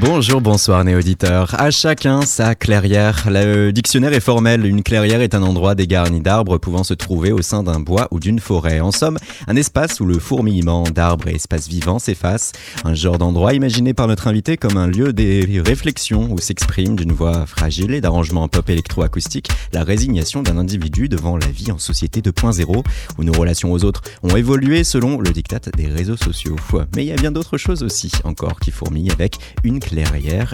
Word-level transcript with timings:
Bonjour, 0.00 0.40
bonsoir 0.40 0.82
néo-auditeurs. 0.82 1.54
À 1.60 1.70
chacun 1.70 2.22
sa 2.22 2.54
clairière. 2.54 3.28
Le 3.30 3.70
dictionnaire 3.70 4.14
est 4.14 4.20
formel. 4.20 4.64
Une 4.64 4.82
clairière 4.82 5.20
est 5.20 5.34
un 5.34 5.42
endroit 5.42 5.74
dégarni 5.74 6.22
d'arbres 6.22 6.56
pouvant 6.56 6.84
se 6.84 6.94
trouver 6.94 7.32
au 7.32 7.42
sein 7.42 7.62
d'un 7.62 7.80
bois 7.80 8.08
ou 8.10 8.18
d'une 8.18 8.40
forêt. 8.40 8.80
En 8.80 8.92
somme, 8.92 9.18
un 9.46 9.56
espace 9.56 10.00
où 10.00 10.06
le 10.06 10.18
fourmillement 10.18 10.84
d'arbres 10.84 11.28
et 11.28 11.34
espaces 11.34 11.68
vivants 11.68 11.98
s'effacent. 11.98 12.52
Un 12.84 12.94
genre 12.94 13.18
d'endroit 13.18 13.52
imaginé 13.52 13.92
par 13.92 14.08
notre 14.08 14.26
invité 14.26 14.56
comme 14.56 14.78
un 14.78 14.86
lieu 14.86 15.12
des 15.12 15.60
réflexions 15.62 16.32
où 16.32 16.38
s'exprime 16.38 16.96
d'une 16.96 17.12
voix 17.12 17.44
fragile 17.44 17.92
et 17.92 18.00
d'arrangement 18.00 18.48
pop 18.48 18.70
électroacoustique 18.70 19.50
la 19.74 19.84
résignation 19.84 20.42
d'un 20.42 20.56
individu 20.56 21.10
devant 21.10 21.36
la 21.36 21.48
vie 21.48 21.72
en 21.72 21.78
société 21.78 22.22
2.0 22.22 22.84
où 23.18 23.22
nos 23.22 23.32
relations 23.34 23.70
aux 23.70 23.84
autres 23.84 24.00
ont 24.22 24.34
évolué 24.34 24.82
selon 24.82 25.20
le 25.20 25.30
diktat 25.30 25.60
des 25.76 25.88
réseaux 25.88 26.16
sociaux. 26.16 26.56
Mais 26.96 27.04
il 27.04 27.08
y 27.08 27.12
a 27.12 27.16
bien 27.16 27.32
d'autres 27.32 27.58
choses 27.58 27.82
aussi 27.82 28.10
encore 28.24 28.60
qui 28.60 28.70
fourmillent 28.70 29.12
avec 29.12 29.36
une 29.62 29.78
clairière 29.78 29.89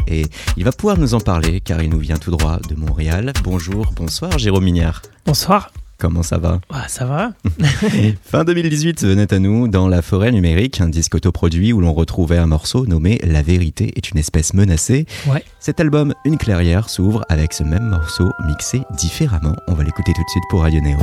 et 0.07 0.27
il 0.57 0.65
va 0.65 0.73
pouvoir 0.73 0.99
nous 0.99 1.15
en 1.15 1.21
parler 1.21 1.61
car 1.61 1.83
il 1.83 1.91
nous 1.91 1.99
vient 1.99 2.17
tout 2.17 2.31
droit 2.31 2.59
de 2.69 2.75
Montréal. 2.75 3.33
Bonjour, 3.45 3.93
bonsoir 3.95 4.39
Jérôme 4.39 4.65
Mignard. 4.65 5.03
Bonsoir. 5.27 5.71
Comment 5.99 6.23
ça 6.23 6.37
va? 6.37 6.61
Ça 6.89 7.07
va. 7.07 7.33
fin 8.23 8.45
2018 8.45 9.05
venait 9.05 9.33
à 9.33 9.39
nous 9.39 9.67
dans 9.67 9.89
La 9.89 10.03
forêt 10.03 10.31
numérique, 10.31 10.81
un 10.81 10.89
disque 10.89 11.15
autoproduit 11.15 11.73
où 11.73 11.81
l'on 11.81 11.95
retrouvait 11.95 12.37
un 12.37 12.47
morceau 12.47 12.87
nommé 12.87 13.19
La 13.25 13.43
vérité 13.43 13.93
est 13.97 14.11
une 14.11 14.19
espèce 14.19 14.53
menacée. 14.53 15.07
Ouais. 15.27 15.45
Cet 15.59 15.81
album 15.81 16.15
Une 16.25 16.37
clairière 16.37 16.91
s'ouvre 16.91 17.25
avec 17.29 17.53
ce 17.53 17.63
même 17.63 17.89
morceau 17.89 18.31
mixé 18.47 18.83
différemment. 18.97 19.57
On 19.69 19.75
va 19.75 19.85
l'écouter 19.85 20.13
tout 20.13 20.23
de 20.23 20.31
suite 20.31 20.45
pour 20.51 20.63
Radio 20.63 20.81
Néo. 20.81 20.99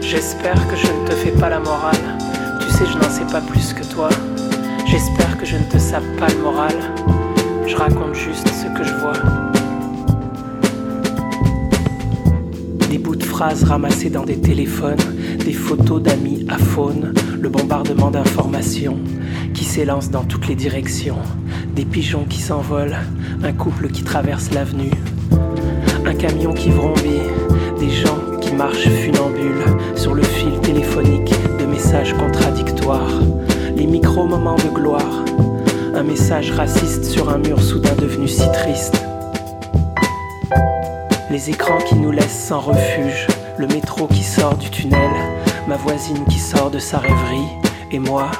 J'espère 0.00 0.66
que 0.68 0.76
je 0.76 0.86
ne 0.86 1.08
te 1.08 1.12
fais 1.12 1.32
pas 1.32 1.50
la 1.50 1.60
morale. 1.60 2.18
Tu 2.60 2.70
sais, 2.70 2.84
je 2.86 2.98
n'en 2.98 3.10
sais 3.10 3.30
pas 3.30 3.40
plus 3.40 3.74
que 3.74 3.84
toi. 3.92 4.08
J'espère 4.86 5.36
que 5.36 5.44
je 5.44 5.56
ne 5.56 5.64
te 5.64 5.78
sape 5.78 6.04
pas 6.16 6.28
le 6.28 6.38
moral. 6.42 7.25
Je 7.66 7.74
raconte 7.74 8.14
juste 8.14 8.46
ce 8.48 8.66
que 8.66 8.84
je 8.84 8.94
vois. 8.94 9.12
Des 12.88 12.98
bouts 12.98 13.16
de 13.16 13.24
phrases 13.24 13.64
ramassés 13.64 14.08
dans 14.08 14.24
des 14.24 14.38
téléphones, 14.38 15.00
des 15.44 15.52
photos 15.52 16.00
d'amis 16.00 16.46
à 16.48 16.58
faune, 16.58 17.12
le 17.40 17.48
bombardement 17.48 18.12
d'informations 18.12 18.98
qui 19.52 19.64
s'élance 19.64 20.10
dans 20.10 20.22
toutes 20.22 20.46
les 20.46 20.54
directions, 20.54 21.18
des 21.74 21.84
pigeons 21.84 22.24
qui 22.24 22.40
s'envolent, 22.40 22.98
un 23.42 23.52
couple 23.52 23.88
qui 23.88 24.04
traverse 24.04 24.52
l'avenue, 24.52 24.92
un 26.06 26.14
camion 26.14 26.54
qui 26.54 26.70
vrombit, 26.70 27.26
des 27.80 27.90
gens 27.90 28.38
qui 28.40 28.52
marchent 28.52 28.88
funambules 28.88 29.64
sur 29.96 30.14
le 30.14 30.22
fil 30.22 30.60
téléphonique 30.60 31.34
de 31.58 31.66
messages 31.66 32.14
contradictoires, 32.14 33.20
les 33.76 33.86
micro-moments 33.86 34.56
de 34.56 34.72
gloire 34.72 35.24
un 35.96 36.02
message 36.02 36.50
raciste 36.50 37.04
sur 37.04 37.30
un 37.30 37.38
mur 37.38 37.62
soudain 37.62 37.94
devenu 37.94 38.28
si 38.28 38.46
triste. 38.52 39.02
Les 41.30 41.48
écrans 41.48 41.78
qui 41.78 41.94
nous 41.94 42.10
laissent 42.10 42.46
sans 42.48 42.60
refuge, 42.60 43.26
le 43.56 43.66
métro 43.66 44.06
qui 44.06 44.22
sort 44.22 44.58
du 44.58 44.68
tunnel, 44.68 45.10
ma 45.66 45.76
voisine 45.76 46.22
qui 46.28 46.38
sort 46.38 46.70
de 46.70 46.78
sa 46.78 46.98
rêverie, 46.98 47.48
et 47.90 47.98
moi 47.98 48.30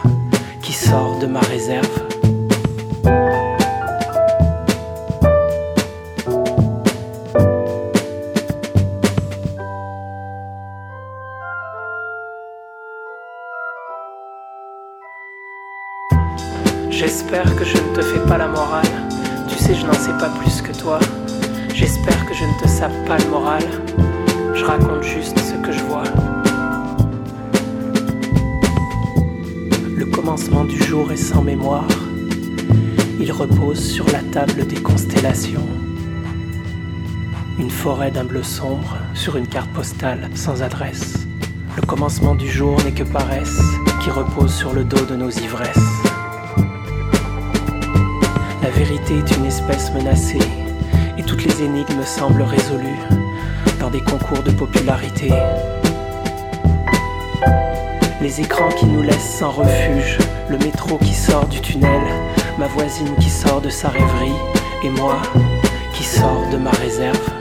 qui 0.61 0.73
sors 0.73 1.19
de 1.19 1.27
ma 1.27 1.41
réserve. 1.41 2.16
Forêt 37.87 38.11
d'un 38.11 38.25
bleu 38.25 38.43
sombre 38.43 38.97
sur 39.15 39.37
une 39.37 39.47
carte 39.47 39.71
postale 39.71 40.29
sans 40.35 40.61
adresse. 40.61 41.25
Le 41.77 41.83
commencement 41.83 42.35
du 42.35 42.51
jour 42.51 42.77
n'est 42.85 42.91
que 42.91 43.05
paresse 43.05 43.61
qui 44.03 44.11
repose 44.11 44.53
sur 44.53 44.73
le 44.73 44.83
dos 44.83 45.05
de 45.05 45.15
nos 45.15 45.31
ivresses. 45.31 46.03
La 48.61 48.71
vérité 48.71 49.19
est 49.19 49.37
une 49.37 49.45
espèce 49.45 49.93
menacée 49.93 50.41
et 51.17 51.23
toutes 51.23 51.45
les 51.45 51.63
énigmes 51.63 52.03
semblent 52.05 52.43
résolues 52.43 53.05
dans 53.79 53.91
des 53.91 54.01
concours 54.01 54.43
de 54.43 54.51
popularité. 54.51 55.33
Les 58.21 58.41
écrans 58.41 58.71
qui 58.71 58.87
nous 58.87 59.03
laissent 59.03 59.39
sans 59.39 59.53
refuge, 59.53 60.19
le 60.51 60.59
métro 60.59 60.99
qui 60.99 61.15
sort 61.15 61.47
du 61.47 61.61
tunnel, 61.61 62.03
ma 62.59 62.67
voisine 62.67 63.15
qui 63.21 63.31
sort 63.31 63.61
de 63.61 63.71
sa 63.71 63.91
rêverie 63.91 64.41
et 64.83 64.91
moi 64.91 65.23
qui 65.95 66.03
sors 66.03 66.49
de 66.51 66.57
ma 66.57 66.73
réserve. 66.73 67.36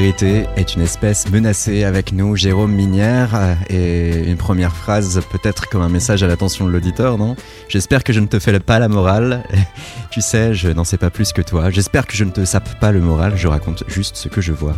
Vérité 0.00 0.46
est 0.56 0.74
une 0.74 0.82
espèce 0.82 1.30
menacée 1.30 1.84
avec 1.84 2.10
nous, 2.12 2.34
Jérôme 2.34 2.72
Minière. 2.72 3.56
Et 3.70 4.28
une 4.28 4.36
première 4.36 4.74
phrase, 4.74 5.22
peut-être 5.30 5.68
comme 5.68 5.82
un 5.82 5.88
message 5.88 6.24
à 6.24 6.26
l'attention 6.26 6.66
de 6.66 6.72
l'auditeur, 6.72 7.16
non? 7.16 7.36
J'espère 7.68 8.02
que 8.02 8.12
je 8.12 8.18
ne 8.18 8.26
te 8.26 8.40
fais 8.40 8.58
pas 8.58 8.80
la 8.80 8.88
morale. 8.88 9.44
tu 10.10 10.20
sais, 10.20 10.52
je 10.52 10.68
n'en 10.68 10.82
sais 10.82 10.96
pas 10.96 11.10
plus 11.10 11.32
que 11.32 11.42
toi. 11.42 11.70
J'espère 11.70 12.08
que 12.08 12.16
je 12.16 12.24
ne 12.24 12.32
te 12.32 12.44
sape 12.44 12.80
pas 12.80 12.90
le 12.90 13.00
moral, 13.00 13.34
je 13.36 13.46
raconte 13.46 13.84
juste 13.86 14.16
ce 14.16 14.28
que 14.28 14.40
je 14.40 14.50
vois. 14.50 14.74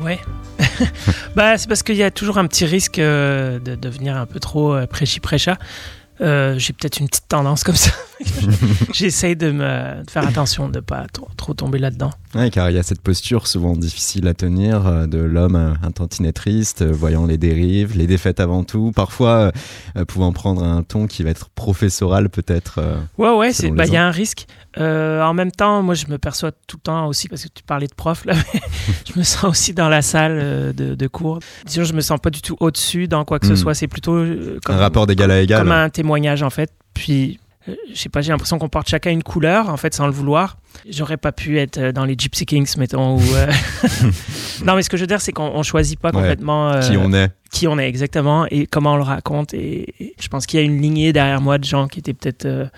Ouais. 0.00 0.20
bah, 1.34 1.56
c'est 1.56 1.66
parce 1.66 1.82
qu'il 1.82 1.96
y 1.96 2.02
a 2.02 2.10
toujours 2.10 2.36
un 2.36 2.46
petit 2.46 2.66
risque 2.66 2.98
euh, 2.98 3.58
de 3.58 3.74
devenir 3.74 4.18
un 4.18 4.26
peu 4.26 4.38
trop 4.38 4.74
euh, 4.74 4.86
prêchi-prêcha. 4.86 5.56
Euh, 6.20 6.58
j'ai 6.58 6.74
peut-être 6.74 7.00
une 7.00 7.08
petite 7.08 7.28
tendance 7.28 7.64
comme 7.64 7.76
ça. 7.76 7.92
J'essaye 8.92 9.36
de 9.36 9.50
me 9.50 10.02
faire 10.08 10.26
attention 10.26 10.68
de 10.68 10.76
ne 10.76 10.80
pas 10.80 11.06
trop, 11.36 11.54
tomber 11.54 11.78
là-dedans. 11.78 12.10
Oui, 12.34 12.50
car 12.50 12.70
il 12.70 12.76
y 12.76 12.78
a 12.78 12.82
cette 12.82 13.00
posture 13.00 13.46
souvent 13.46 13.74
difficile 13.74 14.28
à 14.28 14.34
tenir 14.34 14.86
euh, 14.86 15.06
de 15.06 15.18
l'homme 15.18 15.56
un 15.56 15.90
tantinet 15.90 16.32
triste, 16.32 16.82
euh, 16.82 16.92
voyant 16.92 17.26
les 17.26 17.38
dérives, 17.38 17.96
les 17.96 18.06
défaites 18.06 18.40
avant 18.40 18.64
tout, 18.64 18.92
parfois 18.94 19.52
pouvant 20.06 20.32
prendre 20.32 20.62
un 20.62 20.82
ton 20.82 21.06
qui 21.06 21.22
va 21.22 21.30
être 21.30 21.48
professoral 21.50 22.28
peut-être. 22.28 22.80
ouais, 23.18 23.30
ouais, 23.30 23.52
bah, 23.70 23.86
il 23.86 23.92
y 23.92 23.96
a 23.96 24.06
un 24.06 24.10
risque. 24.10 24.46
en 24.76 25.34
même 25.34 25.50
temps, 25.50 25.82
moi 25.82 25.94
je 25.94 26.06
me 26.06 26.18
perçois 26.18 26.52
tout 26.52 26.76
le 26.76 26.82
temps 26.82 27.06
aussi, 27.06 27.28
parce 27.28 27.42
que 27.42 27.48
tu 27.48 27.62
parlais 27.62 27.86
de 27.86 27.94
prof 27.94 28.24
là, 28.24 28.34
je 29.12 29.18
me 29.18 29.24
sens 29.24 29.44
aussi 29.44 29.74
dans 29.74 29.88
la 29.88 30.02
salle 30.02 30.74
de, 30.74 30.94
de 30.94 31.06
cours. 31.06 31.40
Disons, 31.66 31.84
je 31.84 31.92
me 31.92 32.00
sens 32.00 32.20
pas 32.20 32.30
du 32.30 32.42
tout 32.42 32.56
au-dessus 32.60 33.08
dans 33.08 33.24
quoi 33.24 33.38
que 33.38 33.46
ce 33.46 33.52
hmm. 33.52 33.56
soit, 33.56 33.74
c'est 33.74 33.88
plutôt 33.88 34.24
comme, 34.64 34.76
un 34.76 34.78
rapport 34.78 35.06
d'égal 35.06 35.30
à 35.30 35.40
égal. 35.40 35.62
Comme 35.62 35.72
un 35.72 35.90
témoignage 35.90 36.42
en 36.42 36.50
fait. 36.50 36.70
Puis 36.94 37.38
euh, 37.38 37.47
je 37.92 37.98
sais 37.98 38.08
pas, 38.08 38.20
j'ai 38.20 38.32
l'impression 38.32 38.58
qu'on 38.58 38.68
porte 38.68 38.88
chacun 38.88 39.10
une 39.10 39.22
couleur, 39.22 39.68
en 39.68 39.76
fait, 39.76 39.94
sans 39.94 40.06
le 40.06 40.12
vouloir. 40.12 40.58
J'aurais 40.88 41.16
pas 41.16 41.32
pu 41.32 41.58
être 41.58 41.78
euh, 41.78 41.92
dans 41.92 42.04
les 42.04 42.14
Gypsy 42.16 42.46
Kings, 42.46 42.76
mettons. 42.78 43.16
Ou, 43.16 43.22
euh, 43.34 43.46
non, 44.64 44.74
mais 44.74 44.82
ce 44.82 44.90
que 44.90 44.96
je 44.96 45.02
veux 45.02 45.06
dire, 45.06 45.20
c'est 45.20 45.32
qu'on 45.32 45.62
choisit 45.62 45.98
pas 45.98 46.12
complètement 46.12 46.78
qui 46.80 46.96
on 46.96 47.12
est. 47.12 47.30
Qui 47.50 47.66
on 47.66 47.78
est 47.78 47.88
exactement 47.88 48.46
et 48.50 48.66
comment 48.66 48.94
on 48.94 48.96
le 48.96 49.02
raconte. 49.02 49.54
Et, 49.54 50.14
je 50.20 50.28
pense 50.28 50.46
qu'il 50.46 50.60
y 50.60 50.62
a 50.62 50.66
une 50.66 50.80
lignée 50.80 51.12
derrière 51.12 51.40
moi 51.40 51.58
de 51.58 51.64
gens 51.64 51.88
qui 51.88 51.98
étaient 52.00 52.14
peut-être 52.14 52.70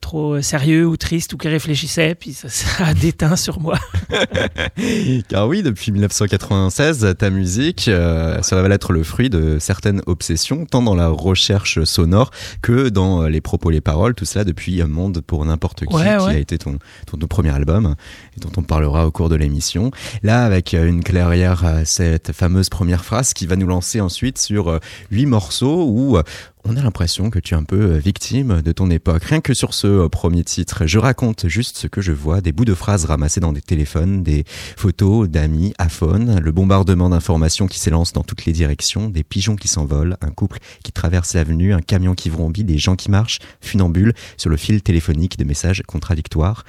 trop 0.00 0.40
sérieux 0.40 0.86
ou 0.86 0.96
triste 0.96 1.32
ou 1.32 1.36
qui 1.36 1.48
réfléchissait, 1.48 2.14
puis 2.14 2.32
ça, 2.34 2.84
a 2.84 2.94
déteint 2.94 3.36
sur 3.36 3.60
moi. 3.60 3.78
Car 5.28 5.48
oui, 5.48 5.62
depuis 5.62 5.92
1996, 5.92 7.14
ta 7.18 7.30
musique, 7.30 7.88
euh, 7.88 8.40
ça 8.42 8.60
va 8.60 8.68
être 8.74 8.92
le 8.92 9.02
fruit 9.02 9.30
de 9.30 9.58
certaines 9.58 10.02
obsessions, 10.06 10.66
tant 10.66 10.82
dans 10.82 10.94
la 10.94 11.08
recherche 11.08 11.84
sonore 11.84 12.30
que 12.62 12.88
dans 12.88 13.26
les 13.26 13.40
propos, 13.40 13.70
les 13.70 13.80
paroles, 13.80 14.14
tout 14.14 14.24
cela 14.24 14.44
depuis 14.44 14.82
Monde 14.88 15.20
pour 15.20 15.44
n'importe 15.44 15.80
qui, 15.80 15.94
qui 15.94 16.02
a 16.02 16.38
été 16.38 16.58
ton, 16.58 16.78
ton, 17.06 17.18
premier 17.26 17.50
album 17.50 17.94
et 18.36 18.40
dont 18.40 18.50
on 18.56 18.62
parlera 18.62 19.06
au 19.06 19.10
cours 19.10 19.28
de 19.28 19.36
l'émission. 19.36 19.90
Là, 20.22 20.44
avec 20.44 20.72
une 20.72 21.02
clairière, 21.02 21.64
cette 21.84 22.32
fameuse 22.32 22.68
première 22.68 23.04
phrase 23.04 23.34
qui 23.34 23.46
va 23.46 23.56
nous 23.56 23.66
lancer 23.66 24.00
ensuite 24.00 24.38
sur 24.38 24.68
euh, 24.68 24.78
huit 25.10 25.26
morceaux 25.26 25.86
où 25.88 26.18
on 26.64 26.76
a 26.76 26.82
l'impression 26.82 27.30
que 27.30 27.38
tu 27.38 27.54
es 27.54 27.56
un 27.56 27.64
peu 27.64 27.80
euh, 27.80 27.98
victime 27.98 28.62
de 28.62 28.72
ton 28.72 28.90
époque. 28.90 29.24
Rien 29.24 29.40
que 29.40 29.54
sur 29.54 29.74
ce 29.74 29.86
euh, 29.86 30.08
premier 30.08 30.44
titre, 30.44 30.86
je 30.86 30.98
raconte 30.98 31.48
juste 31.48 31.76
ce 31.76 31.86
que 31.86 32.00
je 32.00 32.12
vois, 32.12 32.40
des 32.40 32.52
bouts 32.52 32.64
de 32.64 32.74
phrases 32.74 33.04
ramassés 33.04 33.40
dans 33.40 33.52
des 33.52 33.62
téléphones, 33.62 34.22
des 34.22 34.44
photos 34.76 35.28
d'amis, 35.28 35.72
iPhone, 35.78 36.40
le 36.40 36.52
bombardement 36.52 37.08
d'informations 37.08 37.66
qui 37.66 37.78
s'élance 37.78 38.12
dans 38.12 38.22
toutes 38.22 38.44
les 38.44 38.52
directions, 38.52 39.08
des 39.08 39.24
pigeons 39.24 39.56
qui 39.56 39.68
s'envolent, 39.68 40.16
un 40.20 40.30
couple 40.30 40.58
qui 40.82 40.92
traverse 40.92 41.34
l'avenue, 41.34 41.72
un 41.72 41.80
camion 41.80 42.14
qui 42.14 42.28
vrombit, 42.28 42.64
des 42.64 42.78
gens 42.78 42.96
qui 42.96 43.10
marchent, 43.10 43.38
funambules, 43.60 44.12
sur 44.36 44.50
le 44.50 44.56
fil 44.56 44.82
téléphonique 44.82 45.38
des 45.38 45.44
messages 45.44 45.82
contradictoires. 45.86 46.64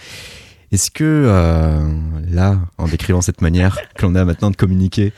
Est-ce 0.71 0.91
que 0.91 1.03
euh, 1.03 1.91
là, 2.29 2.59
en 2.77 2.87
décrivant 2.87 3.21
cette 3.21 3.41
manière 3.41 3.79
que 3.95 4.05
l'on 4.05 4.13
a 4.13 4.23
maintenant 4.23 4.51
de 4.51 4.55
communiquer, 4.55 5.13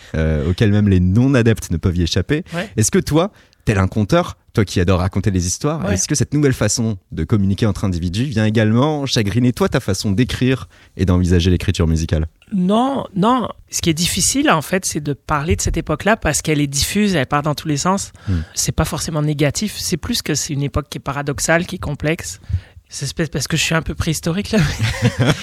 auquel 0.48 0.72
même 0.72 0.88
les 0.88 1.02
non-adeptes 1.02 1.72
ne 1.72 1.78
peuvent 1.78 1.98
y 1.98 2.04
échapper, 2.04 2.44
est-ce 2.78 2.90
que 2.90 3.00
toi, 3.00 3.32
tel 3.66 3.78
un 3.78 3.88
conteur, 3.88 4.38
toi 4.54 4.66
qui 4.66 4.80
adores 4.80 5.00
raconter 5.00 5.32
les 5.32 5.48
histoires, 5.48 5.90
est-ce 5.92 6.08
que 6.08 6.16
cette 6.16 6.34
nouvelle 6.34 6.54
façon 6.54 6.98
de 7.12 7.24
communiquer 7.24 7.66
entre 7.66 7.86
individus 7.86 8.26
vient 8.26 8.46
également 8.46 9.06
chagriner 9.06 9.54
toi 9.54 9.70
ta 9.70 9.80
façon 9.80 10.12
d'écrire 10.12 10.68
et 10.98 11.06
d'envisager 11.06 11.50
l'écriture 11.50 11.88
musicale? 11.88 12.28
Non, 12.54 13.06
non. 13.16 13.48
Ce 13.70 13.82
qui 13.82 13.90
est 13.90 13.94
difficile 13.94 14.50
en 14.52 14.62
fait, 14.62 14.86
c'est 14.86 15.00
de 15.00 15.14
parler 15.14 15.56
de 15.56 15.62
cette 15.62 15.78
époque-là 15.78 16.18
parce 16.18 16.42
qu'elle 16.42 16.60
est 16.60 16.68
diffuse, 16.68 17.16
elle 17.16 17.28
part 17.28 17.44
dans 17.44 17.56
tous 17.56 17.70
les 17.70 17.78
sens. 17.78 18.12
Hmm. 18.28 18.42
C'est 18.54 18.74
pas 18.74 18.86
forcément 18.86 19.22
négatif, 19.22 19.78
c'est 19.78 19.98
plus 19.98 20.22
que 20.22 20.36
c'est 20.36 20.54
une 20.54 20.64
époque 20.64 20.88
qui 20.90 20.98
est 20.98 21.02
paradoxale, 21.02 21.66
qui 21.66 21.76
est 21.76 21.80
complexe. 21.80 22.42
C'est 22.90 23.16
parce 23.32 23.48
que 23.48 23.56
je 23.56 23.62
suis 23.62 23.74
un 23.74 23.82
peu 23.82 23.96
préhistorique 23.96 24.52
là. 24.52 24.60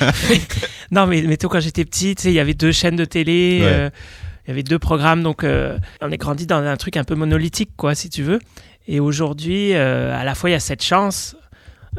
non, 0.90 1.06
mais, 1.06 1.36
toi, 1.38 1.48
quand 1.48 1.60
j'étais 1.60 1.86
petit, 1.86 2.12
il 2.12 2.32
y 2.32 2.40
avait 2.40 2.52
deux 2.52 2.72
chaînes 2.72 2.96
de 2.96 3.06
télé. 3.06 3.60
Euh, 3.62 3.88
il 4.48 4.50
y 4.50 4.52
avait 4.52 4.62
deux 4.62 4.78
programmes, 4.78 5.22
donc 5.22 5.44
euh, 5.44 5.78
on 6.00 6.10
est 6.10 6.16
grandi 6.16 6.46
dans 6.46 6.62
un 6.62 6.76
truc 6.76 6.96
un 6.96 7.04
peu 7.04 7.14
monolithique, 7.14 7.70
quoi, 7.76 7.94
si 7.94 8.08
tu 8.08 8.22
veux. 8.22 8.38
Et 8.88 8.98
aujourd'hui, 8.98 9.74
euh, 9.74 10.18
à 10.18 10.24
la 10.24 10.34
fois, 10.34 10.50
il 10.50 10.54
y 10.54 10.56
a 10.56 10.60
cette 10.60 10.82
chance. 10.82 11.36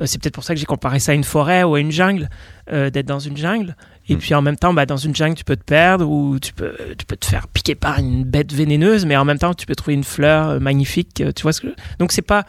Euh, 0.02 0.06
c'est 0.06 0.22
peut-être 0.22 0.34
pour 0.34 0.44
ça 0.44 0.54
que 0.54 0.60
j'ai 0.60 0.66
comparé 0.66 1.00
ça 1.00 1.14
à 1.14 1.16
une 1.16 1.24
forêt 1.24 1.64
ou 1.64 1.76
à 1.76 1.80
une 1.80 1.92
jungle, 1.92 2.28
d'être 2.70 3.06
dans 3.06 3.20
une 3.20 3.38
jungle. 3.38 3.76
Et 4.10 4.16
hmm. 4.16 4.20
puis 4.20 4.36
en 4.36 4.42
même 4.42 4.58
temps, 4.58 4.74
bah, 4.74 4.86
dans 4.86 4.98
une 4.98 5.16
jungle, 5.16 5.36
tu 5.36 5.44
peux 5.44 5.56
te 5.56 5.64
perdre 5.64 6.10
ou 6.10 6.40
tu 6.40 6.52
peux, 6.52 6.76
tu 6.98 7.06
peux 7.06 7.16
te 7.16 7.26
faire 7.26 7.48
piquer 7.48 7.76
par 7.76 8.00
une 8.00 8.26
bête 8.26 8.52
vénéneuse, 8.52 9.06
mais 9.06 9.16
en 9.16 9.26
même 9.26 9.40
temps, 9.40 9.54
tu 9.54 9.66
peux 9.66 9.76
trouver 9.76 9.94
une 9.94 10.04
fleur 10.04 10.60
magnifique. 10.60 11.24
Tu 11.36 11.42
vois 11.42 11.54
ce 11.54 11.62
que 11.62 11.68
Donc 12.00 12.12
c'est 12.12 12.22
pas 12.22 12.46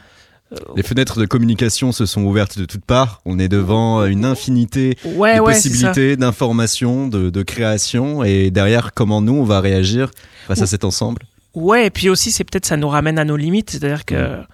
les 0.76 0.82
fenêtres 0.82 1.20
de 1.20 1.26
communication 1.26 1.92
se 1.92 2.06
sont 2.06 2.22
ouvertes 2.22 2.58
de 2.58 2.64
toutes 2.64 2.84
parts. 2.84 3.20
On 3.24 3.38
est 3.38 3.48
devant 3.48 4.04
une 4.04 4.24
infinité 4.24 4.96
de 5.04 5.44
possibilités, 5.44 6.16
d'informations, 6.16 7.08
de, 7.08 7.42
création. 7.42 8.24
Et 8.24 8.50
derrière, 8.50 8.92
comment 8.92 9.20
nous, 9.20 9.34
on 9.34 9.44
va 9.44 9.60
réagir 9.60 10.10
face 10.48 10.62
à 10.62 10.66
cet 10.66 10.84
ensemble? 10.84 11.22
Ouais, 11.54 11.86
et 11.86 11.90
puis 11.90 12.08
aussi, 12.08 12.30
c'est 12.30 12.44
peut-être 12.44 12.66
ça 12.66 12.76
nous 12.76 12.88
ramène 12.88 13.18
à 13.18 13.24
nos 13.24 13.36
limites. 13.36 13.70
C'est-à-dire 13.70 14.04
que. 14.04 14.36
Mm. 14.36 14.46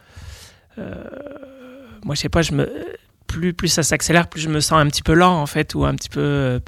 Euh, 0.78 1.04
moi, 2.04 2.14
je 2.14 2.20
sais 2.20 2.28
pas, 2.28 2.42
je 2.42 2.52
me, 2.52 2.70
plus, 3.26 3.54
plus 3.54 3.68
ça 3.68 3.82
s'accélère, 3.82 4.28
plus 4.28 4.40
je 4.40 4.48
me 4.48 4.60
sens 4.60 4.78
un 4.78 4.86
petit 4.86 5.02
peu 5.02 5.14
lent, 5.14 5.40
en 5.40 5.46
fait, 5.46 5.74
ou 5.74 5.84
un 5.84 5.94
petit 5.94 6.08
peu. 6.08 6.20
Euh, 6.20 6.60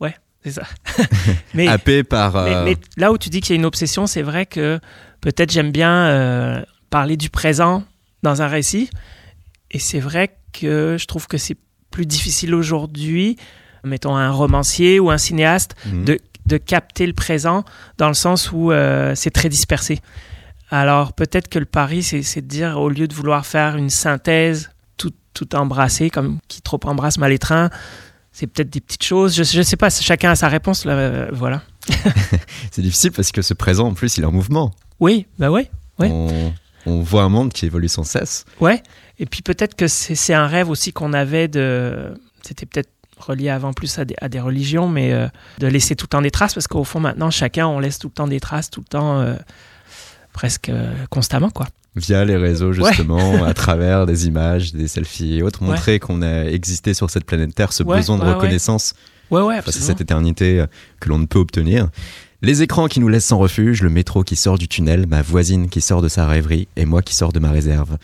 ouais, 0.00 0.14
c'est 0.44 0.52
ça. 0.52 0.62
mais, 1.54 1.66
Happé 1.66 2.04
par. 2.04 2.36
Euh, 2.36 2.64
mais, 2.64 2.76
là 2.96 3.12
où 3.12 3.18
tu 3.18 3.28
dis 3.28 3.40
qu'il 3.40 3.54
y 3.54 3.58
a 3.58 3.60
une 3.60 3.66
obsession, 3.66 4.06
c'est 4.06 4.22
vrai 4.22 4.46
que 4.46 4.78
peut-être 5.20 5.50
j'aime 5.50 5.72
bien 5.72 6.64
parler 6.90 7.16
du 7.16 7.30
présent 7.30 7.84
dans 8.22 8.42
un 8.42 8.46
récit. 8.46 8.90
Et 9.70 9.78
c'est 9.78 10.00
vrai 10.00 10.36
que 10.52 10.96
je 10.98 11.06
trouve 11.06 11.26
que 11.26 11.38
c'est 11.38 11.56
plus 11.90 12.06
difficile 12.06 12.54
aujourd'hui, 12.54 13.36
mettons 13.84 14.16
un 14.16 14.30
romancier 14.30 15.00
ou 15.00 15.10
un 15.10 15.18
cinéaste, 15.18 15.74
mhm. 15.86 16.04
de, 16.04 16.18
de, 16.46 16.56
capter 16.56 17.06
le 17.06 17.12
présent 17.12 17.64
dans 17.98 18.08
le 18.08 18.14
sens 18.14 18.52
où 18.52 18.72
euh, 18.72 19.12
c'est 19.14 19.30
très 19.30 19.48
dispersé. 19.48 20.00
Alors 20.70 21.12
peut-être 21.12 21.48
que 21.48 21.58
le 21.58 21.64
pari, 21.64 22.02
c'est 22.02 22.40
de 22.40 22.46
dire, 22.46 22.78
au 22.78 22.88
lieu 22.88 23.06
de 23.06 23.14
vouloir 23.14 23.46
faire 23.46 23.76
une 23.76 23.90
synthèse 23.90 24.70
tout, 24.96 25.12
tout 25.34 25.54
embrassée, 25.54 26.10
comme 26.10 26.38
qui 26.48 26.62
trop 26.62 26.80
embrasse 26.84 27.18
mal 27.18 27.30
les 27.30 27.38
trains, 27.38 27.70
c'est 28.32 28.46
peut-être 28.46 28.70
des 28.70 28.80
petites 28.80 29.04
choses. 29.04 29.34
Je 29.34 29.58
ne 29.58 29.62
sais 29.62 29.76
pas, 29.76 29.90
chacun 29.90 30.30
a 30.30 30.36
sa 30.36 30.48
réponse, 30.48 30.84
là, 30.84 30.92
euh, 30.92 31.28
voilà. 31.32 31.62
c'est 32.70 32.82
difficile 32.82 33.12
parce 33.12 33.32
que 33.32 33.42
ce 33.42 33.54
présent, 33.54 33.88
en 33.88 33.94
plus, 33.94 34.16
il 34.16 34.24
est 34.24 34.26
en 34.26 34.32
mouvement. 34.32 34.72
Oui, 34.98 35.26
bah 35.38 35.50
oui. 35.50 35.68
Ouais 35.98 36.10
on 36.86 37.00
voit 37.00 37.22
un 37.22 37.28
monde 37.28 37.52
qui 37.52 37.66
évolue 37.66 37.88
sans 37.88 38.04
cesse. 38.04 38.44
Ouais, 38.60 38.82
et 39.18 39.26
puis 39.26 39.42
peut-être 39.42 39.74
que 39.74 39.88
c'est 39.88 40.34
un 40.34 40.46
rêve 40.46 40.70
aussi 40.70 40.92
qu'on 40.92 41.12
avait 41.12 41.48
de. 41.48 42.14
C'était 42.42 42.64
peut-être 42.64 42.90
relié 43.18 43.48
avant 43.48 43.72
plus 43.72 43.98
à 43.98 44.04
des, 44.04 44.40
religions, 44.40 44.88
mais 44.88 45.12
euh, 45.12 45.26
de 45.58 45.66
laisser 45.66 45.96
tout 45.96 46.04
le 46.04 46.08
temps 46.08 46.22
des 46.22 46.30
traces, 46.30 46.54
parce 46.54 46.66
qu'au 46.68 46.84
fond, 46.84 47.00
maintenant, 47.00 47.30
chacun, 47.30 47.66
on 47.66 47.78
laisse 47.78 47.98
tout 47.98 48.08
le 48.08 48.12
temps 48.12 48.26
des 48.26 48.40
traces, 48.40 48.70
tout 48.70 48.80
le 48.80 48.86
temps, 48.86 49.20
euh, 49.20 49.34
presque 50.32 50.68
euh, 50.68 50.92
constamment, 51.10 51.50
quoi. 51.50 51.66
Via 51.94 52.24
les 52.26 52.36
réseaux, 52.36 52.72
justement, 52.72 53.44
à 53.44 53.54
travers 53.54 54.04
des 54.04 54.26
images, 54.26 54.74
des 54.74 54.86
selfies 54.86 55.38
et 55.38 55.42
autres, 55.42 55.62
montrer 55.62 55.98
qu'on 55.98 56.20
a 56.20 56.44
existé 56.44 56.92
sur 56.92 57.08
cette 57.08 57.24
planète 57.24 57.54
Terre, 57.54 57.72
ce 57.72 57.82
besoin 57.82 58.18
de 58.18 58.24
reconnaissance 58.24 58.92
ouais, 59.30 59.40
ouais, 59.40 59.62
face 59.62 59.78
à 59.78 59.80
cette 59.80 60.02
éternité 60.02 60.62
que 61.00 61.08
l'on 61.08 61.18
ne 61.18 61.24
peut 61.24 61.38
obtenir. 61.38 61.88
Les 62.42 62.60
écrans 62.60 62.86
qui 62.86 63.00
nous 63.00 63.08
laissent 63.08 63.24
sans 63.24 63.38
refuge, 63.38 63.80
le 63.80 63.88
métro 63.88 64.24
qui 64.24 64.36
sort 64.36 64.58
du 64.58 64.68
tunnel, 64.68 65.06
ma 65.06 65.22
voisine 65.22 65.70
qui 65.70 65.80
sort 65.80 66.02
de 66.02 66.08
sa 66.08 66.26
rêverie 66.26 66.68
et 66.76 66.84
moi 66.84 67.00
qui 67.00 67.14
sors 67.14 67.32
de 67.32 67.38
ma 67.38 67.50
réserve. 67.50 67.96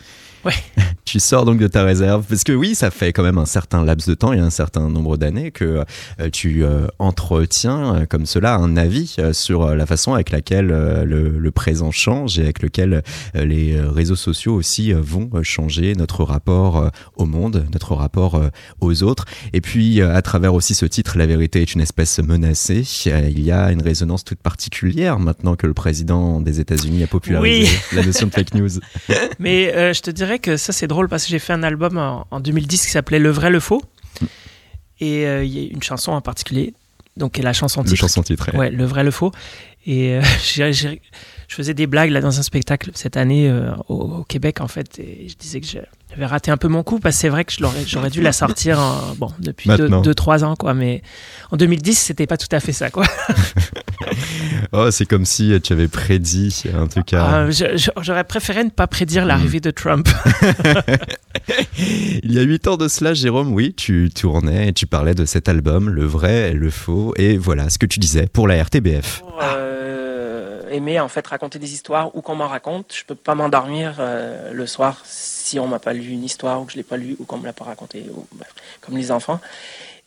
Ouais. 0.45 0.53
tu 1.13 1.19
sors 1.19 1.45
donc 1.45 1.59
de 1.59 1.67
ta 1.67 1.83
réserve 1.83 2.25
parce 2.27 2.43
que 2.43 2.53
oui, 2.53 2.73
ça 2.73 2.89
fait 2.89 3.13
quand 3.13 3.21
même 3.21 3.37
un 3.37 3.45
certain 3.45 3.85
laps 3.85 4.07
de 4.09 4.15
temps 4.15 4.33
et 4.33 4.39
un 4.39 4.49
certain 4.49 4.89
nombre 4.89 5.15
d'années 5.15 5.51
que 5.51 5.83
euh, 6.19 6.29
tu 6.31 6.63
euh, 6.63 6.87
entretiens 6.97 7.95
euh, 7.95 8.05
comme 8.07 8.25
cela 8.25 8.55
un 8.55 8.77
avis 8.77 9.17
sur 9.31 9.75
la 9.75 9.85
façon 9.85 10.15
avec 10.15 10.31
laquelle 10.31 10.67
le, 10.67 11.51
présent 11.51 11.91
change 11.91 12.39
et 12.39 12.41
avec 12.41 12.63
lequel 12.63 13.03
les 13.35 13.79
réseaux 13.79 14.15
sociaux 14.15 14.55
aussi 14.55 14.91
vont 14.91 15.29
changer 15.43 15.93
notre 15.93 16.23
rapport 16.23 16.89
au 17.15 17.25
monde, 17.25 17.67
notre 17.71 17.93
rapport 17.93 18.41
aux 18.81 19.03
autres. 19.03 19.25
Et 19.53 19.61
puis 19.61 20.01
à 20.01 20.21
travers 20.23 20.55
aussi 20.55 20.73
ce 20.73 20.87
titre, 20.87 21.15
La 21.17 21.27
vérité 21.27 21.61
est 21.61 21.75
une 21.75 21.81
espèce 21.81 22.17
menacée, 22.19 22.83
il 23.05 23.39
y 23.39 23.51
a 23.51 23.71
une 23.71 23.83
résonance 23.83 24.23
toute 24.23 24.39
particulière 24.39 25.19
maintenant 25.19 25.55
que 25.55 25.67
le 25.67 25.75
président 25.75 26.41
des 26.41 26.59
États-Unis 26.59 27.03
a 27.03 27.07
popularisé 27.07 27.69
la 27.91 28.03
notion 28.03 28.25
de 28.25 28.31
fake 28.31 28.55
news. 28.55 28.79
Mais 29.39 29.93
je 29.93 30.01
te 30.01 30.09
dirais 30.09 30.32
que 30.39 30.57
ça, 30.57 30.73
c'est 30.73 30.87
drôle 30.87 31.07
parce 31.07 31.23
que 31.23 31.29
j'ai 31.29 31.39
fait 31.39 31.53
un 31.53 31.63
album 31.63 31.97
en, 32.29 32.39
2010 32.39 32.85
qui 32.85 32.91
s'appelait 32.91 33.19
Le 33.19 33.29
vrai, 33.29 33.49
le 33.49 33.59
faux. 33.59 33.81
Et 34.99 35.25
euh, 35.27 35.43
il 35.43 35.57
y 35.57 35.67
a 35.67 35.71
une 35.71 35.83
chanson 35.83 36.11
en 36.11 36.21
particulier, 36.21 36.73
donc 37.17 37.37
la 37.37 37.51
chanson 37.51 37.81
titre. 37.81 37.91
Le 37.91 37.97
chanson 37.97 38.23
titre. 38.23 38.55
Ouais, 38.55 38.69
Le 38.69 38.85
vrai, 38.85 39.03
le 39.03 39.11
faux. 39.11 39.31
Et 39.85 40.13
euh, 40.13 40.21
je 41.53 41.57
faisais 41.57 41.75
des 41.75 41.85
blagues 41.85 42.09
là 42.09 42.19
dans 42.19 42.39
un 42.39 42.41
spectacle 42.41 42.89
cette 42.95 43.15
année 43.15 43.47
euh, 43.47 43.69
au, 43.87 44.23
Québec 44.23 44.59
en 44.59 44.67
fait, 44.67 44.97
et 44.97 45.27
je 45.29 45.35
disais 45.35 45.61
que 45.61 45.67
j'avais 45.67 46.25
raté 46.25 46.49
un 46.49 46.57
peu 46.57 46.67
mon 46.67 46.81
coup 46.81 46.97
parce 46.97 47.15
que 47.15 47.21
c'est 47.21 47.29
vrai 47.29 47.45
que 47.45 47.53
j'aurais 47.85 48.09
dû 48.09 48.21
la 48.21 48.33
sortir 48.33 48.79
en, 48.79 49.13
bon 49.19 49.27
depuis 49.37 49.69
2-3 49.69 50.43
ans 50.45 50.55
quoi, 50.55 50.73
mais 50.73 51.03
en 51.51 51.57
2010 51.57 51.93
c'était 51.93 52.25
pas 52.25 52.37
tout 52.37 52.47
à 52.51 52.59
fait 52.59 52.71
ça 52.71 52.89
quoi. 52.89 53.05
oh, 54.71 54.89
c'est 54.89 55.05
comme 55.05 55.25
si 55.25 55.53
tu 55.61 55.73
avais 55.73 55.87
prédit 55.87 56.63
en 56.75 56.87
tout 56.87 57.03
cas. 57.03 57.47
Ah, 57.47 57.49
j'aurais 58.01 58.23
préféré 58.23 58.63
ne 58.63 58.71
pas 58.71 58.87
prédire 58.87 59.23
l'arrivée 59.23 59.59
de 59.59 59.69
Trump. 59.69 60.09
Il 62.23 62.33
y 62.33 62.39
a 62.39 62.41
8 62.41 62.67
ans 62.67 62.77
de 62.77 62.87
cela, 62.87 63.13
Jérôme, 63.13 63.53
oui, 63.53 63.75
tu 63.75 64.09
tournais 64.09 64.69
et 64.69 64.73
tu 64.73 64.87
parlais 64.87 65.13
de 65.13 65.25
cet 65.25 65.47
album, 65.49 65.89
le 65.89 66.05
vrai 66.05 66.49
et 66.49 66.53
le 66.53 66.71
faux, 66.71 67.13
et 67.15 67.37
voilà 67.37 67.69
ce 67.69 67.77
que 67.77 67.85
tu 67.85 67.99
disais 67.99 68.25
pour 68.25 68.47
la 68.47 68.63
RTBF. 68.63 69.21
Euh, 69.41 69.83
aimer 70.73 70.99
en 70.99 71.07
fait 71.07 71.25
raconter 71.25 71.59
des 71.59 71.73
histoires 71.73 72.15
ou 72.15 72.21
qu'on 72.21 72.35
m'en 72.35 72.47
raconte. 72.47 72.93
Je 72.93 73.05
peux 73.05 73.15
pas 73.15 73.35
m'endormir 73.35 73.95
euh, 73.99 74.51
le 74.51 74.67
soir 74.67 75.01
si 75.05 75.59
on 75.59 75.67
m'a 75.67 75.79
pas 75.79 75.93
lu 75.93 76.09
une 76.09 76.23
histoire 76.23 76.61
ou 76.61 76.65
que 76.65 76.73
je 76.73 76.77
l'ai 76.77 76.83
pas 76.83 76.97
lu 76.97 77.15
ou 77.19 77.25
qu'on 77.25 77.37
me 77.37 77.45
l'a 77.45 77.53
pas 77.53 77.65
raconté, 77.65 78.05
comme 78.81 78.97
les 78.97 79.11
enfants. 79.11 79.39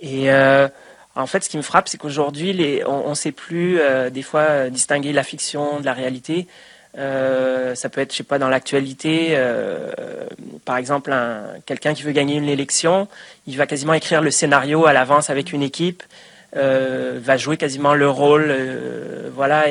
Et 0.01 0.31
euh, 0.31 0.69
en 1.15 1.27
fait, 1.27 1.45
ce 1.45 1.49
qui 1.49 1.57
me 1.57 1.63
frappe, 1.63 1.89
c'est 1.89 1.99
qu'aujourd'hui, 1.99 2.83
on 2.87 3.11
ne 3.11 3.15
sait 3.15 3.33
plus 3.33 3.81
des 4.11 4.23
fois 4.23 4.69
distinguer 4.69 5.13
la 5.13 5.23
fiction 5.23 5.81
de 5.81 5.85
la 5.87 5.95
réalité. 5.95 6.47
Euh, 6.99 7.75
ça 7.75 7.89
peut 7.89 8.01
être, 8.01 8.13
je 8.13 8.19
sais 8.19 8.23
pas, 8.23 8.39
dans 8.39 8.49
l'actualité, 8.49 9.31
euh, 9.33 9.93
par 10.65 10.77
exemple, 10.79 11.13
un, 11.13 11.43
quelqu'un 11.67 11.93
qui 11.93 12.03
veut 12.03 12.13
gagner 12.13 12.37
une 12.37 12.49
élection, 12.49 13.09
il 13.47 13.57
va 13.57 13.67
quasiment 13.67 13.93
écrire 13.93 14.23
le 14.23 14.31
scénario 14.31 14.87
à 14.87 14.93
l'avance 14.93 15.29
avec 15.29 15.53
une 15.53 15.63
équipe, 15.63 16.03
euh, 16.57 17.19
va 17.23 17.37
jouer 17.37 17.59
quasiment 17.59 17.95
le 17.95 18.09
rôle, 18.09 18.47
euh, 18.49 19.29
voilà, 19.35 19.71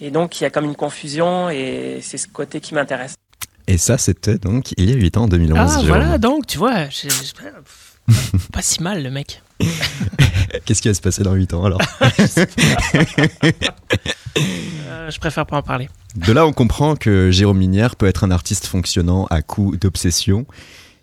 et 0.00 0.10
donc 0.10 0.40
il 0.40 0.44
y 0.44 0.46
a 0.46 0.50
comme 0.50 0.64
une 0.64 0.76
confusion, 0.76 1.50
et 1.50 1.98
c'est 2.02 2.18
ce 2.18 2.28
côté 2.28 2.60
qui 2.60 2.74
m'intéresse. 2.74 3.14
Et 3.66 3.76
ça, 3.78 3.98
c'était 3.98 4.38
donc 4.38 4.72
il 4.78 4.88
y 4.88 4.92
a 4.92 4.96
8 4.96 5.16
ans, 5.18 5.24
en 5.24 5.28
2011. 5.28 5.58
Ah, 5.60 5.66
Jérôme. 5.82 5.86
voilà, 5.88 6.18
donc, 6.18 6.46
tu 6.46 6.56
vois, 6.58 6.88
je- 6.88 7.08
je- 7.08 7.32
pas 8.52 8.62
si 8.62 8.82
mal, 8.82 9.02
le 9.02 9.10
mec. 9.10 9.42
Qu'est-ce 10.64 10.80
qui 10.80 10.88
va 10.88 10.94
se 10.94 11.00
passer 11.02 11.22
dans 11.22 11.34
8 11.34 11.52
ans 11.52 11.64
alors 11.64 11.80
Euh, 14.86 15.10
je 15.10 15.18
préfère 15.18 15.46
pas 15.46 15.56
en 15.56 15.62
parler. 15.62 15.88
De 16.14 16.32
là, 16.32 16.46
on 16.46 16.52
comprend 16.52 16.94
que 16.96 17.30
Jérôme 17.30 17.58
Minière 17.58 17.96
peut 17.96 18.06
être 18.06 18.24
un 18.24 18.30
artiste 18.30 18.66
fonctionnant 18.66 19.26
à 19.30 19.42
coup 19.42 19.76
d'obsession, 19.76 20.46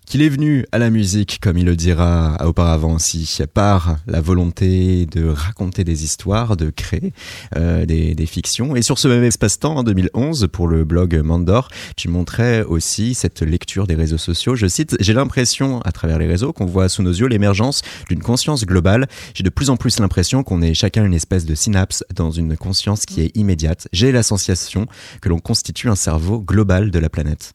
qu'il 0.06 0.22
est 0.22 0.30
venu 0.30 0.66
à 0.72 0.78
la 0.78 0.90
musique, 0.90 1.40
comme 1.42 1.58
il 1.58 1.66
le 1.66 1.76
dira 1.76 2.38
auparavant 2.46 2.94
aussi, 2.94 3.40
par 3.54 3.98
la 4.08 4.22
volonté 4.22 5.06
de 5.06 5.28
raconter 5.28 5.84
des 5.84 6.04
histoires, 6.04 6.58
de 6.58 6.70
créer 6.70 7.14
euh, 7.56 7.86
des, 7.86 8.16
des 8.16 8.26
fictions. 8.26 8.76
Et 8.76 8.82
sur 8.82 9.00
ce 9.00 9.08
même 9.08 9.24
espace-temps, 9.24 9.78
en 9.78 9.84
2011, 9.84 10.48
pour 10.52 10.68
le 10.68 10.84
blog 10.84 11.16
Mandor, 11.24 11.70
tu 11.96 12.08
montrais 12.08 12.64
aussi 12.64 13.14
cette 13.14 13.42
lecture 13.42 13.88
des 13.88 13.96
réseaux 13.96 14.18
sociaux. 14.18 14.56
Je 14.56 14.68
cite, 14.68 14.96
j'ai 15.00 15.14
l'impression, 15.14 15.82
à 15.82 15.92
travers 15.92 16.20
les 16.20 16.28
réseaux, 16.28 16.54
qu'on 16.54 16.66
voit 16.66 16.90
sous 16.90 17.04
nos 17.04 17.12
yeux 17.12 17.28
l'émergence 17.28 17.82
d'une 18.10 18.22
conscience 18.22 18.66
globale. 18.66 19.08
J'ai 19.34 19.44
de 19.44 19.50
plus 19.50 19.70
en 19.70 19.78
plus 19.78 20.00
l'impression 20.00 20.44
qu'on 20.44 20.62
est 20.62 20.74
chacun 20.74 21.06
une 21.06 21.14
espèce 21.14 21.46
de 21.46 21.56
synapse 21.56 22.04
dans 22.14 22.32
une 22.32 22.58
conscience 22.58 23.06
qui 23.06 23.22
est 23.22 23.36
immédiate. 23.36 23.88
J'ai 23.92 24.12
la 24.12 24.24
sensation 24.24 24.88
que 25.22 25.30
l'on 25.30 25.40
constitue 25.40 25.90
un 25.90 25.96
cerveau 25.96 26.40
global 26.40 26.92
de 26.92 27.00
la 27.00 27.10
planète. 27.10 27.54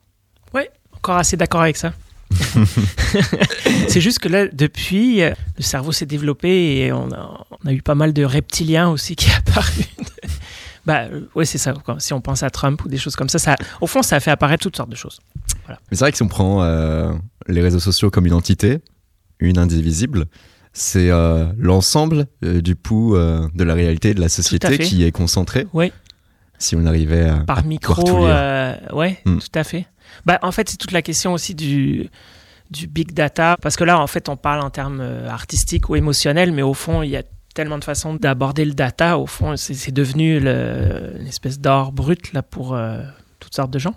Ouais, 0.55 0.71
encore 0.97 1.17
assez 1.17 1.37
d'accord 1.37 1.63
avec 1.63 1.77
ça. 1.77 1.93
c'est 3.89 4.01
juste 4.01 4.19
que 4.19 4.29
là, 4.29 4.47
depuis, 4.49 5.21
le 5.21 5.63
cerveau 5.63 5.93
s'est 5.93 6.07
développé 6.07 6.79
et 6.79 6.93
on 6.93 7.11
a, 7.13 7.47
on 7.51 7.69
a 7.69 7.73
eu 7.73 7.83
pas 7.83 7.95
mal 7.95 8.13
de 8.13 8.25
reptiliens 8.25 8.89
aussi 8.89 9.17
qui 9.17 9.31
apparus. 9.37 9.89
bah, 10.87 11.09
euh, 11.13 11.23
ouais, 11.35 11.45
c'est 11.45 11.59
ça. 11.59 11.75
Si 11.99 12.13
on 12.13 12.21
pense 12.21 12.43
à 12.43 12.51
Trump 12.51 12.85
ou 12.85 12.89
des 12.89 12.99
choses 12.99 13.17
comme 13.17 13.29
ça, 13.29 13.39
ça, 13.39 13.57
au 13.81 13.87
fond, 13.87 14.03
ça 14.03 14.17
a 14.17 14.21
fait 14.21 14.31
apparaître 14.31 14.63
toutes 14.63 14.77
sortes 14.77 14.91
de 14.91 14.97
choses. 14.97 15.21
Mais 15.69 15.77
c'est 15.93 16.01
vrai 16.01 16.11
que 16.11 16.17
si 16.17 16.23
on 16.23 16.29
prend 16.29 16.63
euh, 16.63 17.13
les 17.47 17.63
réseaux 17.63 17.81
sociaux 17.81 18.11
comme 18.11 18.27
une 18.27 18.33
entité, 18.33 18.79
une 19.39 19.59
indivisible, 19.59 20.27
c'est 20.73 21.11
euh, 21.11 21.47
l'ensemble 21.59 22.27
euh, 22.45 22.61
du 22.61 22.77
pouls 22.77 23.17
de 23.17 23.65
la 23.65 23.75
réalité 23.75 24.15
de 24.15 24.21
la 24.21 24.29
société 24.29 24.79
qui 24.79 25.05
est 25.05 25.13
concentré. 25.13 25.67
Oui. 25.73 25.93
Si 26.61 26.77
on 26.77 26.87
arrivait 26.87 27.25
à, 27.29 27.37
Par 27.39 27.59
à 27.59 27.63
micro, 27.63 28.03
tout 28.03 28.19
lire. 28.19 28.27
euh, 28.29 28.75
ouais, 28.93 29.19
Mm. 29.25 29.39
tout 29.39 29.59
à 29.59 29.65
fait. 29.65 29.87
Bah, 30.27 30.39
en 30.43 30.53
fait, 30.53 30.69
c'est 30.69 30.77
toute 30.77 30.93
la 30.93 31.03
question 31.03 31.33
aussi 31.33 31.55
du, 31.55 32.09
du 32.71 32.87
big 32.87 33.13
data, 33.13 33.57
parce 33.63 33.77
que 33.77 33.83
là, 33.85 33.99
en 33.99 34.07
fait, 34.07 34.29
on 34.29 34.37
parle 34.37 34.61
en 34.61 34.71
termes 34.71 35.01
euh, 35.01 35.29
artistiques 35.29 35.89
ou 35.89 35.97
émotionnels, 35.97 36.53
mais 36.53 36.63
au 36.63 36.75
fond, 36.75 37.03
il 37.03 37.11
y 37.11 37.17
a 37.17 37.23
tellement 37.55 37.79
de 37.79 37.85
façons 37.85 38.15
d'aborder 38.15 38.65
le 38.65 38.75
data. 38.75 39.19
Au 39.19 39.27
fond, 39.27 39.57
c'est 39.57 39.91
devenu 39.93 40.39
le- 40.39 41.17
une 41.19 41.27
espèce 41.27 41.59
d'or 41.59 41.91
brut 41.93 42.33
là 42.33 42.43
pour 42.43 42.75
euh, 42.75 43.01
toutes 43.41 43.55
sortes 43.57 43.71
de 43.73 43.79
gens. 43.81 43.95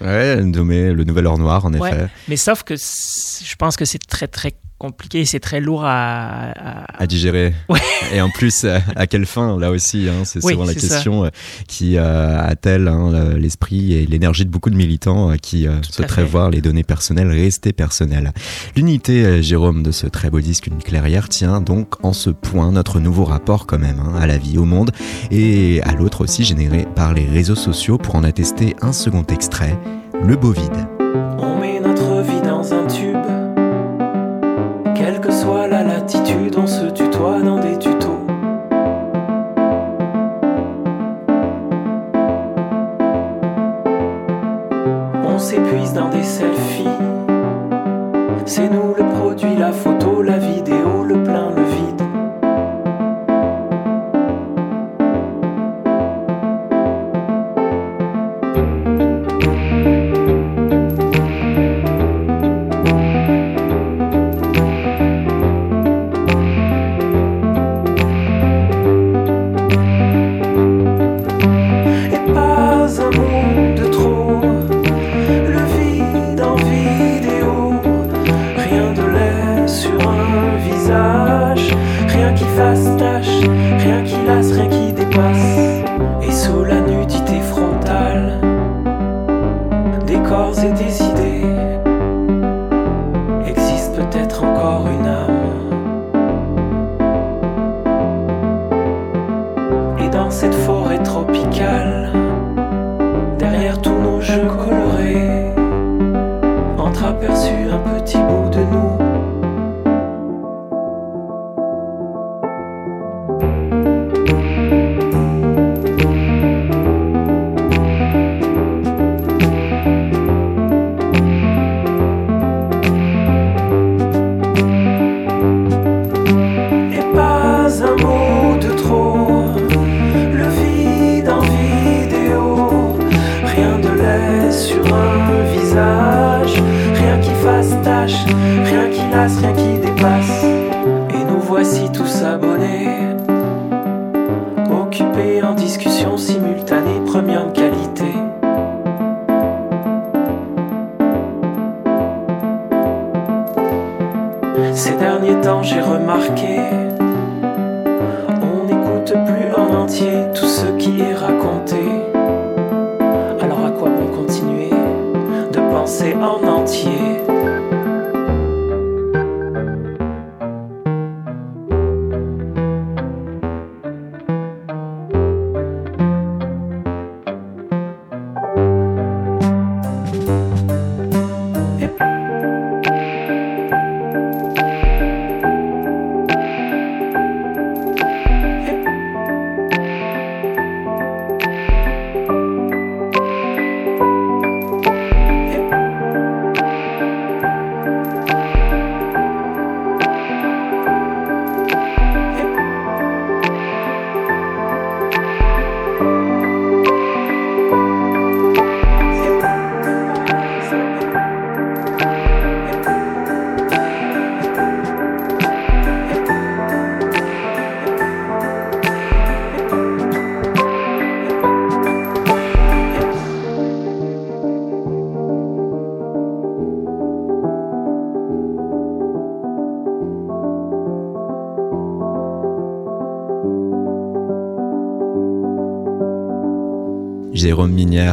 Ouais, 0.00 0.36
nommé 0.42 0.92
le 0.92 1.04
nouvel 1.04 1.26
or 1.26 1.36
noir, 1.38 1.64
en 1.66 1.72
Ouais. 1.74 1.90
effet, 1.90 2.06
Mais 2.28 2.36
sauf 2.36 2.62
que 2.62 2.76
je 2.76 3.56
pense 3.56 3.76
que 3.76 3.84
c'est 3.84 3.98
très 4.06 4.28
très 4.28 4.52
compliqué, 4.90 5.20
et 5.20 5.24
c'est 5.24 5.40
très 5.40 5.60
lourd 5.60 5.84
à, 5.84 6.50
à- 6.50 7.02
à 7.02 7.06
digérer. 7.06 7.54
Ouais. 7.68 7.80
Et 8.12 8.20
en 8.20 8.30
plus, 8.30 8.64
à, 8.96 9.06
quelle 9.06 9.26
fin, 9.26 9.58
là 9.58 9.70
aussi, 9.70 10.08
hein, 10.08 10.24
c'est 10.24 10.44
Oui, 10.44 10.52
souvent 10.52 10.64
la 10.64 10.72
ça. 10.74 10.80
question 10.80 11.24
euh, 11.24 11.28
qui 11.68 11.96
euh, 11.96 12.38
attelle 12.40 12.88
hein, 12.88 13.10
le- 13.10 13.38
l'esprit 13.38 13.94
et 13.94 14.06
l'énergie 14.06 14.44
de 14.44 14.50
beaucoup 14.50 14.70
de 14.70 14.76
militants 14.76 15.30
euh, 15.30 15.36
qui 15.36 15.66
euh, 15.66 15.80
souhaiteraient 15.82 16.24
voir 16.24 16.50
les 16.50 16.60
données 16.60 16.84
personnelles 16.84 17.28
rester 17.30 17.72
personnelles. 17.72 18.32
L'unité, 18.76 19.42
Jérôme, 19.42 19.82
de 19.82 19.90
ce 19.90 20.06
très 20.06 20.30
beau 20.30 20.40
disque 20.40 20.66
Une 20.68 20.82
clairière 20.82 21.28
tient 21.28 21.60
donc 21.60 21.94
en 22.04 22.12
ce 22.12 22.30
point 22.30 22.70
notre 22.72 23.00
nouveau 23.00 23.24
rapport 23.24 23.66
quand 23.66 23.78
même 23.78 23.98
hein, 24.00 24.12
à 24.20 24.26
la 24.26 24.38
vie, 24.38 24.58
au 24.58 24.64
monde 24.64 24.90
et 25.30 25.80
à 25.82 25.92
l'autre 25.92 26.22
aussi 26.22 26.44
généré 26.44 26.86
par 26.94 27.14
les 27.14 27.24
réseaux 27.26 27.54
sociaux 27.56 27.98
pour 27.98 28.14
en 28.16 28.24
attester 28.24 28.76
un 28.82 28.92
second 28.92 29.24
extrait, 29.30 29.78
Le 30.22 30.36
beau 30.36 30.52
vide. 30.52 30.86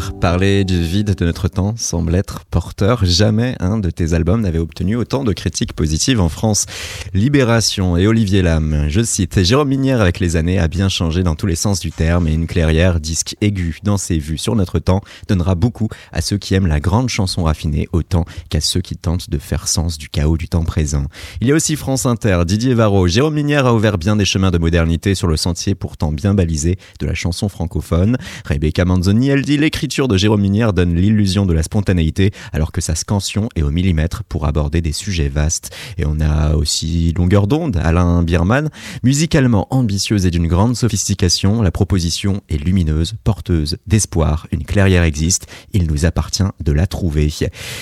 Parler 0.10 0.64
du 0.64 0.82
vide 0.82 1.16
de 1.16 1.26
notre 1.26 1.48
temps 1.48 1.76
semble 1.78 2.16
être 2.16 2.46
porteur. 2.46 3.06
Jamais 3.06 3.56
un 3.60 3.78
de 3.78 3.90
tes 3.90 4.14
albums 4.14 4.42
n'avait 4.42 4.60
obtenu 4.60 4.96
autant 4.96 5.24
de 5.24 5.34
critiques 5.34 5.74
positives 5.74 6.20
en 6.20 6.30
France. 6.30 6.66
Libération 7.14 7.98
et 7.98 8.08
Olivier 8.08 8.42
Lam, 8.42 8.86
je 8.88 9.02
cite, 9.02 9.44
Jérôme 9.44 9.70
Minière 9.70 10.02
avec 10.02 10.20
les 10.20 10.36
années 10.36 10.60
a 10.60 10.68
bien 10.68 10.90
changé 10.90 11.24
dans 11.24 11.36
tous 11.36 11.46
les 11.46 11.56
sens 11.56 11.80
du 11.80 11.92
terme 11.92 12.28
et 12.28 12.34
une 12.34 12.48
clairière 12.48 13.00
disque 13.00 13.36
aigu 13.42 13.80
dans 13.84 13.98
ses 13.98 14.18
vues 14.18 14.38
sur 14.38 14.56
notre 14.56 14.80
temps 14.80 15.02
donnera 15.28 15.56
beaucoup 15.56 15.90
à 16.12 16.22
ceux 16.22 16.38
qui 16.38 16.56
aiment 16.56 16.68
la 16.68 16.80
grande 16.80 17.10
chanson 17.10 17.44
raffinée 17.44 17.88
autant 17.92 18.26
qu'à 18.50 18.62
ceux 18.62 18.82
qui 18.82 18.96
tentent 18.96 19.30
de 19.30 19.38
faire 19.38 19.68
sens 19.68 19.98
du 19.98 20.10
chaos 20.10 20.38
du 20.38 20.48
temps 20.48 20.64
présent. 20.64 21.06
Il 21.42 21.48
y 21.48 21.52
a 21.52 21.56
aussi 21.56 21.76
France 21.76 22.06
Inter, 22.06 22.44
Didier 22.46 22.74
Varro, 22.74 23.08
Jérôme 23.08 23.36
Minière 23.36 23.66
a 23.66 23.74
ouvert 23.74 23.98
bien 23.98 24.16
des 24.16 24.26
chemins 24.26 24.52
de 24.52 24.58
modernité 24.58 25.16
sur 25.16 25.28
le 25.28 25.38
sentier 25.38 25.76
pourtant 25.76 26.12
bien 26.12 26.34
balisé 26.34 26.78
de 27.00 27.06
la 27.06 27.14
chanson 27.14 27.50
francophone. 27.50 28.18
Rebecca 28.46 28.86
Manzoni 28.86 29.30
elle 29.30 29.44
dit 29.44 29.58
l'écriture 29.58 29.91
de 29.92 30.16
Jérôme 30.16 30.40
Minière 30.40 30.72
donne 30.72 30.96
l'illusion 30.96 31.46
de 31.46 31.52
la 31.52 31.64
spontanéité 31.64 32.32
alors 32.54 32.72
que 32.72 32.80
sa 32.80 32.96
scansion 32.96 33.50
est 33.58 33.62
au 33.62 33.72
millimètre 33.72 34.24
pour 34.24 34.46
aborder 34.46 34.82
des 34.82 34.94
sujets 34.94 35.28
vastes. 35.28 35.76
Et 35.98 36.06
on 36.06 36.22
a 36.22 36.56
aussi 36.56 37.14
Longueur 37.18 37.46
d'onde, 37.46 37.76
Alain 37.76 38.24
Bierman, 38.24 38.70
musicalement 39.04 39.68
ambitieuse 39.70 40.26
et 40.26 40.32
d'une 40.32 40.48
grande 40.48 40.78
sophistication, 40.78 41.62
la 41.62 41.72
proposition 41.72 42.42
est 42.50 42.58
lumineuse, 42.58 43.16
porteuse 43.26 43.78
d'espoir, 43.86 44.48
une 44.54 44.64
clairière 44.64 45.04
existe, 45.04 45.48
il 45.74 45.88
nous 45.88 46.06
appartient 46.06 46.44
de 46.64 46.72
la 46.72 46.88
trouver. 46.88 47.30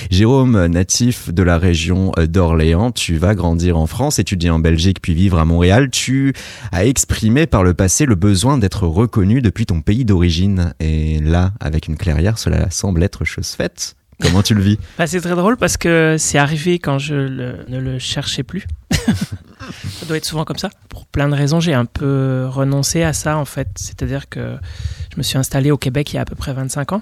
Jérôme, 0.10 0.66
natif 0.66 1.32
de 1.32 1.44
la 1.44 1.60
région 1.60 2.12
d'Orléans, 2.18 2.92
tu 2.92 3.18
vas 3.18 3.36
grandir 3.36 3.78
en 3.78 3.86
France, 3.86 4.18
étudier 4.18 4.50
en 4.50 4.60
Belgique 4.60 5.00
puis 5.00 5.14
vivre 5.14 5.38
à 5.38 5.46
Montréal, 5.46 5.92
tu 5.92 6.34
as 6.72 6.88
exprimé 6.88 7.46
par 7.46 7.64
le 7.64 7.76
passé 7.76 8.08
le 8.08 8.16
besoin 8.16 8.58
d'être 8.58 8.88
reconnu 8.88 9.44
depuis 9.44 9.68
ton 9.68 9.82
pays 9.82 10.06
d'origine. 10.06 10.74
Et 10.80 11.20
là, 11.20 11.54
avec 11.60 11.88
une 11.88 11.98
clairière, 12.00 12.40
cela 12.40 12.70
semble 12.72 13.04
être 13.04 13.26
chose 13.26 13.50
faite. 13.50 13.96
Comment 14.22 14.42
tu 14.42 14.54
le 14.54 14.62
vis 14.62 14.80
bah, 14.98 15.08
C'est 15.08 15.22
très 15.22 15.36
drôle 15.36 15.58
parce 15.58 15.78
que 15.78 16.16
c'est 16.18 16.38
arrivé 16.38 16.80
quand 16.80 17.00
je 17.00 17.16
ne 17.16 17.78
le 17.78 18.00
cherchais 18.00 18.44
plus. 18.44 18.66
ça 18.92 20.06
doit 20.08 20.18
être 20.18 20.26
souvent 20.26 20.46
comme 20.46 20.58
ça. 20.58 20.70
Pour 20.90 21.06
plein 21.06 21.30
de 21.30 21.36
raisons, 21.36 21.60
j'ai 21.60 21.74
un 21.74 21.86
peu 21.86 22.48
renoncé 22.50 23.04
à 23.04 23.14
ça 23.14 23.38
en 23.38 23.46
fait. 23.46 23.70
C'est-à-dire 23.76 24.28
que 24.28 24.58
je 25.14 25.18
me 25.18 25.24
suis 25.24 25.38
installé 25.38 25.72
au 25.72 25.78
Québec 25.78 26.12
il 26.12 26.16
y 26.16 26.20
a 26.20 26.22
à 26.22 26.26
peu 26.26 26.36
près 26.36 26.54
25 26.54 26.94
ans. 26.94 27.02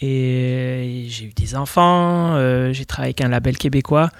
Et 0.00 1.06
j'ai 1.08 1.24
eu 1.26 1.32
des 1.32 1.56
enfants, 1.56 2.36
euh, 2.36 2.72
j'ai 2.72 2.84
travaillé 2.84 3.08
avec 3.08 3.20
un 3.20 3.28
label 3.28 3.56
québécois. 3.56 4.10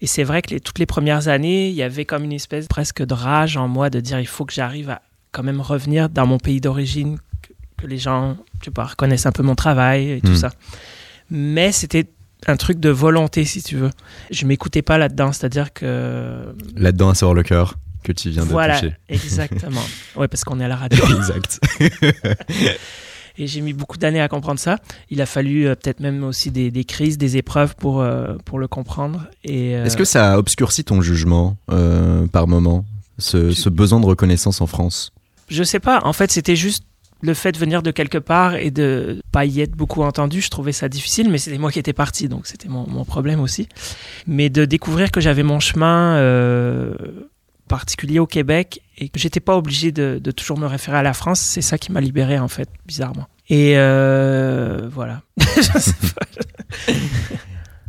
Et 0.00 0.06
c'est 0.06 0.24
vrai 0.24 0.42
que 0.42 0.58
toutes 0.58 0.78
les 0.78 0.86
premières 0.86 1.28
années, 1.28 1.68
il 1.68 1.74
y 1.74 1.82
avait 1.82 2.04
comme 2.04 2.24
une 2.24 2.32
espèce 2.32 2.66
presque 2.66 3.04
de 3.04 3.14
rage 3.14 3.56
en 3.56 3.68
moi 3.68 3.90
de 3.90 4.00
dire 4.00 4.18
il 4.18 4.26
faut 4.26 4.44
que 4.44 4.52
j'arrive 4.52 4.90
à 4.90 5.02
quand 5.30 5.42
même 5.42 5.60
revenir 5.60 6.08
dans 6.08 6.26
mon 6.26 6.38
pays 6.38 6.60
d'origine, 6.60 7.18
que 7.76 7.86
les 7.86 7.98
gens, 7.98 8.36
tu 8.60 8.70
vois, 8.74 8.84
reconnaissent 8.84 9.26
un 9.26 9.32
peu 9.32 9.42
mon 9.42 9.54
travail 9.54 10.10
et 10.10 10.20
tout 10.20 10.32
hmm. 10.32 10.36
ça. 10.36 10.50
Mais 11.30 11.72
c'était 11.72 12.06
un 12.46 12.56
truc 12.56 12.80
de 12.80 12.90
volonté, 12.90 13.44
si 13.44 13.62
tu 13.62 13.76
veux. 13.76 13.90
Je 14.30 14.46
m'écoutais 14.46 14.82
pas 14.82 14.98
là-dedans, 14.98 15.32
c'est-à-dire 15.32 15.72
que... 15.72 16.54
Là-dedans, 16.76 17.10
à 17.10 17.14
savoir 17.14 17.34
le 17.34 17.42
cœur 17.42 17.76
que 18.02 18.12
tu 18.12 18.30
viens 18.30 18.44
de 18.44 18.50
voilà, 18.50 18.78
toucher. 18.78 18.94
exactement. 19.08 19.82
ouais, 20.16 20.28
parce 20.28 20.44
qu'on 20.44 20.60
est 20.60 20.64
à 20.64 20.68
la 20.68 20.76
radio. 20.76 21.02
exact. 21.16 21.58
et 23.38 23.46
j'ai 23.46 23.60
mis 23.62 23.72
beaucoup 23.72 23.96
d'années 23.96 24.20
à 24.20 24.28
comprendre 24.28 24.60
ça. 24.60 24.78
Il 25.10 25.22
a 25.22 25.26
fallu 25.26 25.66
euh, 25.66 25.74
peut-être 25.74 26.00
même 26.00 26.22
aussi 26.22 26.50
des, 26.50 26.70
des, 26.70 26.84
crises, 26.84 27.16
des 27.16 27.38
épreuves 27.38 27.74
pour, 27.76 28.02
euh, 28.02 28.36
pour 28.44 28.58
le 28.58 28.68
comprendre. 28.68 29.26
Et 29.42 29.74
euh, 29.74 29.84
Est-ce 29.86 29.96
que 29.96 30.04
ça 30.04 30.34
a 30.34 30.38
obscurci 30.38 30.84
ton 30.84 31.00
jugement 31.00 31.56
par 32.30 32.46
moment, 32.46 32.84
ce, 33.18 33.52
ce 33.52 33.70
besoin 33.70 34.00
de 34.00 34.06
reconnaissance 34.06 34.60
en 34.60 34.66
France? 34.66 35.12
Je 35.48 35.62
sais 35.62 35.80
pas. 35.80 36.00
En 36.04 36.12
fait, 36.12 36.30
c'était 36.30 36.56
juste 36.56 36.84
le 37.24 37.34
fait 37.34 37.52
de 37.52 37.58
venir 37.58 37.82
de 37.82 37.90
quelque 37.90 38.18
part 38.18 38.54
et 38.54 38.70
de 38.70 39.22
pas 39.32 39.46
y 39.46 39.62
être 39.62 39.72
beaucoup 39.72 40.02
entendu, 40.02 40.42
je 40.42 40.50
trouvais 40.50 40.72
ça 40.72 40.88
difficile, 40.88 41.30
mais 41.30 41.38
c'était 41.38 41.56
moi 41.58 41.72
qui 41.72 41.78
étais 41.78 41.94
parti, 41.94 42.28
donc 42.28 42.46
c'était 42.46 42.68
mon, 42.68 43.04
problème 43.04 43.40
aussi. 43.40 43.68
Mais 44.26 44.50
de 44.50 44.64
découvrir 44.64 45.10
que 45.10 45.20
j'avais 45.20 45.42
mon 45.42 45.58
chemin 45.58 46.16
euh, 46.16 46.94
particulier 47.66 48.18
au 48.18 48.26
Québec 48.26 48.82
et 48.98 49.08
que 49.08 49.18
j'étais 49.18 49.40
pas 49.40 49.56
obligé 49.56 49.90
de, 49.90 50.18
toujours 50.32 50.58
me 50.58 50.66
référer 50.66 50.98
à 50.98 51.02
la 51.02 51.14
France, 51.14 51.40
c'est 51.40 51.62
ça 51.62 51.78
qui 51.78 51.92
m'a 51.92 52.02
libéré 52.02 52.38
en 52.38 52.48
fait, 52.48 52.68
bizarrement. 52.86 53.26
Et 53.48 53.72
euh, 53.76 54.88
voilà. 54.90 55.22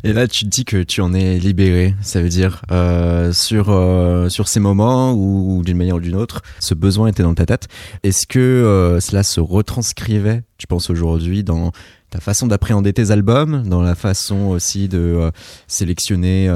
Et 0.05 0.13
là, 0.13 0.27
tu 0.27 0.45
te 0.45 0.49
dis 0.49 0.65
que 0.65 0.83
tu 0.83 1.01
en 1.01 1.15
es 1.15 1.39
libéré. 1.39 1.95
Ça 2.01 2.21
veut 2.21 2.29
dire 2.29 2.61
euh, 2.71 3.33
sur 3.33 3.71
euh, 3.71 4.29
sur 4.29 4.47
ces 4.47 4.59
moments 4.59 5.13
où, 5.13 5.63
d'une 5.65 5.77
manière 5.77 5.95
ou 5.95 5.99
d'une 5.99 6.15
autre, 6.15 6.43
ce 6.59 6.75
besoin 6.75 7.07
était 7.07 7.23
dans 7.23 7.33
ta 7.33 7.47
tête. 7.47 7.67
Est-ce 8.03 8.27
que 8.27 8.37
euh, 8.37 8.99
cela 8.99 9.23
se 9.23 9.39
retranscrivait, 9.39 10.43
tu 10.59 10.67
penses 10.67 10.91
aujourd'hui, 10.91 11.43
dans 11.43 11.71
ta 12.11 12.19
façon 12.19 12.45
d'appréhender 12.45 12.93
tes 12.93 13.09
albums, 13.09 13.67
dans 13.67 13.81
la 13.81 13.95
façon 13.95 14.49
aussi 14.49 14.87
de 14.87 15.31
sélectionner 15.65 16.53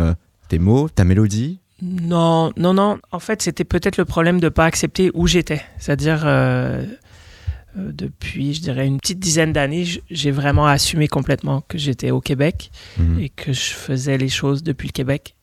tes 0.48 0.60
mots, 0.60 0.88
ta 0.88 1.04
mélodie? 1.04 1.60
Non, 1.82 2.52
non, 2.56 2.76
non. 2.76 3.00
En 3.12 3.20
fait, 3.20 3.42
c'était 3.42 3.64
peut-être 3.64 3.98
le 3.98 4.06
problème 4.06 4.40
de 4.40 4.50
pas 4.50 4.66
accepter 4.66 5.10
où 5.16 5.26
j'étais. 5.26 5.64
C'est-à-dire 5.80 6.24
euh, 7.78 7.92
depuis, 7.94 8.54
je 8.54 8.62
dirais, 8.62 8.88
une 8.88 9.00
petite 9.00 9.20
dizaine 9.20 9.54
d'années, 9.54 9.86
j'ai 10.10 10.32
vraiment 10.32 10.68
assumé 10.68 11.08
complètement 11.08 11.62
que 11.68 11.78
j'étais 11.78 12.12
au 12.12 12.22
Québec 12.22 12.72
mhm. 12.98 13.20
et 13.20 13.30
que 13.30 13.54
je 13.54 13.72
faisais 13.72 14.18
les 14.18 14.30
choses 14.30 14.64
depuis 14.64 14.88
le 14.88 14.94
Québec 14.94 15.36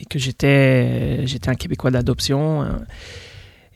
et 0.00 0.04
que 0.04 0.18
j'étais 0.18 1.26
j'étais 1.26 1.48
un 1.48 1.54
Québécois 1.54 1.90
d'adoption. 1.90 2.62
Hein. 2.62 2.82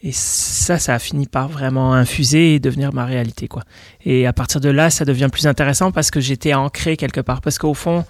Et 0.02 0.12
ça, 0.12 0.78
ça 0.78 0.94
a 0.94 0.98
fini 0.98 1.26
par 1.26 1.48
vraiment 1.48 1.94
infuser 1.94 2.56
et 2.56 2.60
devenir 2.60 2.92
ma 2.92 3.06
réalité, 3.06 3.48
quoi. 3.48 3.62
Et 4.04 4.26
à 4.26 4.34
partir 4.34 4.60
de 4.60 4.68
là, 4.68 4.90
ça 4.90 5.06
devient 5.06 5.30
plus 5.32 5.46
intéressant 5.46 5.92
parce 5.92 6.10
que 6.10 6.20
j'étais 6.20 6.52
ancré 6.52 6.98
quelque 6.98 7.22
part. 7.22 7.40
Parce 7.40 7.56
qu'au 7.56 7.72
fond, 7.72 8.04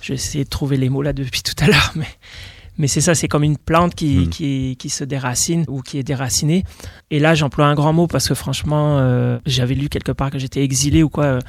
j'ai 0.00 0.14
essayé 0.14 0.42
de 0.42 0.48
trouver 0.48 0.76
les 0.76 0.88
mots 0.88 1.02
là 1.02 1.12
depuis 1.12 1.42
tout 1.44 1.54
à 1.62 1.68
l'heure, 1.68 1.92
mais 1.94 2.08
mais 2.78 2.86
c'est 2.86 3.00
ça, 3.00 3.14
c'est 3.14 3.28
comme 3.28 3.42
une 3.42 3.58
plante 3.58 3.94
qui, 3.94 4.18
hmm. 4.18 4.28
qui, 4.28 4.76
qui, 4.78 4.88
se 4.88 5.02
déracine 5.02 5.64
ou 5.68 5.82
qui 5.82 5.98
est 5.98 6.04
déracinée. 6.04 6.64
Et 7.10 7.18
là, 7.18 7.34
j'emploie 7.34 7.66
un 7.66 7.74
grand 7.74 7.92
mot 7.92 8.06
parce 8.06 8.28
que 8.28 8.34
franchement, 8.34 8.98
euh, 8.98 9.38
j'avais 9.46 9.74
lu 9.74 9.88
quelque 9.88 10.12
part 10.12 10.30
que 10.30 10.38
j'étais 10.38 10.62
exilé 10.62 11.02
ou 11.02 11.08
quoi. 11.08 11.24
Euh, 11.24 11.40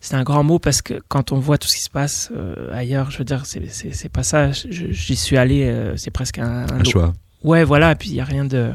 c'est 0.00 0.14
un 0.14 0.22
grand 0.22 0.42
mot 0.42 0.58
parce 0.58 0.80
que 0.80 0.94
quand 1.08 1.30
on 1.30 1.38
voit 1.38 1.58
tout 1.58 1.68
ce 1.68 1.76
qui 1.76 1.82
se 1.82 1.90
passe 1.90 2.32
euh, 2.34 2.72
ailleurs, 2.72 3.10
je 3.10 3.18
veux 3.18 3.24
dire, 3.24 3.44
c'est 3.44 4.08
pas 4.08 4.22
ça. 4.22 4.50
J'y 4.52 5.16
suis 5.16 5.36
allé, 5.36 5.92
c'est 5.96 6.10
presque 6.10 6.38
un, 6.38 6.64
un, 6.70 6.84
choix. 6.84 7.12
Ouais, 7.44 7.64
voilà. 7.64 7.92
Et 7.92 7.94
puis 7.96 8.08
il 8.08 8.14
y 8.14 8.20
a 8.20 8.24
rien 8.24 8.46
de, 8.46 8.72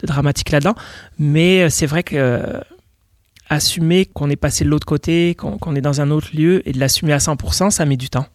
de 0.00 0.06
dramatique 0.06 0.50
là-dedans. 0.50 0.74
Mais 1.20 1.70
c'est 1.70 1.86
vrai 1.86 2.02
que 2.02 2.42
assumer 3.48 4.06
qu'on 4.06 4.28
est 4.28 4.36
passé 4.36 4.64
de 4.64 4.70
l'autre 4.70 4.86
côté, 4.86 5.36
qu'on 5.36 5.76
est 5.76 5.80
dans 5.80 6.00
un 6.00 6.10
autre 6.10 6.30
lieu 6.34 6.68
et 6.68 6.72
de 6.72 6.80
l'assumer 6.80 7.12
à 7.12 7.18
100%, 7.18 7.70
ça 7.70 7.84
met 7.84 7.96
du 7.96 8.10
temps 8.10 8.26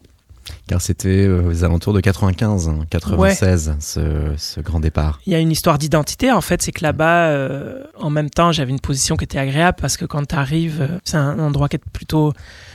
car 0.66 0.80
c'était 0.80 1.08
euh, 1.26 1.48
aux 1.48 1.64
alentours 1.64 1.92
de 1.92 2.00
95, 2.00 2.70
96, 2.90 3.76
ce, 3.80 4.00
ce, 4.36 4.60
grand 4.60 4.80
départ. 4.80 5.20
Il 5.26 5.32
y 5.32 5.36
a 5.36 5.38
une 5.38 5.50
histoire 5.50 5.78
d'identité, 5.78 6.30
en 6.30 6.40
fait, 6.40 6.62
c'est 6.62 6.72
que 6.72 6.82
là-bas, 6.82 7.28
euh, 7.28 7.84
en 7.98 8.10
même 8.10 8.30
temps, 8.30 8.52
j'avais 8.52 8.70
une 8.70 8.80
position 8.80 9.16
qui 9.16 9.24
était 9.24 9.38
agréable 9.38 9.78
parce 9.80 9.96
que 9.96 10.04
quand 10.04 10.26
tu 10.26 10.34
arrives, 10.34 10.80
euh, 10.80 10.98
c'est 11.04 11.16
un 11.16 11.38
endroit 11.38 11.68
qui 11.68 11.76
est 11.76 11.84
plutôt 11.92 12.32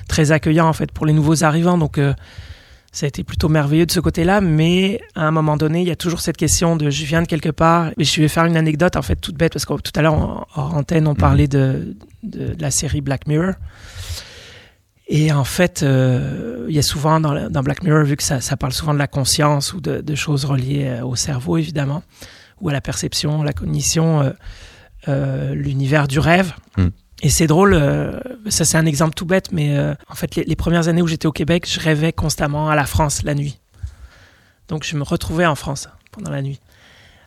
très 0.08 0.32
accueillant, 0.32 0.68
en 0.68 0.74
fait, 0.74 0.92
pour 0.92 1.06
les 1.06 1.14
nouveaux 1.14 1.44
arrivants. 1.44 1.78
Donc, 1.78 2.00
ça 2.96 3.06
a 3.06 3.08
été 3.08 3.26
plutôt 3.26 3.50
merveilleux 3.50 3.86
de 3.86 3.92
ce 3.92 4.00
côté-là, 4.00 4.40
mais 4.40 5.02
à 5.16 5.28
un 5.28 5.32
moment 5.32 5.58
donné, 5.58 5.82
il 5.82 5.88
y 5.88 5.92
a 5.92 5.98
toujours 5.98 6.22
cette 6.22 6.38
question 6.38 6.78
de 6.78 6.90
je 6.90 7.06
viens 7.06 7.22
de 7.22 7.28
quelque 7.28 7.50
part. 7.50 7.92
Et 7.98 8.06
je 8.06 8.22
vais 8.22 8.30
faire 8.30 8.46
une 8.46 8.56
anecdote, 8.56 8.96
en 8.96 9.02
fait, 9.02 9.18
toute 9.18 9.36
bête, 9.36 9.52
parce 9.52 9.66
que 9.66 9.74
tout 9.74 9.92
à 9.96 10.02
l'heure, 10.02 10.14
en, 10.14 10.48
antenne, 10.56 11.06
on 11.08 11.12
mhm. 11.12 11.18
parlait 11.18 11.48
de, 11.50 11.96
de, 12.24 12.54
de, 12.54 12.62
la 12.62 12.72
série 12.72 13.02
Black 13.02 13.28
Mirror. 13.28 13.56
Et 15.08 15.32
en 15.32 15.44
fait, 15.44 15.84
euh, 15.84 16.66
il 16.68 16.76
y 16.76 16.80
a 16.80 16.82
souvent 16.82 17.20
dans, 17.20 17.50
dans, 17.50 17.62
Black 17.62 17.84
Mirror, 17.84 18.04
vu 18.04 18.18
que 18.18 18.24
ça, 18.24 18.42
ça, 18.42 18.58
parle 18.58 18.74
souvent 18.74 18.94
de 18.94 19.00
la 19.00 19.08
conscience 19.08 19.74
ou 19.74 19.80
de, 19.80 20.02
de, 20.02 20.16
choses 20.16 20.46
reliées 20.46 20.86
euh, 20.86 21.06
au 21.06 21.16
cerveau, 21.16 21.58
évidemment, 21.58 22.02
ou 22.60 22.70
à 22.70 22.74
la 22.74 22.82
perception, 22.82 23.44
la 23.44 23.54
cognition, 23.54 24.22
euh, 24.22 24.32
euh 25.08 25.54
l'univers 25.54 26.08
du 26.08 26.18
rêve. 26.18 26.54
Hmm. 26.78 26.88
Et 27.22 27.30
c'est 27.30 27.48
drôle, 27.48 27.82
ça 28.50 28.66
c'est 28.66 28.78
un 28.78 28.86
exemple 28.86 29.14
tout 29.14 29.26
bête, 29.26 29.54
mais 29.54 29.80
en 30.10 30.16
fait, 30.16 30.36
les, 30.36 30.44
les, 30.44 30.56
premières 30.58 30.90
années 30.90 31.02
où 31.02 31.08
j'étais 31.08 31.28
au 31.28 31.32
Québec, 31.32 31.66
je 31.68 31.80
rêvais 31.80 32.12
constamment 32.12 32.70
à 32.70 32.76
la 32.76 32.86
France 32.86 33.24
la 33.24 33.34
nuit. 33.34 33.62
Donc 34.68 34.84
je 34.84 34.98
me 34.98 35.04
retrouvais 35.04 35.46
en 35.46 35.56
France 35.56 35.88
pendant 36.12 36.30
la 36.30 36.42
nuit. 36.42 36.60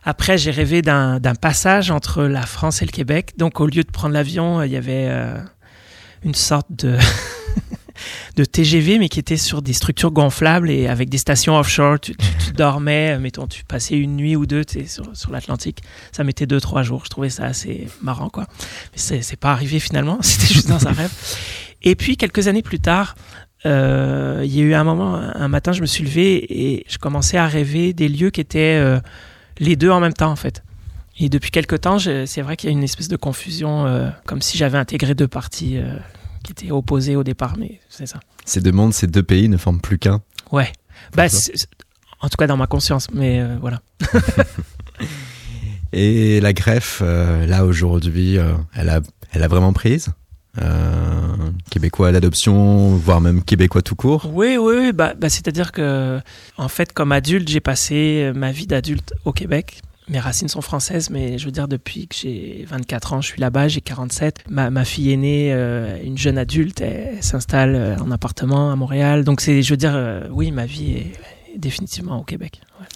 Après, 0.03 0.37
j'ai 0.37 0.51
rêvé 0.51 0.83
d'un 0.83 1.19
passage 1.41 1.89
entre 1.89 2.23
la 2.23 2.45
France 2.45 2.83
et 2.83 2.85
le 2.85 2.91
Québec. 2.91 3.33
Donc 3.37 3.59
au 3.59 3.65
lieu 3.65 3.83
de 3.83 3.91
prendre 3.91 4.13
l'avion, 4.13 4.61
il 4.61 4.71
y 4.71 4.77
avait 4.77 5.11
une 6.23 6.35
sorte 6.35 6.67
de... 6.69 6.95
de 8.35 8.45
TGV, 8.45 8.99
mais 8.99 9.09
qui 9.09 9.19
était 9.19 9.37
sur 9.37 9.61
des 9.61 9.73
structures 9.73 10.11
gonflables 10.11 10.69
et 10.69 10.87
avec 10.87 11.09
des 11.09 11.17
stations 11.17 11.57
offshore. 11.57 11.99
Tu, 11.99 12.15
dormais, 12.55 13.15
euh, 13.15 13.19
mettons, 13.19 13.47
tu 13.47 13.63
passais 13.63 13.95
une 13.95 14.15
nuit 14.15 14.35
ou 14.35 14.45
deux 14.45 14.63
sur, 14.87 15.05
sur 15.13 15.31
l'Atlantique. 15.31 15.81
Ça 16.11 16.23
mettait 16.23 16.45
deux, 16.45 16.59
trois 16.59 16.83
jours. 16.83 17.03
Je 17.05 17.09
trouvais 17.09 17.29
ça 17.29 17.45
assez 17.45 17.87
marrant, 18.01 18.29
quoi. 18.29 18.47
Mais 18.93 19.21
c'est 19.21 19.39
pas 19.39 19.51
arrivé 19.51 19.79
finalement. 19.79 20.17
C'était 20.21 20.53
juste 20.53 20.69
dans 20.69 20.87
un 20.87 20.91
rêve. 20.91 21.11
Et 21.81 21.95
puis, 21.95 22.17
quelques 22.17 22.47
années 22.47 22.61
plus 22.61 22.79
tard, 22.79 23.15
euh, 23.65 24.41
il 24.45 24.55
y 24.55 24.61
a 24.61 24.63
eu 24.63 24.73
un 24.73 24.83
moment, 24.83 25.15
un 25.15 25.47
matin, 25.47 25.71
je 25.71 25.81
me 25.81 25.85
suis 25.85 26.03
levé 26.03 26.45
et 26.49 26.85
je 26.87 26.97
commençais 26.97 27.37
à 27.37 27.47
rêver 27.47 27.93
des 27.93 28.07
lieux 28.07 28.29
qui 28.29 28.41
étaient 28.41 28.77
euh, 28.79 28.99
les 29.59 29.75
deux 29.75 29.89
en 29.89 29.99
même 29.99 30.13
temps, 30.13 30.31
en 30.31 30.35
fait. 30.35 30.63
Et 31.19 31.27
depuis 31.27 31.51
quelque 31.51 31.75
temps, 31.75 31.99
c'est 31.99 32.41
vrai 32.41 32.55
qu'il 32.55 32.69
y 32.69 32.73
a 32.73 32.75
une 32.75 32.83
espèce 32.83 33.09
de 33.09 33.17
confusion, 33.17 33.85
euh, 33.85 34.09
comme 34.25 34.41
si 34.41 34.57
j'avais 34.57 34.77
intégré 34.77 35.15
deux 35.15 35.27
parties 35.27 35.77
qui 36.53 36.65
étaient 36.65 36.71
opposées 36.71 37.15
au 37.15 37.23
départ, 37.23 37.55
mais 37.57 37.79
c'est 37.89 38.07
ça. 38.07 38.19
Ces 38.45 38.61
deux 38.61 38.71
mondes, 38.71 38.93
ces 38.93 39.07
deux 39.07 39.23
pays 39.23 39.49
ne 39.49 39.57
forment 39.57 39.81
plus 39.81 39.99
qu'un. 39.99 40.21
Ouais. 40.51 40.71
Bah, 41.15 41.25
en 42.21 42.29
tout 42.29 42.37
cas 42.37 42.47
dans 42.47 42.57
ma 42.57 42.67
conscience, 42.67 43.07
mais 43.13 43.39
euh, 43.39 43.57
voilà. 43.61 43.81
Et 45.93 46.39
la 46.41 46.53
greffe, 46.53 47.01
euh, 47.03 47.45
là 47.45 47.65
aujourd'hui, 47.65 48.37
euh, 48.37 48.53
elle, 48.75 48.89
a, 48.89 49.01
elle 49.31 49.43
a 49.43 49.47
vraiment 49.47 49.73
prise 49.73 50.09
Euh, 50.61 51.35
Québécois 51.69 52.11
d'adoption, 52.11 52.95
voire 52.95 53.21
même 53.21 53.43
québécois 53.43 53.81
tout 53.81 53.95
court. 53.95 54.29
Oui, 54.33 54.57
oui, 54.57 54.91
bah, 54.91 55.13
bah, 55.17 55.29
c'est-à-dire 55.29 55.71
que, 55.71 56.19
en 56.57 56.67
fait, 56.67 56.91
comme 56.93 57.11
adulte, 57.11 57.47
j'ai 57.47 57.59
passé 57.59 58.31
ma 58.35 58.51
vie 58.51 58.65
d'adulte 58.67 59.13
au 59.25 59.31
Québec. 59.31 59.81
Mes 60.09 60.19
racines 60.19 60.47
sont 60.47 60.61
françaises, 60.61 61.11
mais 61.11 61.37
je 61.37 61.45
veux 61.45 61.51
dire, 61.51 61.67
depuis 61.67 62.07
que 62.07 62.15
j'ai 62.15 62.65
24 62.67 63.13
ans, 63.13 63.21
je 63.21 63.27
suis 63.27 63.39
là-bas, 63.39 63.67
j'ai 63.67 63.81
47. 63.81 64.43
Ma, 64.49 64.71
ma 64.71 64.83
fille 64.83 65.11
aînée, 65.11 65.53
euh, 65.53 66.01
une 66.03 66.17
jeune 66.17 66.39
adulte, 66.39 66.81
elle, 66.81 67.21
s'installe 67.21 67.75
euh, 67.75 67.95
en 67.97 68.09
appartement 68.09 68.71
à 68.71 68.75
Montréal. 68.75 69.23
Donc, 69.23 69.39
c'est, 69.39 69.61
je 69.61 69.69
veux 69.69 69.77
dire, 69.77 69.93
euh, 69.93 70.27
oui, 70.31 70.49
ma 70.49 70.65
vie 70.65 70.93
est, 70.93 71.53
est 71.53 71.59
définitivement 71.59 72.19
au 72.19 72.23
Québec. 72.23 72.61
Ouais. 72.79 72.87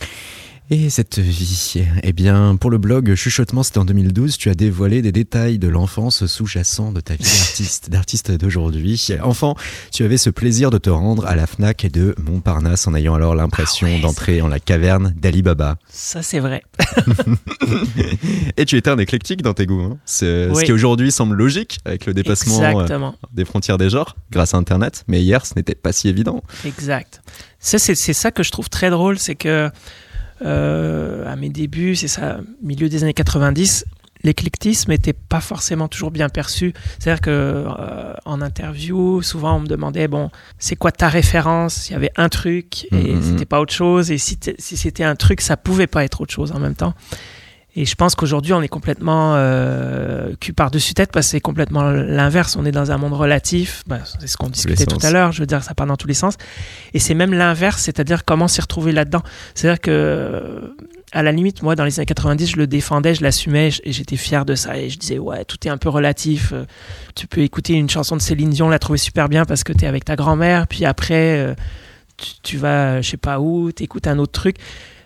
Et 0.69 0.89
cette 0.89 1.19
vie, 1.19 1.83
eh 2.03 2.13
bien, 2.13 2.55
pour 2.55 2.71
le 2.71 2.77
blog 2.79 3.13
Chuchotement, 3.15 3.61
c'était 3.63 3.77
en 3.79 3.85
2012, 3.85 4.37
tu 4.37 4.49
as 4.49 4.55
dévoilé 4.55 5.01
des 5.01 5.11
détails 5.11 5.59
de 5.59 5.67
l'enfance 5.67 6.25
sous-jacent 6.25 6.91
de 6.93 6.99
ta 7.01 7.15
vie 7.15 7.23
d'artiste, 7.23 7.89
d'artiste 7.91 8.31
d'aujourd'hui. 8.31 9.07
Enfant, 9.21 9.55
tu 9.91 10.03
avais 10.03 10.17
ce 10.17 10.29
plaisir 10.31 10.71
de 10.71 10.77
te 10.79 10.89
rendre 10.89 11.27
à 11.27 11.35
la 11.35 11.45
FNAC 11.47 11.87
de 11.91 12.15
Montparnasse 12.17 12.87
en 12.87 12.95
ayant 12.95 13.13
alors 13.13 13.35
l'impression 13.35 13.87
Ah 13.87 13.95
ouais, 13.95 14.01
d'entrer 14.01 14.41
en 14.41 14.47
la 14.47 14.59
caverne 14.59 15.13
d'Ali 15.21 15.43
Baba. 15.43 15.75
Ça, 15.89 16.23
c'est 16.23 16.39
vrai. 16.39 16.63
Et 18.57 18.65
tu 18.65 18.77
étais 18.77 18.89
un 18.89 18.97
éclectique 18.97 19.41
dans 19.43 19.53
tes 19.53 19.65
goûts. 19.67 19.81
hein. 19.81 19.97
Ce 20.05 20.49
Oui. 20.49 20.63
qui 20.63 20.71
aujourd'hui 20.71 21.11
semble 21.11 21.35
logique 21.35 21.79
avec 21.85 22.05
le 22.07 22.13
dépassement 22.15 22.79
euh, 22.79 23.11
des 23.33 23.45
frontières 23.45 23.77
des 23.77 23.89
genres 23.89 24.15
grâce 24.31 24.53
à 24.53 24.57
Internet. 24.57 25.03
Mais 25.07 25.21
hier, 25.21 25.45
ce 25.45 25.53
n'était 25.55 25.75
pas 25.75 25.91
si 25.91 26.07
évident. 26.07 26.41
Exact. 26.65 27.21
Ça, 27.59 27.79
c'est, 27.79 27.95
c'est 27.95 28.13
ça 28.13 28.31
que 28.31 28.43
je 28.43 28.51
trouve 28.51 28.69
très 28.69 28.89
drôle, 28.89 29.19
c'est 29.19 29.35
que 29.35 29.69
euh, 30.43 31.31
à 31.31 31.35
mes 31.35 31.49
débuts, 31.49 31.95
c'est 31.95 32.07
ça, 32.07 32.39
milieu 32.61 32.89
des 32.89 33.03
années 33.03 33.13
90, 33.13 33.85
l'éclectisme 34.23 34.91
n'était 34.91 35.13
pas 35.13 35.41
forcément 35.41 35.87
toujours 35.89 36.09
bien 36.11 36.29
perçu. 36.29 36.73
C'est-à-dire 36.99 37.21
que 37.21 37.29
euh, 37.31 38.13
en 38.25 38.41
interview, 38.41 39.21
souvent 39.21 39.57
on 39.57 39.59
me 39.61 39.67
demandait 39.67 40.07
bon, 40.07 40.29
c'est 40.59 40.75
quoi 40.77 40.91
ta 40.91 41.09
référence? 41.09 41.89
Il 41.89 41.93
y 41.93 41.95
avait 41.95 42.11
un 42.15 42.29
truc 42.29 42.85
et 42.93 43.15
Mhm. 43.15 43.21
c'était 43.21 43.45
pas 43.45 43.59
autre 43.59 43.73
chose. 43.73 44.11
Et 44.11 44.17
si, 44.17 44.37
si 44.59 44.77
c'était 44.77 45.03
un 45.03 45.15
truc, 45.15 45.41
ça 45.41 45.57
pouvait 45.57 45.87
pas 45.87 46.05
être 46.05 46.21
autre 46.21 46.33
chose 46.33 46.51
en 46.53 46.59
même 46.59 46.75
temps. 46.75 46.93
Et 47.75 47.85
je 47.85 47.95
pense 47.95 48.13
qu'aujourd'hui, 48.13 48.53
on 48.53 48.61
est 48.61 48.67
complètement 48.67 49.33
euh, 49.35 50.33
cul 50.39 50.53
par-dessus 50.53 50.93
tête 50.93 51.11
parce 51.11 51.25
que 51.25 51.31
c'est 51.31 51.41
complètement 51.41 51.89
l'inverse. 51.89 52.55
On 52.55 52.65
est 52.65 52.71
dans 52.71 52.91
un 52.91 52.97
monde 52.97 53.13
relatif. 53.13 53.83
Bah, 53.87 53.99
c'est 54.19 54.27
ce 54.27 54.37
qu'on 54.37 54.49
discutait 54.49 54.85
tout 54.85 54.99
à 55.01 55.09
l'heure. 55.09 55.31
Je 55.31 55.39
veux 55.39 55.47
dire, 55.47 55.63
ça 55.63 55.73
part 55.73 55.87
dans 55.87 55.97
tous 55.97 56.07
les 56.07 56.13
sens. 56.13 56.35
Et 56.93 56.99
c'est 56.99 57.15
même 57.15 57.33
l'inverse, 57.33 57.81
c'est-à-dire 57.81 58.25
comment 58.25 58.47
s'y 58.47 58.61
retrouver 58.61 58.91
là-dedans. 58.91 59.23
C'est-à-dire 59.55 59.81
que, 59.81 59.89
euh, 59.91 60.75
à 61.13 61.23
la 61.23 61.31
limite, 61.31 61.63
moi, 61.63 61.75
dans 61.75 61.83
les 61.83 61.99
années 61.99 62.05
90, 62.05 62.51
je 62.51 62.57
le 62.57 62.67
défendais, 62.67 63.15
je 63.15 63.23
l'assumais 63.23 63.69
et 63.83 63.91
j'étais 63.91 64.17
fier 64.17 64.45
de 64.45 64.53
ça. 64.53 64.77
Et 64.77 64.91
je 64.91 64.99
disais, 64.99 65.17
ouais, 65.17 65.43
tout 65.43 65.57
est 65.65 65.71
un 65.71 65.77
peu 65.77 65.89
relatif. 65.89 66.51
Euh, 66.53 66.65
Tu 67.15 67.25
peux 67.25 67.41
écouter 67.41 67.73
une 67.73 67.89
chanson 67.89 68.15
de 68.15 68.21
Céline 68.21 68.51
Dion, 68.51 68.69
la 68.69 68.77
trouver 68.77 68.99
super 68.99 69.29
bien 69.29 69.45
parce 69.45 69.63
que 69.63 69.73
t'es 69.73 69.87
avec 69.87 70.05
ta 70.05 70.15
grand-mère. 70.15 70.67
Puis 70.67 70.85
après, 70.85 71.39
euh, 71.39 71.55
tu, 72.17 72.33
tu 72.43 72.57
vas, 72.57 73.01
je 73.01 73.09
sais 73.09 73.17
pas 73.17 73.39
où, 73.39 73.71
t'écoutes 73.71 74.05
un 74.05 74.19
autre 74.19 74.31
truc. 74.31 74.57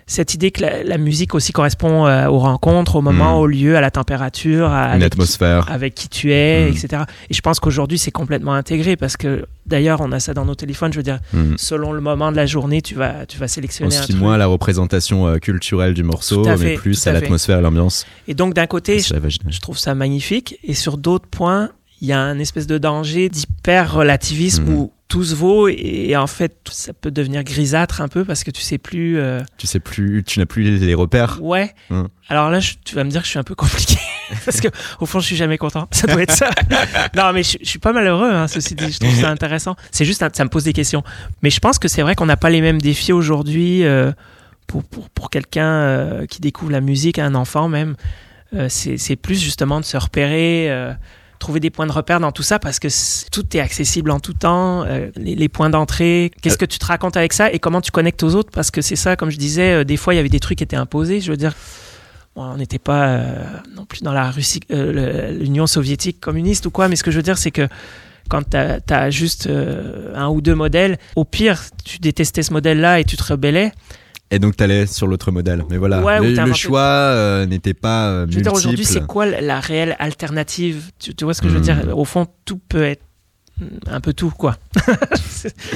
Cette 0.10 0.34
idée 0.34 0.52
que 0.52 0.62
la, 0.62 0.84
la 0.86 0.98
musique 0.98 1.36
aussi 1.36 1.52
correspond 1.52 2.08
euh, 2.08 2.28
aux 2.28 2.40
rencontres, 2.40 2.96
au 2.96 3.02
moment, 3.02 3.34
Mhm. 3.36 3.40
au 3.42 3.46
lieu, 3.48 3.76
à 3.76 3.82
la 3.82 3.92
température, 3.92 4.72
à, 4.72 4.86
Une 4.86 4.90
avec 4.92 5.00
qui- 5.02 5.06
atmosphère. 5.18 5.70
avec 5.70 5.96
qui 5.96 6.08
tu 6.08 6.32
es, 6.32 6.64
Mhm. 6.66 6.78
etc. 6.78 7.04
Et 7.30 7.34
je 7.34 7.42
pense 7.42 7.60
qu'aujourd'hui, 7.60 7.98
c'est 7.98 8.10
complètement 8.12 8.54
intégré 8.54 8.96
parce 8.96 9.18
que 9.18 9.46
d'ailleurs, 9.66 10.00
on 10.00 10.12
a 10.14 10.22
ça 10.22 10.34
dans 10.34 10.46
nos 10.46 10.56
téléphones. 10.56 10.94
Je 10.94 10.98
veux 11.00 11.04
dire, 11.04 11.20
Hmm. 11.34 11.56
selon 11.58 11.92
le 11.92 12.00
moment 12.00 12.32
de 12.32 12.38
la 12.38 12.46
journée, 12.46 12.82
tu 12.82 12.96
vas, 12.96 13.26
tu 13.28 13.38
vas 13.38 13.46
On 13.46 13.48
sélectionner 13.50 13.92
se 13.92 14.02
fie 14.04 14.08
truc. 14.14 14.22
moins 14.22 14.36
à 14.36 14.38
la 14.38 14.48
représentation 14.48 15.28
euh, 15.28 15.38
culturelle 15.40 15.94
du 15.94 16.04
morceau, 16.04 16.46
mais 16.58 16.76
plus 16.76 17.06
à 17.06 17.10
à 17.10 17.14
l'atmosphère 17.14 17.62
l'ambiance. 17.62 18.06
Et 18.30 18.34
donc, 18.34 18.54
d'un 18.54 18.66
côté, 18.68 19.00
je, 19.00 19.14
je 19.50 19.60
trouve 19.60 19.78
ça 19.78 19.94
magnifique. 19.94 20.58
Et 20.64 20.74
sur 20.74 20.98
d'autres 20.98 21.28
points, 21.28 21.70
il 22.02 22.08
y 22.08 22.14
a 22.14 22.20
un 22.22 22.40
espèce 22.40 22.66
de 22.68 22.78
danger 22.78 23.28
d'hyper-relativisme 23.28 24.64
Mhm. 24.66 24.74
où 24.76 24.92
tout 25.08 25.24
se 25.24 25.34
vaut 25.36 25.70
et, 25.70 26.16
en 26.18 26.28
fait, 26.28 26.58
ça 26.70 26.92
peut 26.94 27.12
devenir 27.12 27.44
grisâtre 27.44 28.02
un 28.02 28.10
peu 28.10 28.26
parce 28.26 28.44
que 28.44 28.52
tu 28.52 28.62
sais 28.62 28.78
plus. 28.78 29.18
euh, 29.18 29.40
Tu 29.58 29.66
sais 29.66 29.80
plus, 29.80 30.24
tu 30.26 30.40
n'as 30.40 30.46
plus 30.46 30.64
les, 30.64 30.80
les 30.86 30.94
repères. 30.94 31.40
Ouais. 31.42 31.74
Mhm. 31.90 32.08
Alors 32.28 32.50
là, 32.50 32.60
je- 32.60 32.74
tu 32.84 32.94
vas 32.96 33.04
me 33.06 33.10
dire 33.10 33.22
que 33.22 33.26
je 33.26 33.30
suis 33.32 33.40
un 33.40 33.44
peu 33.44 33.56
compliqué 33.56 33.98
parce 34.46 34.60
que 34.60 34.68
au 35.00 35.06
fond, 35.06 35.20
je 35.22 35.26
suis 35.28 35.38
jamais 35.38 35.58
content. 35.58 35.88
Ça 35.92 36.08
doit 36.08 36.22
être 36.22 36.34
ça. 36.34 36.50
non, 37.16 37.32
mais 37.34 37.44
je, 37.44 37.58
je 37.62 37.66
suis 37.70 37.80
pas 37.80 37.94
malheureux. 37.94 38.30
Hein, 38.30 38.48
ceci 38.50 38.76
dit, 38.76 38.92
je 38.92 39.00
trouve 39.00 39.16
ça 39.16 39.30
intéressant. 39.30 39.76
C'est 39.92 40.04
juste, 40.04 40.26
ça 40.36 40.44
me 40.44 40.50
pose 40.50 40.66
des 40.66 40.74
questions. 40.74 41.04
Mais 41.42 41.50
je 41.52 41.60
pense 41.62 41.80
que 41.80 41.88
c'est 41.88 42.02
vrai 42.02 42.16
qu'on 42.16 42.26
n'a 42.26 42.36
pas 42.38 42.50
les 42.50 42.60
mêmes 42.60 42.82
défis 42.82 43.14
aujourd'hui 43.14 43.86
euh, 43.86 44.12
pour 44.68 44.84
pour, 44.84 45.10
pour 45.10 45.30
quelqu'un 45.30 45.70
euh, 45.72 46.26
qui 46.26 46.42
découvre 46.42 46.72
la 46.74 46.82
musique, 46.82 47.18
un 47.20 47.34
enfant 47.36 47.70
même. 47.70 47.96
C'est 48.70 48.98
c'est 48.98 49.16
plus 49.18 49.42
justement 49.42 49.80
de 49.80 49.86
se 49.86 49.98
repérer. 49.98 50.68
Euh, 51.38 51.40
trouver 51.40 51.60
des 51.60 51.70
points 51.70 51.88
de 51.88 51.92
repère 51.92 52.20
dans 52.20 52.32
tout 52.32 52.44
ça 52.44 52.60
parce 52.60 52.80
que 52.80 52.88
tout 53.32 53.46
est 53.56 53.60
accessible 53.60 54.12
en 54.12 54.20
tout 54.20 54.34
temps, 54.34 54.84
euh, 54.84 55.10
les, 55.16 55.36
les 55.36 55.50
points 55.50 55.70
d'entrée, 55.70 56.32
qu'est-ce 56.42 56.58
que 56.58 56.66
tu 56.66 56.80
te 56.80 56.86
racontes 56.86 57.18
avec 57.18 57.34
ça 57.34 57.52
et 57.52 57.60
comment 57.60 57.82
tu 57.82 57.92
connectes 57.92 58.24
aux 58.24 58.36
autres? 58.36 58.52
Parce 58.52 58.72
que 58.72 58.82
c'est 58.82 58.96
ça, 58.96 59.16
comme 59.16 59.30
je 59.30 59.38
disais, 59.38 59.74
euh, 59.74 59.84
des 59.84 59.98
fois 59.98 60.14
il 60.14 60.18
y 60.18 60.20
avait 60.20 60.30
des 60.30 60.40
trucs 60.40 60.58
qui 60.58 60.64
étaient 60.64 60.76
imposés, 60.76 61.22
je 61.22 61.32
veux 61.32 61.38
dire, 61.38 61.54
bon, 62.36 62.44
on 62.44 62.58
n'était 62.58 62.80
pas 62.80 63.08
euh, 63.08 63.44
non 63.76 63.86
plus 63.86 64.04
dans 64.04 64.14
la 64.14 64.30
Russie, 64.32 64.62
euh, 64.72 65.32
l'Union 65.32 65.68
soviétique 65.68 66.20
communiste 66.20 66.66
ou 66.66 66.72
quoi, 66.72 66.88
mais 66.88 66.96
ce 66.96 67.04
que 67.04 67.12
je 67.12 67.18
veux 67.18 67.24
dire 67.24 67.38
c'est 67.38 67.52
que 67.52 67.68
quand 68.30 68.44
tu 68.50 68.58
as, 68.58 69.10
juste 69.10 69.48
euh, 69.48 70.14
un 70.16 70.28
ou 70.28 70.42
deux 70.42 70.56
modèles, 70.56 70.98
au 71.16 71.24
pire, 71.24 71.62
tu 71.84 72.00
détestais 72.00 72.44
ce 72.44 72.54
modèle-là 72.54 73.00
et 73.00 73.06
tu 73.06 73.16
te 73.18 73.24
rebellais. 73.24 73.72
Et 74.30 74.40
donc 74.40 74.58
t'allais 74.58 74.86
sur 74.88 75.08
l'autre 75.08 75.32
modèle. 75.32 75.64
Mais 75.70 75.78
voilà, 75.78 76.02
Ouais, 76.04 76.20
le, 76.20 76.54
choix 76.54 76.82
euh, 76.82 77.46
n'était 77.46 77.74
pas 77.74 78.08
euh, 78.10 78.26
Je 78.30 78.36
veux 78.36 78.42
dire, 78.42 78.52
aujourd'hui, 78.54 78.80
multiple. 78.80 79.00
c'est 79.02 79.08
quoi 79.08 79.26
la, 79.26 79.60
réelle 79.62 79.96
alternative? 80.00 80.92
Tu, 81.00 81.16
tu 81.16 81.24
vois 81.24 81.34
ce 81.34 81.42
que 81.42 81.48
je 81.48 81.54
veux 81.54 81.60
Hmm. 81.60 81.64
dire? 81.86 81.98
Au 81.98 82.04
fond, 82.04 82.28
tout 82.44 82.60
peut 82.68 82.84
être 82.84 83.04
un 83.88 84.02
peu 84.02 84.14
tout, 84.14 84.30
quoi. 84.30 84.58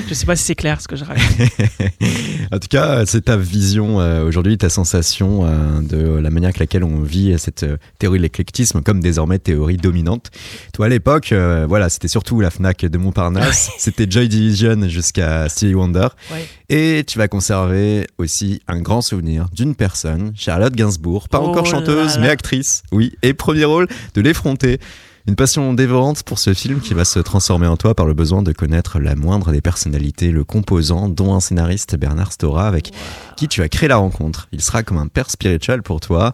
je 0.07 0.13
sais 0.13 0.25
pas 0.25 0.35
si 0.35 0.43
c'est 0.43 0.55
clair 0.55 0.79
ce 0.81 0.87
que 0.87 0.95
je 0.95 1.03
raconte. 1.03 1.23
en 2.51 2.59
tout 2.59 2.67
cas, 2.69 3.05
c'est 3.05 3.21
ta 3.25 3.37
vision 3.37 3.99
euh, 3.99 4.23
aujourd'hui, 4.23 4.57
ta 4.57 4.69
sensation 4.69 5.45
euh, 5.45 5.81
de 5.81 6.19
la 6.19 6.29
manière 6.29 6.49
avec 6.49 6.59
laquelle 6.59 6.83
on 6.83 7.01
vit 7.01 7.33
cette 7.39 7.63
euh, 7.63 7.77
théorie 7.99 8.19
de 8.19 8.23
l'éclectisme 8.23 8.81
comme 8.81 8.99
désormais 8.99 9.39
théorie 9.39 9.77
dominante. 9.77 10.29
Toi, 10.73 10.85
à 10.87 10.89
l'époque, 10.89 11.31
euh, 11.31 11.65
voilà, 11.67 11.89
c'était 11.89 12.07
surtout 12.07 12.39
la 12.39 12.51
Fnac 12.51 12.85
de 12.85 12.97
Montparnasse, 12.97 13.71
c'était 13.77 14.05
Joy 14.09 14.29
Division 14.29 14.87
jusqu'à 14.87 15.49
Stevie 15.49 15.73
Wonder, 15.75 16.07
Ouais. 16.31 16.45
et 16.69 17.03
tu 17.05 17.17
vas 17.17 17.27
conserver 17.27 18.07
aussi 18.17 18.61
un 18.67 18.79
grand 18.79 19.01
souvenir 19.01 19.47
d'une 19.53 19.75
personne, 19.75 20.31
Charlotte 20.35 20.75
Gainsbourg, 20.75 21.29
pas 21.29 21.39
Oh 21.41 21.47
encore 21.47 21.63
là 21.65 21.69
chanteuse, 21.71 22.15
là. 22.15 22.21
mais 22.21 22.29
actrice, 22.29 22.83
oui, 22.91 23.13
et 23.23 23.33
premier 23.33 23.65
rôle 23.65 23.87
de 24.13 24.21
l'effronter. 24.21 24.79
Une 25.27 25.36
passion 25.36 25.73
dévorante 25.73 26.23
pour 26.23 26.39
ce 26.39 26.53
film 26.53 26.79
qui 26.79 26.95
va 26.95 27.05
se 27.05 27.19
transformer 27.19 27.67
en 27.67 27.77
toi 27.77 27.93
par 27.93 28.07
le 28.07 28.15
besoin 28.15 28.41
de 28.41 28.51
connaître 28.53 28.99
la 28.99 29.15
moindre 29.15 29.51
des 29.51 29.62
personnalités, 29.62 30.31
le 30.31 30.43
composant, 30.43 31.10
dont 31.10 31.36
un 31.36 31.39
scénariste 31.39 31.95
Bernard 31.95 32.31
Stora 32.34 32.67
avec 32.67 32.91
qui 33.38 33.47
tu 33.47 33.62
as 33.62 33.69
créé 33.69 33.88
la 33.88 33.97
rencontre. 33.97 34.47
Il 34.51 34.62
sera 34.62 34.81
comme 34.81 34.97
un 34.97 35.07
père 35.07 35.29
spirituel 35.29 35.84
pour 35.84 35.99
toi 35.99 36.34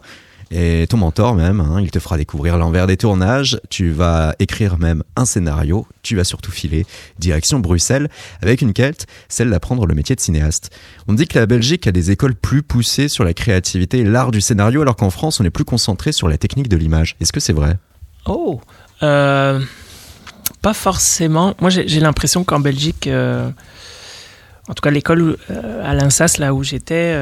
et 0.50 0.86
ton 0.88 0.96
mentor 0.96 1.34
même. 1.34 1.60
hein. 1.60 1.82
il 1.82 1.90
te 1.90 1.98
fera 1.98 2.16
découvrir 2.16 2.56
l'envers 2.56 2.86
des 2.86 2.96
tournages. 2.96 3.60
Tu 3.68 3.90
vas 3.90 4.34
écrire 4.38 4.78
même 4.78 5.02
un 5.16 5.26
scénario. 5.26 5.86
Tu 6.02 6.16
vas 6.16 6.24
surtout 6.24 6.50
filer 6.50 6.86
direction 7.18 7.60
Bruxelles 7.60 8.08
avec 8.40 8.62
une 8.62 8.72
quête, 8.72 9.06
celle 9.28 9.50
d'apprendre 9.50 9.84
le 9.84 9.94
métier 9.94 10.16
de 10.16 10.20
cinéaste. 10.20 10.70
On 11.06 11.12
dit 11.12 11.28
que 11.28 11.38
la 11.38 11.44
Belgique 11.44 11.86
a 11.86 11.92
des 11.92 12.10
écoles 12.10 12.34
plus 12.34 12.62
poussées 12.62 13.08
sur 13.08 13.24
la 13.24 13.34
créativité 13.34 13.98
et 13.98 14.04
l'art 14.04 14.30
du 14.30 14.40
scénario 14.40 14.80
alors 14.80 14.96
qu'en 14.96 15.10
France 15.10 15.40
on 15.40 15.44
est 15.44 15.50
plus 15.50 15.66
concentré 15.66 16.12
sur 16.12 16.28
la 16.28 16.38
technique 16.38 16.70
de 16.70 16.76
l'image. 16.78 17.16
Est-ce 17.20 17.34
que 17.34 17.40
c'est 17.40 17.52
vrai? 17.52 17.76
Oh 18.24 18.60
euh, 19.02 19.60
Pas 20.62 20.74
forcément. 20.74 21.54
Moi, 21.60 21.70
j'ai 21.70 22.00
l'impression 22.00 22.44
qu'en 22.44 22.60
Belgique, 22.60 23.06
euh, 23.06 23.48
en 24.68 24.74
tout 24.74 24.82
cas 24.82 24.90
l'école 24.90 25.36
euh, 25.50 25.88
à 25.88 25.94
l'INSAS, 25.94 26.38
là 26.38 26.54
où 26.54 26.62
j'étais, 26.62 27.16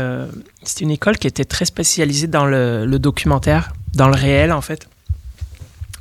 c'était 0.62 0.84
une 0.84 0.90
école 0.90 1.18
qui 1.18 1.26
était 1.26 1.44
très 1.44 1.64
spécialisée 1.64 2.26
dans 2.26 2.46
le, 2.46 2.98
documentaire, 2.98 3.72
dans 3.94 4.08
le 4.08 4.16
réel, 4.16 4.52
en 4.52 4.62
fait. 4.62 4.88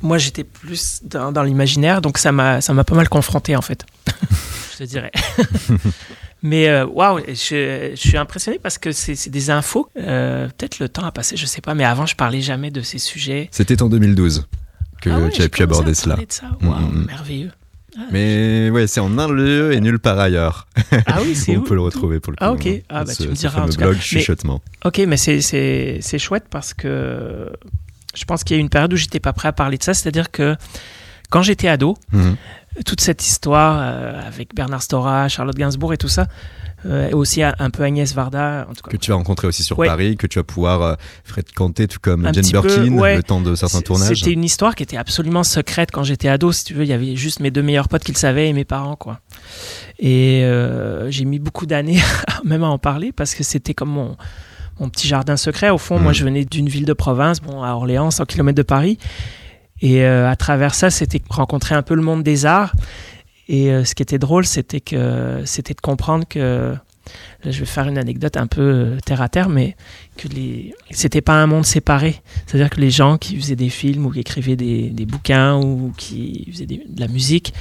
Moi, 0.02 0.18
j'étais 0.18 0.44
plus 0.44 1.02
dans, 1.04 1.42
l'imaginaire, 1.42 2.02
donc 2.02 2.18
ça 2.18 2.32
m'a 2.32 2.60
pas 2.60 2.94
mal 2.94 3.08
confronté, 3.08 3.56
en 3.56 3.62
fait. 3.62 3.84
je 4.72 4.78
te 4.78 4.84
dirais. 4.84 5.12
Mais 6.42 6.82
waouh, 6.82 7.20
je, 7.26 7.92
suis 7.96 8.16
impressionné 8.16 8.60
parce 8.60 8.78
que 8.78 8.92
c'est 8.92 9.30
des 9.30 9.50
infos. 9.50 9.88
Peut-être 9.94 10.78
le 10.78 10.88
temps 10.88 11.04
a 11.04 11.10
passé, 11.10 11.36
je 11.36 11.46
sais 11.46 11.60
pas, 11.60 11.74
mais 11.74 11.84
avant, 11.84 12.06
je 12.06 12.14
parlais 12.14 12.40
jamais 12.40 12.70
de 12.70 12.82
ces 12.82 12.98
sujets. 12.98 13.48
C'était 13.50 13.82
en 13.82 13.88
2012 13.88 14.46
que 15.00 15.10
Ah 15.10 15.18
ouais, 15.18 15.30
tu 15.30 15.42
as 15.42 15.48
pu 15.48 15.62
aborder 15.62 15.94
cela. 15.94 16.16
ça. 16.28 16.46
Mm, 16.60 16.66
mm, 16.68 16.70
mm. 17.02 17.06
merveilleux. 17.06 17.50
Mais 18.12 18.68
ouais, 18.70 18.86
c'est 18.86 19.00
en 19.00 19.16
un 19.18 19.32
lieu 19.32 19.72
et 19.72 19.80
nulle 19.80 19.98
part 19.98 20.18
ailleurs. 20.18 20.66
Ah 21.06 21.18
oui, 21.22 21.34
c'est 21.34 21.56
On 21.56 21.60
où 21.60 21.62
peut 21.62 21.74
le 21.74 21.80
retrouver 21.80 22.20
pour 22.20 22.32
le 22.32 22.36
coup. 22.36 22.44
Ah, 22.44 22.52
ok. 22.52 22.66
hein, 22.66 22.80
Ah, 22.90 23.04
bah, 23.04 23.12
ce- 23.14 23.22
tu 23.22 23.28
me 23.30 23.34
diras, 23.34 23.62
en 23.62 23.66
tout 23.68 23.72
cas. 23.76 23.84
blog 23.86 23.96
Mais- 23.96 24.00
chuchotement. 24.02 24.60
Ok, 24.84 24.98
mais 25.08 25.16
c'est- 25.16 25.40
c'est 25.40 25.98
c'est 26.02 26.18
chouette 26.18 26.44
parce 26.50 26.74
que 26.74 27.50
je 28.14 28.24
pense 28.26 28.44
qu'il 28.44 28.56
y 28.56 28.58
a 28.58 28.60
une 28.60 28.68
période 28.68 28.92
où 28.92 28.96
j'étais 28.96 29.20
pas 29.20 29.32
prêt 29.32 29.48
à 29.48 29.52
parler 29.52 29.78
de 29.78 29.82
ça. 29.82 29.94
C'est-à-dire 29.94 30.30
que 30.30 30.56
quand 31.30 31.40
j'étais 31.42 31.68
ado. 31.68 31.96
Toute 32.84 33.00
cette 33.00 33.24
histoire 33.26 33.78
euh, 33.80 34.20
avec 34.26 34.54
Bernard 34.54 34.82
Stora, 34.82 35.28
Charlotte 35.28 35.56
Gainsbourg 35.56 35.92
et 35.94 35.96
tout 35.96 36.08
ça, 36.08 36.26
euh, 36.84 37.08
et 37.08 37.14
aussi 37.14 37.42
un 37.42 37.70
peu 37.70 37.82
Agnès 37.82 38.14
Varda, 38.14 38.66
en 38.70 38.74
tout 38.74 38.82
cas. 38.82 38.90
Que 38.90 38.96
tu 38.96 39.10
vas 39.10 39.16
rencontrer 39.16 39.46
aussi 39.48 39.62
sur 39.62 39.78
Ouais. 39.78 39.86
Paris, 39.88 40.16
que 40.16 40.26
tu 40.26 40.38
vas 40.38 40.44
pouvoir 40.44 40.82
euh, 40.82 40.94
fréquenter, 41.24 41.88
tout 41.88 41.98
comme 42.00 42.26
Un 42.26 42.32
Jane 42.32 42.44
peu, 42.44 42.60
Birkin, 42.60 42.92
ouais. 42.98 43.16
le 43.16 43.22
temps 43.22 43.40
de 43.40 43.54
certains 43.54 43.80
tournages. 43.80 44.18
C'était 44.18 44.32
une 44.32 44.44
histoire 44.44 44.74
qui 44.74 44.82
était 44.82 44.96
absolument 44.98 45.42
secrète 45.42 45.90
quand 45.90 46.02
j'étais 46.04 46.28
ado. 46.28 46.52
Si 46.52 46.64
tu 46.64 46.74
veux, 46.74 46.84
il 46.84 46.88
y 46.88 46.92
avait 46.92 47.16
juste 47.16 47.40
mes 47.40 47.50
deux 47.50 47.62
meilleurs 47.62 47.88
potes 47.88 48.04
qui 48.04 48.12
le 48.12 48.18
savaient 48.18 48.48
et 48.48 48.52
mes 48.52 48.64
parents, 48.64 48.96
quoi. 48.96 49.20
Et 49.98 50.42
euh, 50.44 51.10
j'ai 51.10 51.24
mis 51.24 51.38
beaucoup 51.38 51.66
d'années 51.66 52.00
même 52.44 52.62
à 52.62 52.68
en 52.68 52.78
parler 52.78 53.10
parce 53.12 53.34
que 53.34 53.42
c'était 53.42 53.72
comme 53.74 53.90
mon, 53.90 54.16
mon 54.78 54.88
petit 54.90 55.08
jardin 55.08 55.36
secret. 55.38 55.70
Au 55.70 55.78
fond, 55.78 55.98
moi, 55.98 56.12
je 56.12 56.22
venais 56.24 56.44
d'une 56.44 56.68
ville 56.68 56.84
de 56.84 56.92
province, 56.92 57.40
bon, 57.40 57.62
à 57.62 57.70
Orléans, 57.72 58.10
100 58.10 58.26
km 58.26 58.54
de 58.54 58.62
Paris. 58.62 58.98
Et 59.82 60.02
euh, 60.04 60.28
à 60.30 60.36
travers 60.36 60.74
ça, 60.74 60.90
c'était 60.90 61.20
rencontrer 61.28 61.74
un 61.74 61.82
peu 61.82 61.94
le 61.94 62.02
monde 62.02 62.22
des 62.22 62.46
arts. 62.46 62.74
Et 63.48 63.70
euh, 63.70 63.84
ce 63.84 63.94
qui 63.94 64.02
était 64.02 64.18
drôle, 64.18 64.44
c'était 64.46 64.80
que 64.80 65.42
c'était 65.44 65.74
de 65.74 65.80
comprendre 65.80 66.24
que 66.28 66.74
là, 67.44 67.50
je 67.52 67.60
vais 67.60 67.66
faire 67.66 67.86
une 67.86 67.98
anecdote 67.98 68.36
un 68.36 68.48
peu 68.48 68.60
euh, 68.62 68.98
terre 69.04 69.22
à 69.22 69.28
terre, 69.28 69.48
mais 69.48 69.76
que 70.16 70.26
les 70.28 70.74
c'était 70.90 71.20
pas 71.20 71.34
un 71.34 71.46
monde 71.46 71.64
séparé. 71.64 72.20
C'est-à-dire 72.46 72.70
que 72.70 72.80
les 72.80 72.90
gens 72.90 73.18
qui 73.18 73.36
faisaient 73.36 73.54
des 73.54 73.68
films 73.68 74.06
ou 74.06 74.10
qui 74.10 74.18
écrivaient 74.20 74.56
des, 74.56 74.90
des 74.90 75.06
bouquins 75.06 75.56
ou 75.60 75.92
qui 75.96 76.48
faisaient 76.50 76.66
des- 76.66 76.82
de 76.88 76.98
la 77.00 77.06
musique, 77.06 77.54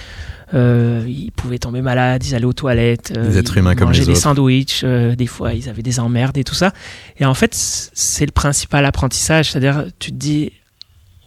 euh, 0.55 1.03
ils 1.07 1.31
pouvaient 1.31 1.59
tomber 1.59 1.81
malades, 1.83 2.25
ils 2.25 2.33
allaient 2.33 2.45
aux 2.45 2.53
toilettes, 2.53 3.13
euh, 3.15 3.29
Des 3.29 3.37
êtres 3.37 3.55
ils 3.55 3.59
humains 3.59 3.75
comme 3.75 3.89
mangeaient 3.89 4.01
les 4.05 4.13
des 4.13 4.15
sandwichs, 4.15 4.81
euh, 4.83 5.15
des 5.15 5.27
fois 5.27 5.53
ils 5.53 5.69
avaient 5.69 5.83
des 5.83 5.99
emmerdes 5.99 6.37
et 6.39 6.43
tout 6.43 6.55
ça. 6.55 6.71
Et 7.19 7.25
en 7.25 7.33
fait, 7.35 7.53
c'est 7.53 8.25
le 8.25 8.31
principal 8.31 8.85
apprentissage. 8.85 9.51
C'est-à-dire, 9.51 9.85
tu 9.99 10.11
te 10.11 10.15
dis, 10.17 10.51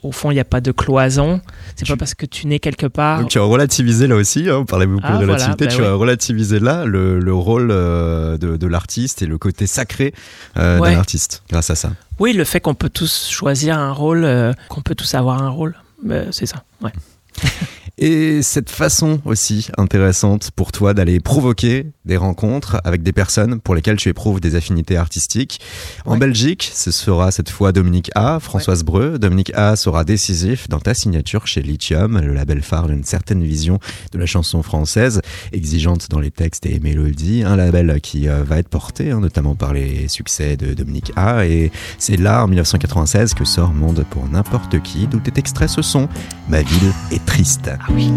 au 0.03 0.13
fond, 0.13 0.31
il 0.31 0.35
n'y 0.35 0.41
a 0.41 0.45
pas 0.45 0.61
de 0.61 0.71
cloison. 0.73 1.41
C'est 1.77 1.85
Tu- 1.85 1.93
pas 1.93 1.97
parce 1.97 2.15
que 2.15 2.25
tu 2.27 2.47
nais 2.47 2.59
quelque 2.61 2.87
part. 2.87 3.21
Donc 3.21 3.31
tu 3.31 3.39
as 3.39 3.43
relativisé 3.43 4.07
là 4.07 4.15
aussi, 4.17 4.49
hein, 4.49 4.59
on 4.59 4.65
parlait 4.65 4.87
beaucoup 4.87 5.03
Ah, 5.05 5.19
de 5.19 5.25
voilà, 5.25 5.33
relativité, 5.45 5.65
bah 5.67 5.71
tu 5.75 5.81
ouais. 5.83 5.87
as 5.89 5.93
relativisé 5.95 6.61
là 6.61 6.85
le, 6.85 7.19
le 7.19 7.35
rôle 7.35 7.71
euh, 7.71 8.39
de, 8.39 8.57
de 8.57 8.67
l'artiste 8.67 9.23
et 9.23 9.27
le 9.27 9.39
côté 9.39 9.67
sacré 9.67 10.15
euh, 10.57 10.79
Ouais. 10.79 10.93
d'un 10.93 10.99
artiste 10.99 11.43
grâce 11.51 11.71
à 11.71 11.75
ça. 11.75 11.91
Oui, 12.21 12.33
le 12.33 12.45
fait 12.45 12.61
qu'on 12.61 12.75
peut 12.75 12.91
tous 12.91 13.29
choisir 13.31 13.79
un 13.79 13.93
rôle, 13.93 14.25
euh, 14.25 14.53
qu'on 14.69 14.81
peut 14.83 14.95
tous 14.95 15.15
avoir 15.15 15.43
un 15.43 15.49
rôle, 15.51 15.75
euh, 16.11 16.27
c'est 16.31 16.47
ça. 16.47 16.63
Ouais. 16.83 16.93
Et 18.01 18.43
cette 18.43 18.71
façon 18.71 19.21
aussi 19.25 19.69
intéressante 19.77 20.53
pour 20.53 20.71
toi 20.71 20.95
d'aller 20.95 21.19
provoquer 21.19 21.87
des 22.05 22.17
rencontres 22.17 22.81
avec 22.85 23.03
des 23.03 23.13
personnes 23.13 23.61
pour 23.61 23.75
lesquelles 23.75 23.97
tu 23.97 24.09
éprouves 24.09 24.41
des 24.41 24.55
affinités 24.55 24.97
artistiques. 24.97 25.61
En 26.05 26.13
Ouais. 26.13 26.19
Belgique, 26.19 26.71
ce 26.73 26.93
sera 26.93 27.33
cette 27.33 27.51
fois 27.51 27.73
Dominique 27.73 28.11
A, 28.15 28.39
Françoise 28.41 28.85
Breu. 28.85 29.19
Dominique 29.19 29.53
A 29.55 29.75
sera 29.75 30.05
décisif 30.05 30.69
dans 30.69 30.79
ta 30.79 30.95
signature 30.95 31.47
chez 31.49 31.61
Lithium, 31.61 32.21
le 32.21 32.33
label 32.35 32.63
phare 32.63 32.87
d'une 32.87 33.03
certaine 33.05 33.43
vision 33.43 33.81
de 34.13 34.19
la 34.19 34.27
chanson 34.27 34.63
française, 34.63 35.21
exigeante 35.53 36.09
dans 36.09 36.21
les 36.21 36.31
textes 36.31 36.67
et 36.67 36.79
mélodies. 36.79 37.43
Un 37.45 37.57
label 37.57 38.01
qui 38.01 38.29
euh, 38.29 38.45
va 38.45 38.59
être 38.59 38.69
porté 38.69 39.11
hein, 39.11 39.21
notamment 39.21 39.57
par 39.57 39.73
les 39.73 40.07
succès 40.07 40.57
de 40.57 40.73
Dominique 40.73 41.13
A. 41.17 41.47
Et 41.47 41.73
c'est 41.99 42.17
là, 42.17 42.45
en 42.45 42.47
1996, 42.47 43.35
que 43.35 43.45
sort 43.45 43.73
Monde 43.75 44.05
pour 44.09 44.29
n'importe 44.29 44.81
qui, 44.83 45.09
d'où 45.09 45.19
tes 45.19 45.39
extraits 45.39 45.69
ce 45.69 45.83
sont 45.83 46.09
Ma 46.49 46.63
ville 46.63 46.93
est 47.11 47.25
triste. 47.27 47.71
Ah 47.89 47.93
oui. 47.95 48.11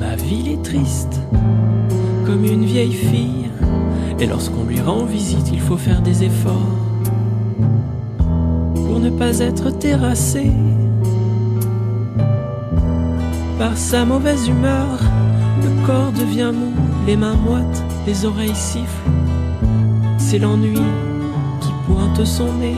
Ma 0.00 0.16
ville 0.16 0.48
est 0.52 0.62
triste, 0.62 1.20
comme 2.26 2.44
une 2.44 2.64
vieille 2.64 2.92
fille. 2.92 3.47
Et 4.20 4.26
lorsqu'on 4.26 4.64
lui 4.64 4.80
rend 4.80 5.04
visite, 5.04 5.50
il 5.52 5.60
faut 5.60 5.76
faire 5.76 6.02
des 6.02 6.24
efforts 6.24 6.76
pour 8.74 8.98
ne 8.98 9.10
pas 9.10 9.38
être 9.38 9.70
terrassé 9.70 10.50
par 13.58 13.76
sa 13.76 14.04
mauvaise 14.04 14.48
humeur. 14.48 14.98
Le 15.62 15.86
corps 15.86 16.12
devient 16.12 16.52
mou, 16.52 16.72
les 17.06 17.16
mains 17.16 17.36
moites, 17.36 17.84
les 18.06 18.24
oreilles 18.24 18.54
sifflent. 18.54 19.10
C'est 20.18 20.38
l'ennui 20.38 20.80
qui 21.60 21.70
pointe 21.86 22.24
son 22.24 22.52
nez. 22.54 22.76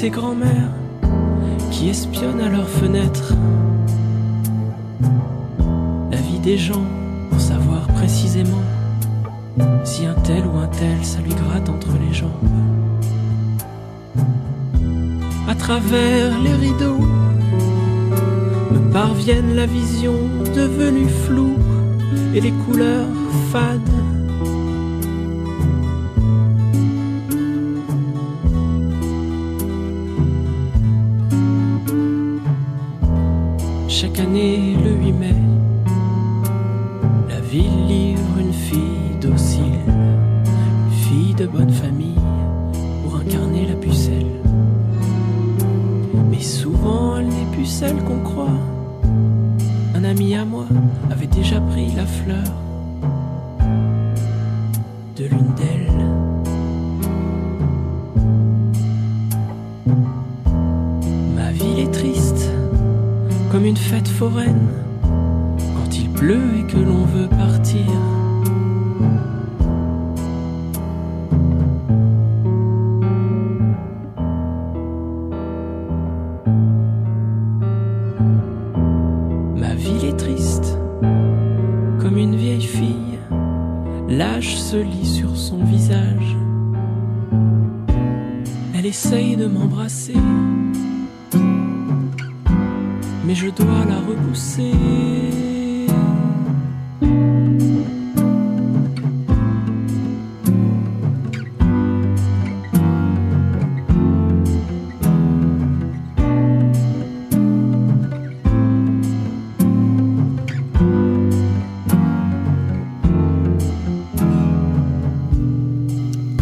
Ces 0.00 0.10
grands-mères 0.10 0.70
qui 1.72 1.88
espionnent 1.88 2.40
à 2.40 2.48
leurs 2.48 2.68
fenêtres 2.68 3.34
la 6.12 6.18
vie 6.18 6.38
des 6.38 6.56
gens 6.56 6.86
pour 7.28 7.40
savoir 7.40 7.88
précisément 7.88 8.62
si 9.82 10.06
un 10.06 10.14
tel 10.22 10.46
ou 10.46 10.56
un 10.56 10.68
tel 10.68 11.04
ça 11.04 11.18
lui 11.20 11.34
gratte 11.34 11.68
entre 11.68 11.88
les 11.98 12.14
jambes. 12.14 12.30
À 15.48 15.56
travers 15.56 16.38
les 16.44 16.54
rideaux 16.54 17.04
me 18.70 18.92
parviennent 18.92 19.56
la 19.56 19.66
vision 19.66 20.14
devenue 20.54 21.08
floue 21.08 21.56
et 22.36 22.40
les 22.40 22.52
couleurs 22.52 23.08
fades. 23.50 24.07
Chaque 34.00 34.20
année, 34.20 34.76
le 34.84 34.92
8 34.92 35.12
mai, 35.12 35.34
se 84.70 84.76
lit 84.76 85.06
sur 85.06 85.34
son 85.34 85.64
visage. 85.64 86.36
Elle 88.74 88.84
essaye 88.84 89.34
de 89.34 89.46
m'embrasser 89.46 90.14
mais 93.24 93.34
je 93.34 93.48
dois 93.48 93.84
la 93.86 94.00
repousser. 94.00 94.72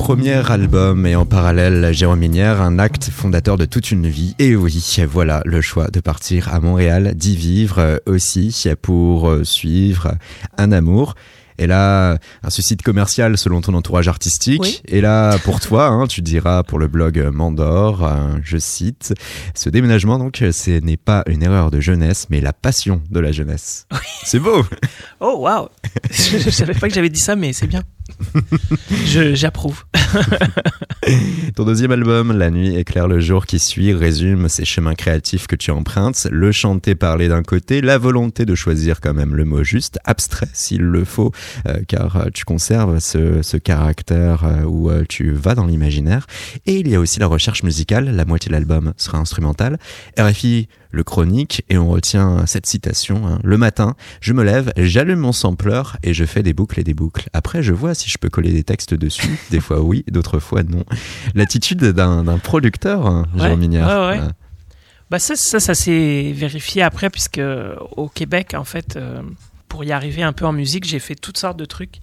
Premier 0.07 0.53
album 0.53 1.05
et 1.05 1.17
en 1.17 1.27
parallèle 1.27 1.93
Jérôme 1.93 2.21
Minière, 2.21 2.63
un 2.63 2.79
acte 2.79 3.11
fondateur 3.11 3.57
de 3.57 3.65
toute 3.65 3.91
une 3.91 4.07
vie. 4.07 4.37
Et 4.39 4.55
oui, 4.55 4.99
voilà 5.11 5.43
le 5.45 5.61
choix 5.61 5.89
de 5.89 5.99
partir 5.99 6.55
à 6.55 6.61
Montréal, 6.61 7.15
d'y 7.17 7.35
vivre 7.35 8.01
aussi 8.07 8.55
pour 8.81 9.35
suivre 9.43 10.15
un 10.59 10.71
amour. 10.71 11.17
Et 11.59 11.67
là, 11.67 12.19
un 12.45 12.51
suicide 12.51 12.83
commercial 12.83 13.37
selon 13.37 13.61
ton 13.61 13.75
entourage 13.75 14.07
artistique. 14.07 14.81
Et 14.87 15.01
là, 15.01 15.39
pour 15.39 15.59
toi, 15.59 15.89
hein, 15.89 16.07
tu 16.07 16.23
diras 16.23 16.63
pour 16.63 16.79
le 16.79 16.87
blog 16.87 17.19
Mandor, 17.33 18.05
euh, 18.05 18.37
je 18.45 18.59
cite, 18.59 19.13
ce 19.57 19.71
déménagement, 19.71 20.21
donc, 20.21 20.37
ce 20.37 20.79
n'est 20.79 20.97
pas 20.97 21.25
une 21.27 21.43
erreur 21.43 21.73
de 21.73 21.81
jeunesse, 21.81 22.29
mais 22.31 22.41
la 22.41 22.53
passion 22.53 23.03
de 23.11 23.19
la 23.19 23.33
jeunesse. 23.33 23.89
C'est 24.23 24.39
beau 24.39 24.65
Oh, 25.19 25.39
waouh 25.41 25.67
Je 26.13 26.47
ne 26.47 26.51
savais 26.53 26.75
pas 26.75 26.87
que 26.87 26.95
j'avais 26.95 27.11
dit 27.11 27.19
ça, 27.19 27.35
mais 27.35 27.53
c'est 27.53 27.67
bien. 27.67 27.83
J'approuve. 29.35 29.85
Ton 31.55 31.65
deuxième 31.65 31.93
album, 31.93 32.37
La 32.37 32.51
nuit 32.51 32.77
éclaire 32.77 33.09
le 33.09 33.21
jour 33.21 33.47
qui 33.47 33.59
suit, 33.59 33.93
résume 33.93 34.49
ces 34.49 34.65
chemins 34.65 34.95
créatifs 34.95 35.47
que 35.47 35.57
tu 35.57 35.71
empruntes, 35.71 36.27
le 36.31 36.53
chanter 36.53 36.95
parler 36.95 37.29
d'un 37.29 37.43
côté, 37.43 37.81
la 37.81 37.99
volonté 37.99 38.45
de 38.45 38.55
choisir 38.55 39.01
quand 39.01 39.15
même 39.15 39.35
le 39.35 39.45
mot 39.45 39.63
juste, 39.63 39.99
abstrait 40.05 40.49
s'il 40.53 40.83
le 40.83 41.05
faut, 41.05 41.33
euh, 41.67 41.81
car 41.87 42.17
euh, 42.17 42.25
tu 42.33 42.45
conserves 42.45 42.99
ce, 43.01 43.43
ce 43.43 43.57
caractère 43.57 44.45
euh, 44.45 44.63
où 44.65 44.91
tu 45.09 45.33
vas 45.33 45.55
dans 45.55 45.67
l'imaginaire. 45.67 46.27
Et 46.67 46.81
il 46.81 46.89
y 46.89 46.95
a 46.95 47.01
aussi 47.01 47.21
la 47.21 47.27
recherche 47.27 47.63
musicale, 47.63 48.11
la 48.15 48.25
moitié 48.25 48.49
de 48.49 48.53
l'album 48.53 48.93
sera 48.97 49.19
instrumentale. 49.19 49.79
RFI 50.19 50.69
le 50.97 51.05
chronique 51.05 51.65
et 51.69 51.79
on 51.79 51.89
retient 51.89 52.45
cette 52.47 52.67
citation. 52.67 53.27
Hein. 53.27 53.39
Le 53.45 53.57
matin, 53.57 53.95
je 54.21 54.33
me 54.33 54.43
lève, 54.43 54.73
j'allume 54.77 55.21
mon 55.21 55.33
sampler 55.33 55.83
et 56.03 56.15
je 56.15 56.25
fais 56.25 56.43
des 56.43 56.55
boucles 56.55 56.81
et 56.81 56.85
des 56.85 56.95
boucles. 56.95 57.29
Après, 57.33 57.63
je 57.63 57.73
vois 57.73 57.95
si 57.95 58.11
je 58.11 58.19
peux 58.19 58.31
coller 58.31 58.53
des 58.53 58.65
textes 58.65 58.95
dessus. 58.95 59.39
Des 59.51 59.61
fois 59.61 59.81
oui, 59.81 60.05
d'autres 60.11 60.39
fois 60.39 60.63
non. 60.63 60.85
L'attitude 61.35 61.85
d'un 61.85 62.39
producteur, 62.39 63.07
hein, 63.07 63.27
Jean 63.37 63.57
Mignard. 63.57 64.33
Bah 65.09 65.21
ça, 65.21 65.37
ça, 65.37 65.61
ça 65.61 65.75
s'est 65.75 66.33
vérifié 66.35 66.83
après, 66.83 67.11
puisque 67.11 67.41
au 67.97 68.09
Québec, 68.09 68.55
en 68.55 68.65
fait, 68.65 68.97
euh, 68.97 69.23
pour 69.69 69.85
y 69.85 69.93
arriver 69.93 70.25
un 70.25 70.33
peu 70.33 70.47
en 70.47 70.53
musique, 70.53 70.85
j'ai 70.85 70.99
fait 70.99 71.15
toutes 71.15 71.39
sortes 71.39 71.57
de 71.57 71.65
trucs. 71.65 72.01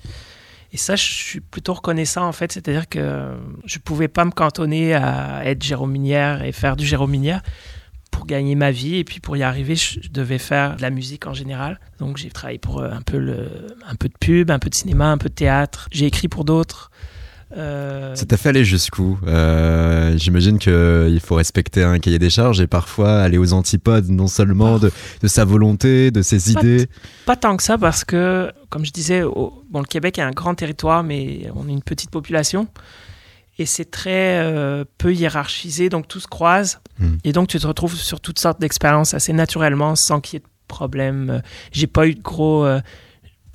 Et 0.72 0.78
ça, 0.78 0.96
je 0.96 1.04
suis 1.04 1.42
plutôt 1.42 1.74
reconnaissant, 1.74 2.26
en 2.26 2.32
fait. 2.32 2.54
C'est-à-dire 2.54 2.88
que 2.88 3.36
je 3.66 3.78
pouvais 3.80 4.08
pas 4.08 4.24
me 4.24 4.32
cantonner 4.32 4.94
à 4.94 5.46
être 5.46 5.62
Jérôme 5.62 5.92
Minière 5.92 6.44
et 6.44 6.54
faire 6.54 6.78
du 6.78 6.86
Jérôme 6.86 7.12
Minière 7.12 7.42
pour 8.14 8.28
gagner 8.28 8.56
ma 8.56 8.72
vie 8.72 8.96
et 8.96 9.04
puis 9.04 9.20
pour 9.20 9.36
y 9.36 9.44
arriver, 9.44 9.76
je, 9.76 10.00
devais 10.10 10.38
faire 10.38 10.78
de 10.78 10.82
la 10.82 10.92
musique 10.92 11.26
en 11.28 11.34
général. 11.34 11.80
Donc 12.00 12.18
j'ai 12.18 12.30
travaillé 12.30 12.60
pour 12.60 12.80
euh, 12.80 12.90
un 12.90 13.02
peu, 13.02 13.18
le, 13.18 13.48
un 13.90 13.96
peu 13.96 14.08
de 14.08 14.14
pub, 14.18 14.52
un 14.52 14.60
peu 14.60 14.70
de 14.70 14.76
cinéma, 14.76 15.08
un 15.08 15.18
peu 15.18 15.30
de 15.30 15.34
théâtre. 15.34 15.90
J'ai 15.92 16.06
écrit 16.06 16.28
pour 16.28 16.46
d'autres. 16.46 16.92
Euh... 17.58 18.16
Ça 18.16 18.26
t'a 18.26 18.38
fait 18.38 18.50
aller 18.50 18.66
jusqu'où? 18.66 19.20
Euh, 19.26 20.16
J'imagine 20.18 20.60
qu'il 20.60 21.20
faut 21.24 21.36
respecter 21.36 21.84
un 21.84 22.00
cahier 22.00 22.20
des 22.20 22.30
charges 22.30 22.62
et 22.62 22.68
parfois 22.68 23.22
aller 23.22 23.38
aux 23.38 23.54
antipodes, 23.54 24.10
non 24.10 24.28
seulement 24.28 24.78
de, 24.78 24.92
de 25.22 25.28
sa 25.28 25.44
volonté, 25.44 26.12
de 26.12 26.22
ses 26.22 26.52
idées. 26.52 26.88
Pas 27.26 27.36
tant 27.36 27.58
que 27.58 27.64
ça, 27.64 27.78
parce 27.78 28.04
que, 28.04 28.52
comme 28.70 28.86
je 28.86 28.92
disais, 28.92 29.22
bon, 29.24 29.80
le 29.80 29.86
Québec 29.86 30.20
est 30.20 30.24
un 30.24 30.32
grand 30.32 30.56
territoire, 30.56 31.04
mais 31.04 31.50
on 31.56 31.68
est 31.68 31.74
une 31.74 31.84
petite 31.84 32.12
population 32.12 32.68
et 33.60 33.66
c'est 33.66 33.90
très 33.90 34.40
euh, 34.40 34.84
peu 34.98 35.14
hiérarchisé, 35.14 35.90
donc 35.90 36.08
tout 36.08 36.20
se 36.20 36.28
croise. 36.28 36.80
Hmm. 37.00 37.18
Et 37.24 37.32
donc 37.34 37.48
tu 37.48 37.60
te 37.60 37.68
retrouves 37.68 37.96
sur 37.96 38.20
toutes 38.20 38.40
sortes 38.40 38.60
d'expériences 38.60 39.14
assez 39.14 39.34
naturellement, 39.34 39.96
sans 39.96 40.22
qu'il 40.22 40.38
y 40.38 40.38
ait 40.38 40.46
de 40.46 40.68
problème. 40.68 41.42
J'ai 41.72 41.88
pas 41.88 42.08
eu 42.08 42.16
de 42.16 42.22
gros. 42.22 42.66
Euh, 42.66 42.82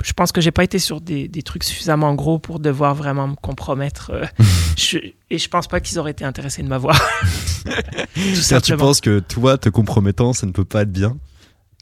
je 0.04 0.12
pense 0.12 0.30
que 0.30 0.40
j'ai 0.40 0.52
pas 0.52 0.62
été 0.62 0.78
sur 0.78 1.00
des, 1.00 1.26
des, 1.26 1.42
trucs 1.42 1.64
suffisamment 1.64 2.14
gros 2.14 2.38
pour 2.38 2.60
devoir 2.60 2.94
vraiment 2.94 3.26
me 3.26 3.34
compromettre. 3.34 4.10
Euh, 4.12 4.24
je, 4.76 4.98
et 5.30 5.38
je 5.38 5.48
pense 5.48 5.66
pas 5.66 5.80
qu'ils 5.80 5.98
auraient 5.98 6.12
été 6.12 6.24
intéressés 6.24 6.62
de 6.62 6.68
m'avoir. 6.68 7.00
Tu 8.62 8.76
penses 8.76 9.00
que 9.00 9.20
toi, 9.20 9.58
te 9.58 9.68
compromettant, 9.68 10.32
ça 10.32 10.46
ne 10.46 10.52
peut 10.52 10.64
pas 10.64 10.82
être 10.82 10.92
bien? 10.92 11.16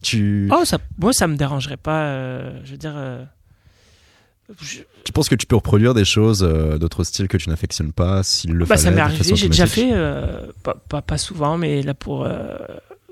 Tu... 0.02 0.48
Oh, 0.52 0.64
ça, 0.64 0.78
moi, 0.98 1.12
ça 1.12 1.26
me 1.26 1.36
dérangerait 1.36 1.76
pas. 1.76 2.10
je 2.64 2.70
veux 2.70 2.76
dire 2.76 2.94
tu 5.04 5.12
penses 5.12 5.28
que 5.28 5.34
tu 5.34 5.46
peux 5.46 5.56
reproduire 5.56 5.94
des 5.94 6.04
choses 6.04 6.42
euh, 6.42 6.78
d'autres 6.78 7.04
styles 7.04 7.28
que 7.28 7.36
tu 7.36 7.48
n'affectionnes 7.48 7.92
pas 7.92 8.22
s'il 8.22 8.52
le 8.52 8.64
bah, 8.64 8.76
Ça 8.76 8.90
m'est 8.90 9.00
arrivé, 9.00 9.34
j'ai 9.34 9.48
déjà 9.48 9.66
fait, 9.66 9.90
euh, 9.92 10.46
pas, 10.62 11.02
pas, 11.02 11.18
souvent, 11.18 11.58
mais 11.58 11.82
là 11.82 11.94
pour 11.94 12.24
euh, 12.24 12.56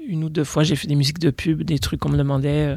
une 0.07 0.25
ou 0.25 0.29
deux 0.29 0.45
fois, 0.45 0.63
j'ai 0.63 0.77
fait 0.77 0.87
des 0.87 0.95
musiques 0.95 1.19
de 1.19 1.31
pub, 1.31 1.63
des 1.63 1.79
trucs 1.79 2.01
qu'on 2.01 2.11
me 2.11 2.19
demandait. 2.19 2.77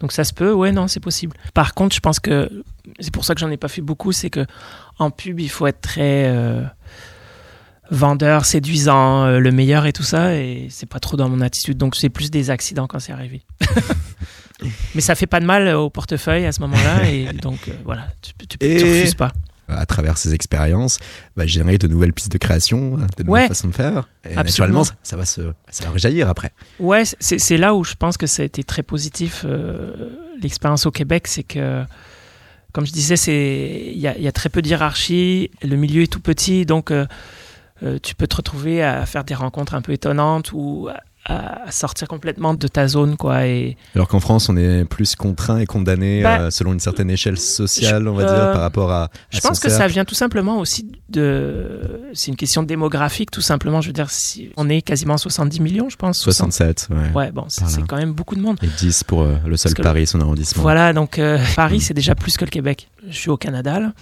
donc 0.00 0.12
ça 0.12 0.24
se 0.24 0.32
peut, 0.32 0.52
ouais, 0.52 0.72
non, 0.72 0.88
c'est 0.88 1.00
possible. 1.00 1.36
Par 1.54 1.74
contre, 1.74 1.94
je 1.94 2.00
pense 2.00 2.18
que 2.18 2.50
c'est 2.98 3.12
pour 3.12 3.24
ça 3.24 3.34
que 3.34 3.40
j'en 3.40 3.50
ai 3.50 3.56
pas 3.56 3.68
fait 3.68 3.82
beaucoup, 3.82 4.12
c'est 4.12 4.30
que 4.30 4.46
en 4.98 5.10
pub, 5.10 5.38
il 5.38 5.50
faut 5.50 5.66
être 5.66 5.80
très 5.80 6.32
vendeur, 7.90 8.46
séduisant, 8.46 9.26
le 9.26 9.52
meilleur 9.52 9.86
et 9.86 9.92
tout 9.92 10.02
ça, 10.02 10.34
et 10.34 10.66
c'est 10.70 10.88
pas 10.88 10.98
trop 10.98 11.16
dans 11.16 11.28
mon 11.28 11.40
attitude. 11.40 11.78
Donc 11.78 11.94
c'est 11.94 12.08
plus 12.08 12.30
des 12.30 12.50
accidents 12.50 12.86
quand 12.86 12.98
c'est 12.98 13.12
arrivé. 13.12 13.42
Mais 14.94 15.00
ça 15.00 15.14
fait 15.14 15.26
pas 15.26 15.40
de 15.40 15.46
mal 15.46 15.68
au 15.74 15.90
portefeuille 15.90 16.46
à 16.46 16.52
ce 16.52 16.60
moment-là, 16.60 17.08
et 17.08 17.32
donc 17.42 17.68
euh, 17.68 17.72
voilà, 17.84 18.08
tu, 18.20 18.32
tu, 18.46 18.58
refuses 18.66 19.14
pas. 19.14 19.32
À 19.68 19.86
travers 19.86 20.18
ces 20.18 20.34
expériences, 20.34 20.98
bah, 21.36 21.46
générer 21.46 21.78
de 21.78 21.86
nouvelles 21.86 22.12
pistes 22.12 22.32
de 22.32 22.36
création, 22.36 22.98
de 23.16 23.22
nouvelles 23.22 23.48
façons 23.48 23.68
de 23.68 23.74
faire. 23.74 24.08
Et 24.28 24.34
naturellement, 24.34 24.82
ça, 25.02 25.16
va 25.16 25.24
se, 25.24 25.40
ça 25.70 25.84
va 25.84 25.90
rejaillir 25.90 26.28
après. 26.28 26.52
Ouais, 26.78 27.04
c'est 27.20 27.56
là 27.56 27.74
où 27.74 27.82
je 27.82 27.94
pense 27.94 28.18
que 28.18 28.26
ça 28.26 28.42
a 28.42 28.44
été 28.44 28.64
très 28.64 28.82
positif. 28.82 29.44
Euh, 29.46 30.10
l'expérience 30.42 30.84
au 30.84 30.90
Québec, 30.90 31.26
c'est 31.26 31.44
que, 31.44 31.84
comme 32.72 32.84
je 32.84 32.92
disais, 32.92 33.14
il 33.92 33.98
y 33.98 34.06
a, 34.06 34.18
y 34.18 34.28
a, 34.28 34.32
très 34.32 34.50
peu 34.50 34.60
de 34.60 34.68
hiérarchie, 34.68 35.50
le 35.62 35.76
milieu 35.76 36.02
est 36.02 36.12
tout 36.12 36.20
petit, 36.20 36.66
donc 36.66 36.90
euh, 36.90 37.06
tu 38.02 38.14
peux 38.14 38.26
te 38.26 38.36
retrouver 38.36 38.82
à 38.82 39.06
faire 39.06 39.24
des 39.24 39.34
rencontres 39.34 39.74
un 39.74 39.80
peu 39.80 39.92
étonnantes 39.92 40.52
ou 40.52 40.88
à 41.24 41.70
sortir 41.70 42.08
complètement 42.08 42.54
de 42.54 42.66
ta 42.66 42.88
zone 42.88 43.16
quoi 43.16 43.46
et 43.46 43.76
alors 43.94 44.08
qu'en 44.08 44.18
France 44.18 44.48
on 44.48 44.56
est 44.56 44.84
plus 44.84 45.14
contraint 45.14 45.58
et 45.58 45.66
condamné 45.66 46.20
bah, 46.20 46.40
euh, 46.40 46.50
selon 46.50 46.72
une 46.72 46.80
certaine 46.80 47.10
échelle 47.10 47.38
sociale 47.38 48.08
on 48.08 48.14
va 48.14 48.24
dire 48.24 48.32
euh, 48.32 48.52
par 48.52 48.60
rapport 48.60 48.90
à, 48.90 49.08
je 49.30 49.38
pense 49.38 49.60
que 49.60 49.68
ça 49.68 49.86
vient 49.86 50.04
tout 50.04 50.16
simplement 50.16 50.58
aussi 50.58 50.90
de 51.08 52.00
c'est 52.12 52.28
une 52.28 52.36
question 52.36 52.64
démographique 52.64 53.30
tout 53.30 53.40
simplement. 53.40 53.80
Je 53.80 53.88
veux 53.88 53.92
dire 53.92 54.10
si 54.10 54.50
on 54.56 54.68
est 54.68 54.82
quasiment 54.82 55.16
70 55.16 55.60
millions 55.60 55.88
je 55.88 55.96
pense. 55.96 56.18
67 56.18 56.88
ouais, 56.90 56.96
ouais 57.14 57.30
bon 57.30 57.44
c'est 57.48 57.86
quand 57.86 57.96
même 57.96 58.12
beaucoup 58.12 58.34
de 58.34 58.40
monde. 58.40 58.58
Et 58.62 58.66
10 58.66 59.04
pour 59.04 59.22
euh, 59.22 59.36
le 59.46 59.56
seul 59.56 59.74
Paris 59.74 60.08
son 60.08 60.20
arrondissement. 60.20 60.62
Voilà 60.62 60.92
donc 60.92 61.20
Paris 61.56 61.76
mm. 61.76 61.80
c'est 61.80 61.94
déjà 61.94 62.16
plus 62.16 62.36
que 62.36 62.44
le 62.44 62.50
Québec. 62.50 62.88
Je 63.08 63.16
suis 63.16 63.30
au 63.30 63.36
Canada 63.36 63.78
là, 63.78 63.92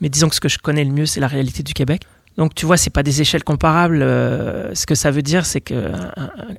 mais 0.00 0.08
disons 0.08 0.28
que 0.28 0.36
ce 0.36 0.40
que 0.40 0.48
je 0.48 0.58
connais 0.58 0.84
le 0.84 0.92
mieux 0.92 1.06
c'est 1.06 1.20
la 1.20 1.28
réalité 1.28 1.64
du 1.64 1.74
Québec 1.74 2.02
donc 2.36 2.54
tu 2.54 2.64
vois, 2.64 2.76
c'est 2.76 2.90
pas 2.90 3.02
des 3.02 3.20
échelles 3.20 3.44
comparables. 3.44 4.02
Euh, 4.02 4.74
ce 4.74 4.86
que 4.86 4.94
ça 4.94 5.10
veut 5.10 5.22
dire, 5.22 5.44
c'est 5.44 5.60
qu'un 5.60 6.12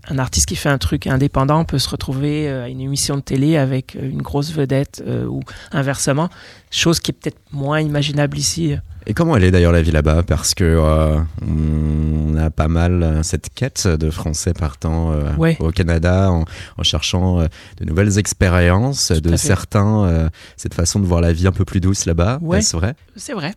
un 0.07 0.19
artiste 0.19 0.47
qui 0.47 0.55
fait 0.55 0.69
un 0.69 0.77
truc 0.77 1.07
indépendant 1.07 1.65
peut 1.65 1.79
se 1.79 1.89
retrouver 1.89 2.49
euh, 2.49 2.65
à 2.65 2.69
une 2.69 2.81
émission 2.81 3.15
de 3.15 3.21
télé 3.21 3.57
avec 3.57 3.95
une 3.95 4.21
grosse 4.21 4.51
vedette 4.51 5.03
euh, 5.07 5.25
ou 5.25 5.41
inversement, 5.71 6.29
chose 6.69 6.99
qui 6.99 7.11
est 7.11 7.13
peut-être 7.13 7.39
moins 7.51 7.79
imaginable 7.79 8.37
ici. 8.37 8.75
Et 9.11 9.13
comment 9.13 9.35
elle 9.35 9.43
est 9.43 9.51
d'ailleurs 9.51 9.73
la 9.73 9.81
vie 9.81 9.91
là-bas? 9.91 10.23
Parce 10.23 10.55
que 10.55 10.63
euh, 10.63 11.19
on 11.45 12.37
a 12.37 12.49
pas 12.49 12.69
mal 12.69 13.03
euh, 13.03 13.23
cette 13.23 13.53
quête 13.53 13.85
de 13.85 14.09
Français 14.09 14.53
partant 14.53 15.11
euh, 15.11 15.53
au 15.59 15.71
Canada 15.71 16.31
en, 16.31 16.45
cherchant 16.83 17.41
de 17.41 17.85
nouvelles 17.85 18.17
expériences, 18.19 19.11
de 19.11 19.35
certains 19.35 20.29
cette 20.55 20.73
façon 20.73 21.01
de 21.01 21.05
voir 21.05 21.19
la 21.19 21.33
vie 21.33 21.45
un 21.45 21.51
peu 21.51 21.65
plus 21.65 21.81
douce 21.81 22.05
là-bas. 22.05 22.39
Ouais. 22.41 22.61
C'est 22.61 22.77
vrai? 22.77 22.95
C'est 23.17 23.33
vrai. 23.33 23.53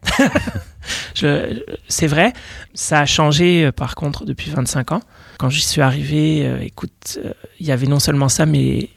c'est 1.88 2.08
vrai. 2.08 2.32
Ça 2.74 2.98
a 2.98 3.06
changé 3.06 3.70
par 3.70 3.94
contre 3.94 4.24
depuis 4.24 4.50
25 4.50 4.90
ans. 4.90 5.02
Quand 5.38 5.50
j'y 5.50 5.62
suis 5.62 5.82
arrivé, 5.82 6.64
écoute, 6.64 7.20
il 7.60 7.66
y 7.66 7.70
avait 7.70 7.86
non 7.86 8.00
seulement 8.00 8.28
ça, 8.28 8.44
mais 8.44 8.88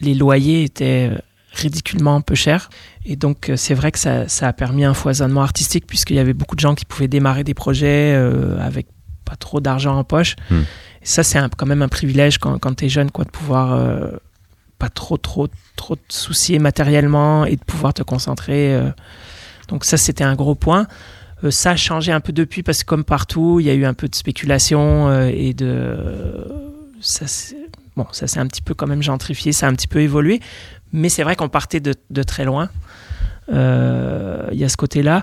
les 0.00 0.14
loyers 0.14 0.64
étaient 0.64 1.12
ridiculement 1.60 2.20
peu 2.20 2.34
cher. 2.34 2.70
Et 3.04 3.16
donc, 3.16 3.48
euh, 3.48 3.56
c'est 3.56 3.74
vrai 3.74 3.92
que 3.92 3.98
ça, 3.98 4.28
ça, 4.28 4.48
a 4.48 4.52
permis 4.52 4.84
un 4.84 4.94
foisonnement 4.94 5.42
artistique, 5.42 5.86
puisqu'il 5.86 6.16
y 6.16 6.18
avait 6.18 6.34
beaucoup 6.34 6.56
de 6.56 6.60
gens 6.60 6.74
qui 6.74 6.84
pouvaient 6.84 7.08
démarrer 7.08 7.44
des 7.44 7.54
projets 7.54 8.14
euh, 8.14 8.58
avec 8.60 8.86
pas 9.24 9.36
trop 9.36 9.60
d'argent 9.60 9.96
en 9.96 10.04
poche. 10.04 10.36
Hmm. 10.50 10.62
Et 11.02 11.06
ça, 11.06 11.22
c'est 11.22 11.38
quand 11.56 11.66
même 11.66 11.82
un 11.82 11.88
privilège 11.88 12.38
quand, 12.38 12.58
quand 12.58 12.74
tu 12.74 12.86
es 12.86 12.88
jeune, 12.88 13.10
quoi, 13.10 13.24
de 13.24 13.30
pouvoir 13.30 13.72
euh, 13.72 14.10
pas 14.78 14.88
trop, 14.88 15.16
trop, 15.16 15.48
trop 15.76 15.96
te 15.96 16.12
soucier 16.12 16.58
matériellement 16.58 17.44
et 17.44 17.56
de 17.56 17.64
pouvoir 17.64 17.94
te 17.94 18.02
concentrer. 18.02 18.78
Donc, 19.68 19.84
ça, 19.84 19.96
c'était 19.96 20.24
un 20.24 20.34
gros 20.34 20.54
point. 20.54 20.86
ça 21.50 21.72
a 21.72 21.76
changé 21.76 22.12
un 22.12 22.20
peu 22.20 22.32
depuis, 22.32 22.62
parce 22.62 22.82
que 22.82 22.88
comme 22.88 23.04
partout, 23.04 23.60
il 23.60 23.66
y 23.66 23.70
a 23.70 23.74
eu 23.74 23.84
un 23.84 23.94
peu 23.94 24.08
de 24.08 24.14
spéculation 24.14 25.28
et 25.28 25.54
de. 25.54 25.96
Ça, 27.00 27.26
bon, 28.00 28.06
ça 28.12 28.26
s'est 28.26 28.40
un 28.40 28.46
petit 28.46 28.62
peu 28.62 28.74
quand 28.74 28.86
même 28.86 29.02
gentrifié, 29.02 29.52
ça 29.52 29.66
a 29.66 29.70
un 29.70 29.74
petit 29.74 29.88
peu 29.88 30.00
évolué, 30.00 30.40
mais 30.92 31.08
c'est 31.08 31.22
vrai 31.22 31.36
qu'on 31.36 31.48
partait 31.48 31.80
de, 31.80 31.94
de, 32.10 32.22
très 32.22 32.44
loin. 32.44 32.70
Euh, 33.52 34.48
il 34.52 34.58
y 34.58 34.64
a 34.64 34.68
ce 34.68 34.76
côté-là. 34.76 35.22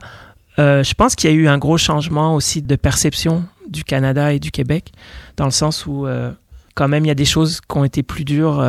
Euh, 0.59 0.83
je 0.83 0.93
pense 0.93 1.15
qu'il 1.15 1.29
y 1.29 1.33
a 1.33 1.35
eu 1.35 1.47
un 1.47 1.57
gros 1.57 1.77
changement 1.77 2.35
aussi 2.35 2.61
de 2.61 2.75
perception 2.75 3.45
du 3.69 3.83
Canada 3.83 4.33
et 4.33 4.39
du 4.39 4.51
Québec, 4.51 4.91
dans 5.37 5.45
le 5.45 5.51
sens 5.51 5.85
où 5.85 6.05
euh, 6.05 6.31
quand 6.75 6.87
même 6.87 7.05
il 7.05 7.07
y 7.07 7.11
a 7.11 7.15
des 7.15 7.25
choses 7.25 7.61
qui 7.61 7.77
ont 7.77 7.83
été 7.83 8.03
plus 8.03 8.25
dures 8.25 8.61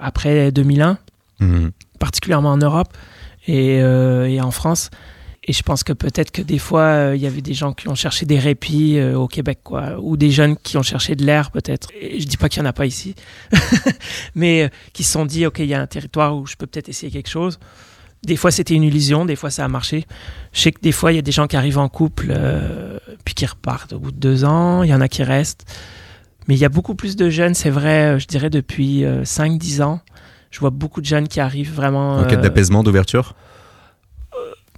après 0.00 0.52
2001, 0.52 0.98
mhm. 1.40 1.70
particulièrement 1.98 2.50
en 2.50 2.58
Europe 2.58 2.88
et, 3.46 3.76
et, 3.78 4.40
en 4.40 4.50
France. 4.50 4.90
Et 5.46 5.52
je 5.52 5.62
pense 5.62 5.84
que 5.84 5.92
peut-être 5.92 6.30
que 6.30 6.42
des 6.42 6.58
fois, 6.58 6.82
euh, 6.82 7.16
il 7.16 7.22
y 7.22 7.26
avait 7.26 7.42
des 7.42 7.54
gens 7.54 7.72
qui 7.72 7.88
ont 7.88 7.94
cherché 7.94 8.24
des 8.24 8.38
répits 8.38 8.98
euh, 8.98 9.14
au 9.14 9.28
Québec, 9.28 9.58
quoi, 9.62 9.96
ou 10.00 10.16
des 10.16 10.30
jeunes 10.30 10.56
qui 10.56 10.78
ont 10.78 10.82
cherché 10.82 11.16
de 11.16 11.24
l'air, 11.24 11.50
peut-être. 11.50 11.88
Je 12.00 12.24
dis 12.24 12.36
pas 12.36 12.48
qu'il 12.48 12.60
y 12.60 12.62
en 12.62 12.68
a 12.68 12.72
pas 12.72 12.86
ici, 12.86 13.14
mais 14.34 14.64
euh, 14.64 14.68
qui 14.94 15.04
se 15.04 15.12
sont 15.12 15.26
dit, 15.26 15.44
ok, 15.44 15.58
il 15.58 15.66
y 15.66 15.74
a 15.74 15.80
un 15.80 15.86
territoire 15.86 16.36
où 16.36 16.46
je 16.46 16.56
peux 16.56 16.66
peut-être 16.66 16.88
essayer 16.88 17.12
quelque 17.12 17.28
chose. 17.28 17.58
Des 18.24 18.36
fois, 18.36 18.50
c'était 18.50 18.74
une 18.74 18.84
illusion, 18.84 19.26
des 19.26 19.36
fois, 19.36 19.50
ça 19.50 19.66
a 19.66 19.68
marché. 19.68 20.06
Je 20.54 20.60
sais 20.62 20.72
que 20.72 20.80
des 20.80 20.92
fois, 20.92 21.12
il 21.12 21.16
y 21.16 21.18
a 21.18 21.22
des 21.22 21.32
gens 21.32 21.46
qui 21.46 21.56
arrivent 21.56 21.78
en 21.78 21.90
couple, 21.90 22.28
euh, 22.30 22.98
puis 23.26 23.34
qui 23.34 23.44
repartent 23.44 23.92
au 23.92 23.98
bout 23.98 24.12
de 24.12 24.16
deux 24.16 24.46
ans. 24.46 24.82
Il 24.82 24.88
y 24.88 24.94
en 24.94 25.02
a 25.02 25.08
qui 25.08 25.22
restent. 25.22 25.66
Mais 26.48 26.54
il 26.54 26.58
y 26.58 26.64
a 26.64 26.68
beaucoup 26.68 26.94
plus 26.94 27.16
de 27.16 27.30
jeunes, 27.30 27.54
c'est 27.54 27.70
vrai, 27.70 28.14
euh, 28.14 28.18
je 28.18 28.26
dirais 28.26 28.50
depuis 28.50 29.04
euh, 29.04 29.24
5-10 29.24 29.82
ans. 29.82 30.00
Je 30.50 30.60
vois 30.60 30.70
beaucoup 30.70 31.00
de 31.00 31.06
jeunes 31.06 31.26
qui 31.26 31.40
arrivent 31.40 31.74
vraiment. 31.74 32.16
En 32.18 32.24
quête 32.24 32.38
euh, 32.38 32.42
d'apaisement, 32.42 32.82
d'ouverture? 32.82 33.34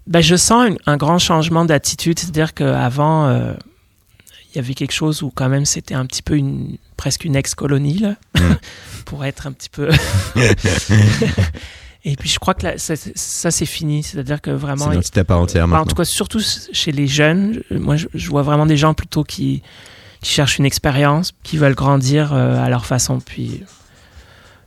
Ben, 0.07 0.21
je 0.21 0.37
sens 0.37 0.71
un, 0.71 0.93
un 0.93 0.97
grand 0.97 1.19
changement 1.19 1.65
d'attitude. 1.65 2.19
C'est-à-dire 2.19 2.55
qu'avant, 2.55 3.27
euh, 3.27 3.55
il 4.53 4.57
y 4.57 4.59
avait 4.59 4.75
quelque 4.75 4.93
chose 4.93 5.23
où 5.23 5.31
quand 5.35 5.49
même 5.49 5.65
c'était 5.65 5.95
un 5.95 6.07
petit 6.07 6.23
peu 6.23 6.37
une, 6.37 6.77
presque 6.97 7.25
une 7.25 7.37
ex-colonie, 7.37 7.99
là, 7.99 8.17
Mm. 8.35 8.55
pour 9.07 9.25
être 9.25 9.47
un 9.47 9.53
petit 9.53 9.69
peu... 9.69 9.91
Et 12.09 12.15
puis 12.15 12.29
je 12.29 12.39
crois 12.39 12.55
que 12.55 12.65
là, 12.65 12.79
ça, 12.79 12.95
ça, 12.97 13.51
c'est 13.51 13.67
fini. 13.67 14.05
C'est-à-dire 14.05 14.41
que 14.41 14.53
C'est 14.53 14.57
vraiment... 14.57 14.93
une 14.93 14.99
entité 14.99 15.21
à 15.21 15.25
part 15.25 15.41
entière 15.41 15.65
en 15.73 15.85
tout 15.85 15.97
cas, 15.97 16.05
surtout 16.05 16.41
chez 16.73 16.93
les 16.93 17.09
jeunes, 17.09 17.63
moi 17.71 17.97
je, 17.97 18.07
je 18.15 18.31
vois 18.31 18.43
vraiment 18.43 18.65
des 18.65 18.77
gens 18.77 18.95
plutôt 18.95 19.25
qui, 19.25 19.61
qui 20.21 20.31
cherchent 20.31 20.59
une 20.59 20.67
expérience, 20.67 21.33
qui 21.43 21.57
veulent 21.57 21.75
grandir 21.75 22.33
euh, 22.33 22.65
à 22.65 22.69
leur 22.69 22.87
façon. 22.87 23.19
Puis 23.19 23.65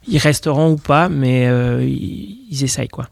ils 0.05 0.17
resteront 0.17 0.71
ou 0.71 0.75
pas, 0.75 1.07
mais 1.07 1.47
euh, 1.47 1.81
ils, 1.81 2.39
ils 2.51 2.63
essayent 2.65 2.89
quoi. 2.89 3.07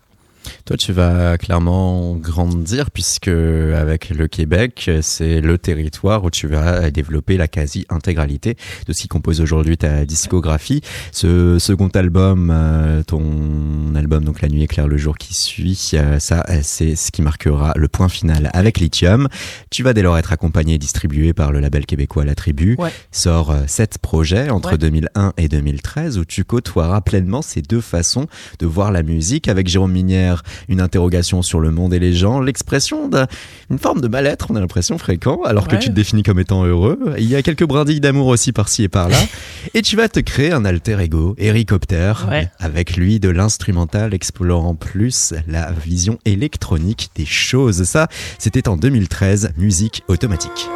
Toi, 0.65 0.77
tu 0.77 0.91
vas 0.93 1.37
clairement 1.37 2.15
grandir 2.15 2.91
puisque 2.91 3.27
avec 3.29 4.09
le 4.09 4.27
Québec, 4.27 4.89
c'est 5.01 5.41
le 5.41 5.57
territoire 5.57 6.23
où 6.23 6.29
tu 6.29 6.47
vas 6.47 6.89
développer 6.91 7.37
la 7.37 7.47
quasi-intégralité 7.47 8.55
de 8.85 8.93
ce 8.93 9.01
qui 9.01 9.07
compose 9.07 9.41
aujourd'hui 9.41 9.77
ta 9.77 10.05
discographie. 10.05 10.81
Ce 11.11 11.59
second 11.59 11.87
album, 11.89 12.51
euh, 12.53 13.03
ton 13.03 13.93
album 13.95 14.23
donc 14.23 14.41
La 14.41 14.49
nuit 14.49 14.63
éclaire 14.63 14.87
le 14.87 14.97
jour 14.97 15.17
qui 15.17 15.33
suit, 15.33 15.91
euh, 15.93 16.19
ça 16.19 16.45
c'est 16.61 16.95
ce 16.95 17.11
qui 17.11 17.21
marquera 17.21 17.73
le 17.75 17.87
point 17.87 18.09
final 18.09 18.49
avec 18.53 18.79
Lithium. 18.79 19.27
Tu 19.69 19.83
vas 19.83 19.93
dès 19.93 20.01
lors 20.01 20.17
être 20.17 20.33
accompagné 20.33 20.75
et 20.75 20.77
distribué 20.77 21.33
par 21.33 21.51
le 21.51 21.59
label 21.59 21.85
québécois 21.85 22.25
La 22.25 22.35
Tribu. 22.35 22.75
Ouais. 22.77 22.91
Sort 23.11 23.51
euh, 23.51 23.61
sept 23.67 23.97
projets 23.99 24.49
entre 24.49 24.71
Ouais. 24.71 24.77
2001 24.77 25.33
et 25.37 25.47
2013 25.47 26.17
où 26.17 26.25
tu 26.25 26.43
côtoieras 26.43 27.01
pleinement 27.01 27.41
ces 27.41 27.61
deux 27.61 27.79
façons 27.81 28.27
de 28.59 28.65
voir 28.65 28.91
la 28.91 29.01
musique 29.01 29.47
avec 29.47 29.67
Jérôme 29.67 29.93
Minière 29.93 30.36
une 30.67 30.81
interrogation 30.81 31.41
sur 31.41 31.59
le 31.59 31.71
monde 31.71 31.93
et 31.93 31.99
les 31.99 32.13
gens, 32.13 32.39
l'expression 32.39 33.07
d'une 33.09 33.79
forme 33.79 34.01
de 34.01 34.07
mal-être, 34.07 34.47
on 34.49 34.55
a 34.55 34.59
l'impression 34.59 34.97
fréquent, 34.97 35.41
alors 35.43 35.67
que 35.67 35.75
tu 35.75 35.87
te 35.89 35.93
définis 35.93 36.23
comme 36.23 36.39
étant 36.39 36.63
heureux. 36.65 36.99
Il 37.17 37.25
y 37.25 37.35
a 37.35 37.41
quelques 37.41 37.65
brindilles 37.65 37.99
d'amour 37.99 38.27
aussi 38.27 38.51
par-ci 38.51 38.83
et 38.83 38.89
par-là. 38.89 39.17
et 39.73 39.81
tu 39.81 39.95
vas 39.95 40.09
te 40.09 40.19
créer 40.19 40.51
un 40.51 40.65
alter 40.65 40.99
ego, 41.01 41.35
Hélicoptère, 41.37 42.27
Ouais. 42.29 42.49
avec 42.59 42.95
lui 42.97 43.19
de 43.19 43.29
l'instrumental 43.29 44.13
explorant 44.13 44.75
plus 44.75 45.33
la 45.47 45.71
vision 45.71 46.19
électronique 46.25 47.09
des 47.15 47.25
choses. 47.25 47.83
Ça, 47.83 48.07
c'était 48.39 48.67
en 48.67 48.77
2013, 48.77 49.51
musique 49.57 50.03
automatique. 50.07 50.67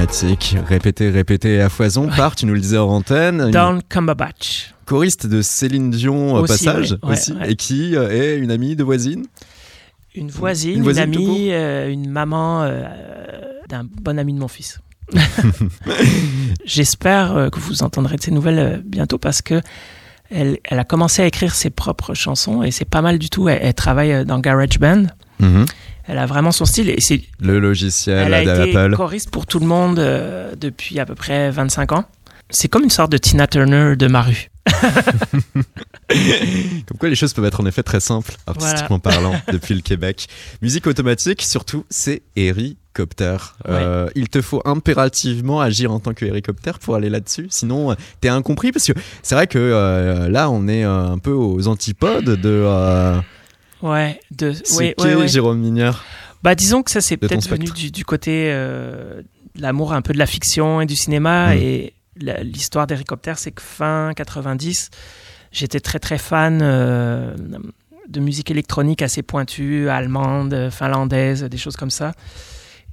Automatique, 0.00 0.56
répétée, 0.66 1.10
répétée 1.10 1.60
à 1.60 1.68
foison 1.68 2.08
par, 2.08 2.34
tu 2.34 2.46
nous 2.46 2.54
le 2.54 2.60
disais 2.60 2.78
en 2.78 2.88
antenne, 2.88 3.42
une 3.42 3.50
Down 3.50 3.82
Cumberbatch. 3.86 4.72
choriste 4.86 5.26
de 5.26 5.42
Céline 5.42 5.90
Dion 5.90 6.36
au 6.36 6.46
passage, 6.46 6.92
ouais, 6.92 6.98
ouais, 7.02 7.12
aussi, 7.12 7.32
ouais. 7.34 7.52
et 7.52 7.54
qui 7.54 7.94
euh, 7.94 8.08
est 8.08 8.38
une 8.38 8.50
amie 8.50 8.76
de 8.76 8.82
voisine? 8.82 9.26
Une 10.14 10.30
voisine, 10.30 10.76
Une 10.76 10.82
voisine 10.84 11.02
amie, 11.02 11.50
euh, 11.52 11.92
une 11.92 12.08
maman 12.08 12.62
euh, 12.62 12.82
d'un 13.68 13.84
bon 13.84 14.18
ami 14.18 14.32
de 14.32 14.38
mon 14.38 14.48
fils. 14.48 14.80
J'espère 16.64 17.50
que 17.52 17.60
vous 17.60 17.82
entendrez 17.82 18.16
de 18.16 18.22
ces 18.22 18.30
nouvelles 18.30 18.82
bientôt 18.82 19.18
parce 19.18 19.42
que 19.42 19.60
elle, 20.30 20.60
elle 20.64 20.78
a 20.78 20.84
commencé 20.84 21.20
à 21.20 21.26
écrire 21.26 21.54
ses 21.54 21.68
propres 21.68 22.14
chansons 22.14 22.62
et 22.62 22.70
c'est 22.70 22.88
pas 22.88 23.02
mal 23.02 23.18
du 23.18 23.28
tout. 23.28 23.50
Elle, 23.50 23.58
elle 23.60 23.74
travaille 23.74 24.24
dans 24.24 24.38
GarageBand. 24.38 25.08
Mhm. 25.40 25.66
Elle 26.10 26.18
a 26.18 26.26
vraiment 26.26 26.50
son 26.50 26.64
style 26.64 26.90
et 26.90 27.00
c'est 27.00 27.22
Le 27.38 27.60
logiciel 27.60 28.32
Elle 28.32 28.34
a 28.34 28.66
été 28.66 28.96
choriste 28.96 29.30
pour 29.30 29.46
tout 29.46 29.60
le 29.60 29.66
monde 29.66 30.00
euh, 30.00 30.54
depuis 30.60 30.98
à 30.98 31.06
peu 31.06 31.14
près 31.14 31.52
25 31.52 31.92
ans. 31.92 32.04
C'est 32.48 32.66
comme 32.66 32.82
une 32.82 32.90
sorte 32.90 33.12
de 33.12 33.16
Tina 33.16 33.46
Turner 33.46 33.94
de 33.94 34.06
ma 34.08 34.22
rue. 34.22 34.50
Comme 36.08 36.98
quoi 36.98 37.08
les 37.08 37.14
choses 37.14 37.32
peuvent 37.32 37.44
être 37.44 37.60
en 37.60 37.66
effet 37.66 37.84
très 37.84 38.00
simples, 38.00 38.34
artistiquement 38.44 38.98
parlant, 38.98 39.40
depuis 39.52 39.74
le 39.74 39.82
Québec. 39.82 40.26
Musique 40.60 40.88
automatique, 40.88 41.42
surtout, 41.42 41.84
c'est 41.88 42.22
hélicoptère. 42.34 43.56
Euh, 43.68 44.08
il 44.16 44.28
te 44.28 44.42
faut 44.42 44.60
impérativement 44.64 45.60
agir 45.60 45.92
en 45.92 46.00
tant 46.00 46.12
que 46.12 46.24
hélicoptère 46.24 46.80
pour 46.80 46.96
aller 46.96 47.08
là-dessus. 47.08 47.46
Sinon, 47.50 47.92
euh, 47.92 47.94
t'es 48.20 48.28
incompris 48.28 48.72
parce 48.72 48.86
que 48.86 48.92
c'est 49.22 49.36
vrai 49.36 49.46
que 49.46 49.58
euh, 49.58 50.28
là, 50.28 50.50
on 50.50 50.66
est 50.66 50.82
un 50.82 51.18
peu 51.18 51.32
aux 51.32 51.68
antipodes 51.68 52.24
de 52.24 52.64
euh, 52.66 53.20
Ouais, 53.82 54.20
de 54.30 54.52
ce 54.52 54.76
oui, 54.76 54.94
qu'est 54.96 55.04
ouais, 55.04 55.14
ouais. 55.14 55.28
Jérôme 55.28 55.58
Minière. 55.60 56.04
Bah 56.42 56.54
disons 56.54 56.82
que 56.82 56.90
ça 56.90 57.00
c'est 57.00 57.16
peut-être 57.16 57.48
venu 57.48 57.66
du, 57.70 57.90
du 57.90 58.04
côté 58.04 58.50
euh, 58.50 59.22
de 59.54 59.62
l'amour 59.62 59.92
un 59.92 60.02
peu 60.02 60.12
de 60.12 60.18
la 60.18 60.26
fiction 60.26 60.80
et 60.80 60.86
du 60.86 60.96
cinéma 60.96 61.54
Mm. 61.54 61.58
et 61.58 61.94
l'histoire 62.42 62.86
d'Hélicoptère 62.86 63.38
c'est 63.38 63.52
que 63.52 63.62
fin 63.62 64.12
90 64.16 64.90
j'étais 65.52 65.80
très 65.80 65.98
très 65.98 66.18
fan 66.18 66.60
euh, 66.62 67.34
de 68.08 68.20
musique 68.20 68.50
électronique 68.50 69.02
assez 69.02 69.22
pointue, 69.22 69.88
allemande, 69.88 70.68
finlandaise, 70.70 71.44
des 71.44 71.58
choses 71.58 71.76
comme 71.76 71.90
ça. 71.90 72.12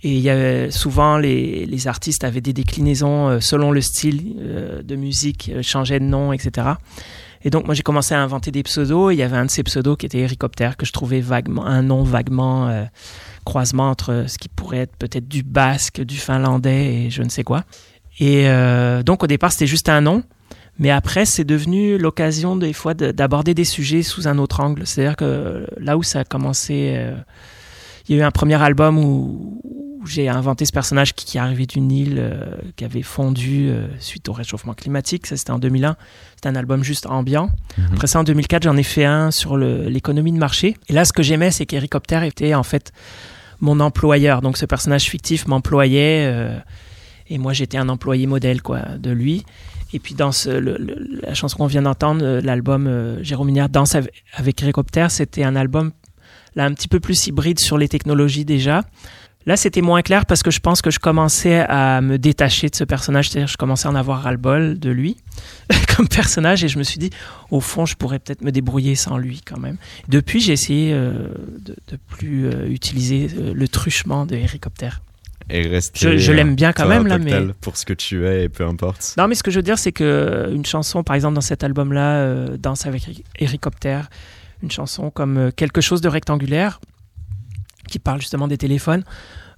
Et 0.03 0.11
il 0.11 0.19
y 0.19 0.29
avait 0.29 0.69
souvent 0.69 1.17
les, 1.17 1.65
les 1.65 1.87
artistes 1.87 2.23
avaient 2.23 2.41
des 2.41 2.53
déclinaisons 2.53 3.29
euh, 3.29 3.39
selon 3.39 3.71
le 3.71 3.81
style 3.81 4.35
de 4.83 4.95
musique, 4.95 5.51
changeaient 5.63 5.99
de 5.99 6.05
nom, 6.05 6.33
etc. 6.33 6.67
Et 7.47 7.49
donc 7.49 7.65
moi 7.65 7.73
j'ai 7.73 7.81
commencé 7.81 8.13
à 8.13 8.21
inventer 8.21 8.51
des 8.51 8.61
pseudos. 8.61 9.13
Il 9.13 9.15
y 9.15 9.23
avait 9.23 9.37
un 9.37 9.45
de 9.45 9.49
ces 9.49 9.63
pseudos 9.63 9.95
qui 9.95 10.05
était 10.05 10.19
Hélicoptère 10.19 10.75
que 10.75 10.85
je 10.85 10.91
trouvais 10.91 11.21
vaguement 11.21 11.65
un 11.65 11.81
nom 11.81 12.03
vaguement 12.03 12.67
euh, 12.67 12.83
croisement 13.45 13.89
entre 13.89 14.25
ce 14.27 14.37
qui 14.37 14.49
pourrait 14.49 14.79
être 14.79 14.97
peut-être 14.97 15.29
du 15.29 15.43
basque, 15.43 16.01
du 16.01 16.17
finlandais 16.17 17.05
et 17.05 17.09
je 17.09 17.23
ne 17.23 17.29
sais 17.29 17.45
quoi. 17.45 17.63
Et 18.19 18.49
euh, 18.49 19.01
donc 19.01 19.23
au 19.23 19.27
départ 19.27 19.53
c'était 19.53 19.65
juste 19.65 19.87
un 19.87 20.01
nom. 20.01 20.23
Mais 20.77 20.91
après, 20.91 21.25
c'est 21.25 21.45
devenu 21.45 21.97
l'occasion 21.97 22.57
des 22.57 22.73
fois 22.73 22.93
de- 22.93 23.11
d'aborder 23.11 23.53
des 23.53 23.63
sujets 23.63 24.03
sous 24.03 24.27
un 24.27 24.37
autre 24.39 24.59
angle. 24.59 24.85
C'est-à-dire 24.85 25.15
que 25.15 25.65
là 25.79 25.97
où 25.97 26.03
ça 26.03 26.19
a 26.19 26.23
commencé, 26.25 26.95
euh, 26.97 27.15
il 28.07 28.15
y 28.15 28.19
a 28.19 28.23
eu 28.23 28.25
un 28.25 28.31
premier 28.31 28.61
album 28.61 28.99
où, 28.99 29.61
où 30.01 30.05
j'ai 30.07 30.29
inventé 30.29 30.65
ce 30.65 30.71
personnage 30.71 31.13
qui, 31.15 31.25
qui 31.25 31.37
est 31.37 31.39
arrivé 31.41 31.65
d'une 31.65 31.91
île 31.91 32.15
euh, 32.19 32.45
qui 32.75 32.85
avait 32.85 33.01
fondu 33.01 33.69
euh, 33.69 33.87
suite 33.99 34.29
au 34.29 34.33
réchauffement 34.33 34.73
climatique. 34.73 35.25
Ça, 35.27 35.37
c'était 35.37 35.51
en 35.51 35.59
2001. 35.59 35.95
C'était 36.35 36.49
un 36.49 36.55
album 36.55 36.83
juste 36.83 37.05
ambiant. 37.07 37.49
Mhm. 37.77 37.85
Après 37.93 38.07
ça, 38.07 38.19
en 38.19 38.23
2004, 38.23 38.63
j'en 38.63 38.77
ai 38.77 38.83
fait 38.83 39.05
un 39.05 39.31
sur 39.31 39.57
l'économie 39.57 40.31
de 40.31 40.37
marché. 40.37 40.77
Et 40.89 40.93
là, 40.93 41.05
ce 41.05 41.13
que 41.13 41.23
j'aimais, 41.23 41.51
c'est 41.51 41.65
qu'Hélicoptère 41.65 42.23
était 42.23 42.53
en 42.53 42.63
fait 42.63 42.91
mon 43.59 43.79
employeur. 43.79 44.41
Donc, 44.41 44.57
ce 44.57 44.65
personnage 44.65 45.05
fictif 45.05 45.47
m'employait. 45.47 46.25
euh, 46.27 46.57
et 47.29 47.37
moi, 47.39 47.53
j'étais 47.53 47.77
un 47.77 47.89
employé 47.89 48.27
modèle 48.27 48.61
quoi, 48.61 48.79
de 48.99 49.11
lui. 49.11 49.45
Et 49.93 49.99
puis, 49.99 50.13
dans 50.15 50.31
ce- 50.31 50.49
le- 50.49 50.77
le- 50.77 51.19
la 51.23 51.33
chanson 51.33 51.57
qu'on 51.57 51.65
vient 51.67 51.81
d'entendre, 51.81 52.39
l'album 52.43 52.87
euh, 52.87 53.23
Jérôme 53.23 53.47
Minière 53.47 53.69
Danse 53.69 53.95
avec, 53.95 54.11
avec 54.33 54.61
Hélicoptère, 54.61 55.11
c'était 55.11 55.43
un 55.43 55.55
album 55.55 55.91
là 56.55 56.65
un 56.65 56.73
petit 56.73 56.87
peu 56.87 56.99
plus 56.99 57.27
hybride 57.27 57.59
sur 57.59 57.77
les 57.77 57.87
technologies 57.87 58.45
déjà. 58.45 58.83
Là, 59.47 59.55
c'était 59.55 59.81
moins 59.81 60.01
clair 60.01 60.25
parce 60.25 60.43
que 60.43 60.51
je 60.51 60.59
pense 60.59 60.81
que 60.81 60.91
je 60.91 60.99
commençais 60.99 61.59
à 61.69 62.01
me 62.01 62.17
détacher 62.17 62.69
de 62.69 62.75
ce 62.75 62.83
personnage, 62.83 63.29
c'est-à-dire 63.29 63.47
que 63.47 63.53
je 63.53 63.57
commençais 63.57 63.87
à 63.87 63.91
en 63.91 63.95
avoir 63.95 64.23
ras-le-bol 64.23 64.77
de 64.77 64.89
lui 64.89 65.15
comme 65.95 66.09
personnage 66.09 66.65
et 66.65 66.67
je 66.67 66.77
me 66.77 66.83
suis 66.83 66.99
dit, 66.99 67.11
au 67.49 67.61
fond, 67.61 67.85
je 67.85 67.95
pourrais 67.95 68.19
peut-être 68.19 68.41
me 68.41 68.51
débrouiller 68.51 68.95
sans 68.95 69.17
lui 69.17 69.41
quand 69.45 69.57
même. 69.57 69.77
Depuis, 70.09 70.41
j'ai 70.41 70.51
essayé 70.51 70.91
euh, 70.93 71.29
de, 71.59 71.77
de 71.87 71.97
plus 72.09 72.47
euh, 72.47 72.67
utiliser 72.67 73.29
euh, 73.37 73.53
le 73.53 73.67
truchement 73.69 74.25
de 74.25 74.35
Hélicoptère. 74.35 75.01
Et 75.49 75.61
rester, 75.65 75.97
Je, 75.97 76.17
je 76.17 76.31
l'aime 76.33 76.55
bien 76.55 76.73
quand 76.73 76.87
même 76.89 77.07
là, 77.07 77.17
mais 77.17 77.39
pour 77.61 77.77
ce 77.77 77.85
que 77.85 77.93
tu 77.93 78.27
es 78.27 78.43
et 78.43 78.49
peu 78.49 78.65
importe. 78.65 79.13
non, 79.17 79.29
mais 79.29 79.35
ce 79.35 79.43
que 79.43 79.51
je 79.51 79.59
veux 79.59 79.63
dire, 79.63 79.79
c'est 79.79 79.93
que 79.93 80.51
une 80.53 80.65
chanson, 80.65 81.03
par 81.03 81.15
exemple, 81.15 81.35
dans 81.35 81.41
cet 81.41 81.63
album-là, 81.63 82.15
euh, 82.15 82.57
Danse 82.57 82.85
avec 82.85 83.23
Hélicoptère, 83.39 84.09
une 84.61 84.71
chanson 84.71 85.09
comme 85.09 85.53
Quelque 85.55 85.79
chose 85.79 86.01
de 86.01 86.09
rectangulaire, 86.09 86.81
qui 87.87 87.99
parle 87.99 88.21
justement 88.21 88.47
des 88.47 88.57
téléphones, 88.57 89.03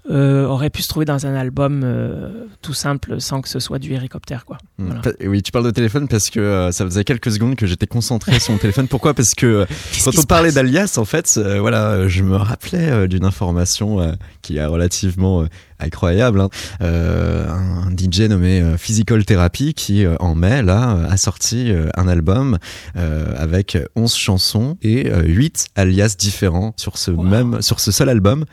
euh, 0.09 0.45
aurait 0.45 0.69
pu 0.69 0.81
se 0.81 0.87
trouver 0.87 1.05
dans 1.05 1.25
un 1.25 1.35
album 1.35 1.81
euh, 1.83 2.45
tout 2.61 2.73
simple 2.73 3.19
sans 3.21 3.41
que 3.41 3.49
ce 3.49 3.59
soit 3.59 3.79
du 3.79 3.93
hélicoptère, 3.93 4.45
quoi. 4.45 4.57
Mm. 4.77 4.85
Voilà. 4.85 5.01
Pa- 5.01 5.11
Oui, 5.27 5.41
tu 5.43 5.51
parles 5.51 5.65
de 5.65 5.71
téléphone 5.71 6.07
parce 6.07 6.29
que 6.29 6.39
euh, 6.39 6.71
ça 6.71 6.85
faisait 6.85 7.03
quelques 7.03 7.31
secondes 7.31 7.55
que 7.55 7.67
j'étais 7.67 7.85
concentré 7.87 8.39
sur 8.39 8.53
mon 8.53 8.59
téléphone. 8.59 8.87
Pourquoi? 8.87 9.13
Parce 9.13 9.33
que 9.35 9.67
quand 10.05 10.17
on 10.17 10.23
parlait 10.23 10.51
d'alias, 10.51 10.95
en 10.97 11.05
fait, 11.05 11.37
voilà, 11.59 12.07
je 12.07 12.23
me 12.23 12.35
rappelais 12.35 13.07
d'une 13.07 13.25
information 13.25 14.17
qui 14.41 14.57
est 14.57 14.65
relativement 14.65 15.45
incroyable. 15.79 16.41
hein. 16.41 16.49
Un 16.81 17.89
DJ 17.95 18.21
nommé 18.29 18.63
Physical 18.77 19.25
Therapy 19.25 19.73
qui, 19.73 20.05
en 20.19 20.35
mai, 20.35 20.61
là, 20.63 21.05
a 21.09 21.17
sorti 21.17 21.71
un 21.95 22.07
album 22.07 22.57
avec 22.95 23.77
11 23.95 24.13
chansons 24.15 24.77
et 24.81 25.09
euh, 25.11 25.23
8 25.23 25.67
alias 25.75 26.15
différents 26.17 26.73
sur 26.77 26.97
ce 26.97 27.11
Wow. 27.11 27.23
même, 27.23 27.61
sur 27.61 27.79
ce 27.79 27.91
seul 27.91 28.07
album. 28.09 28.45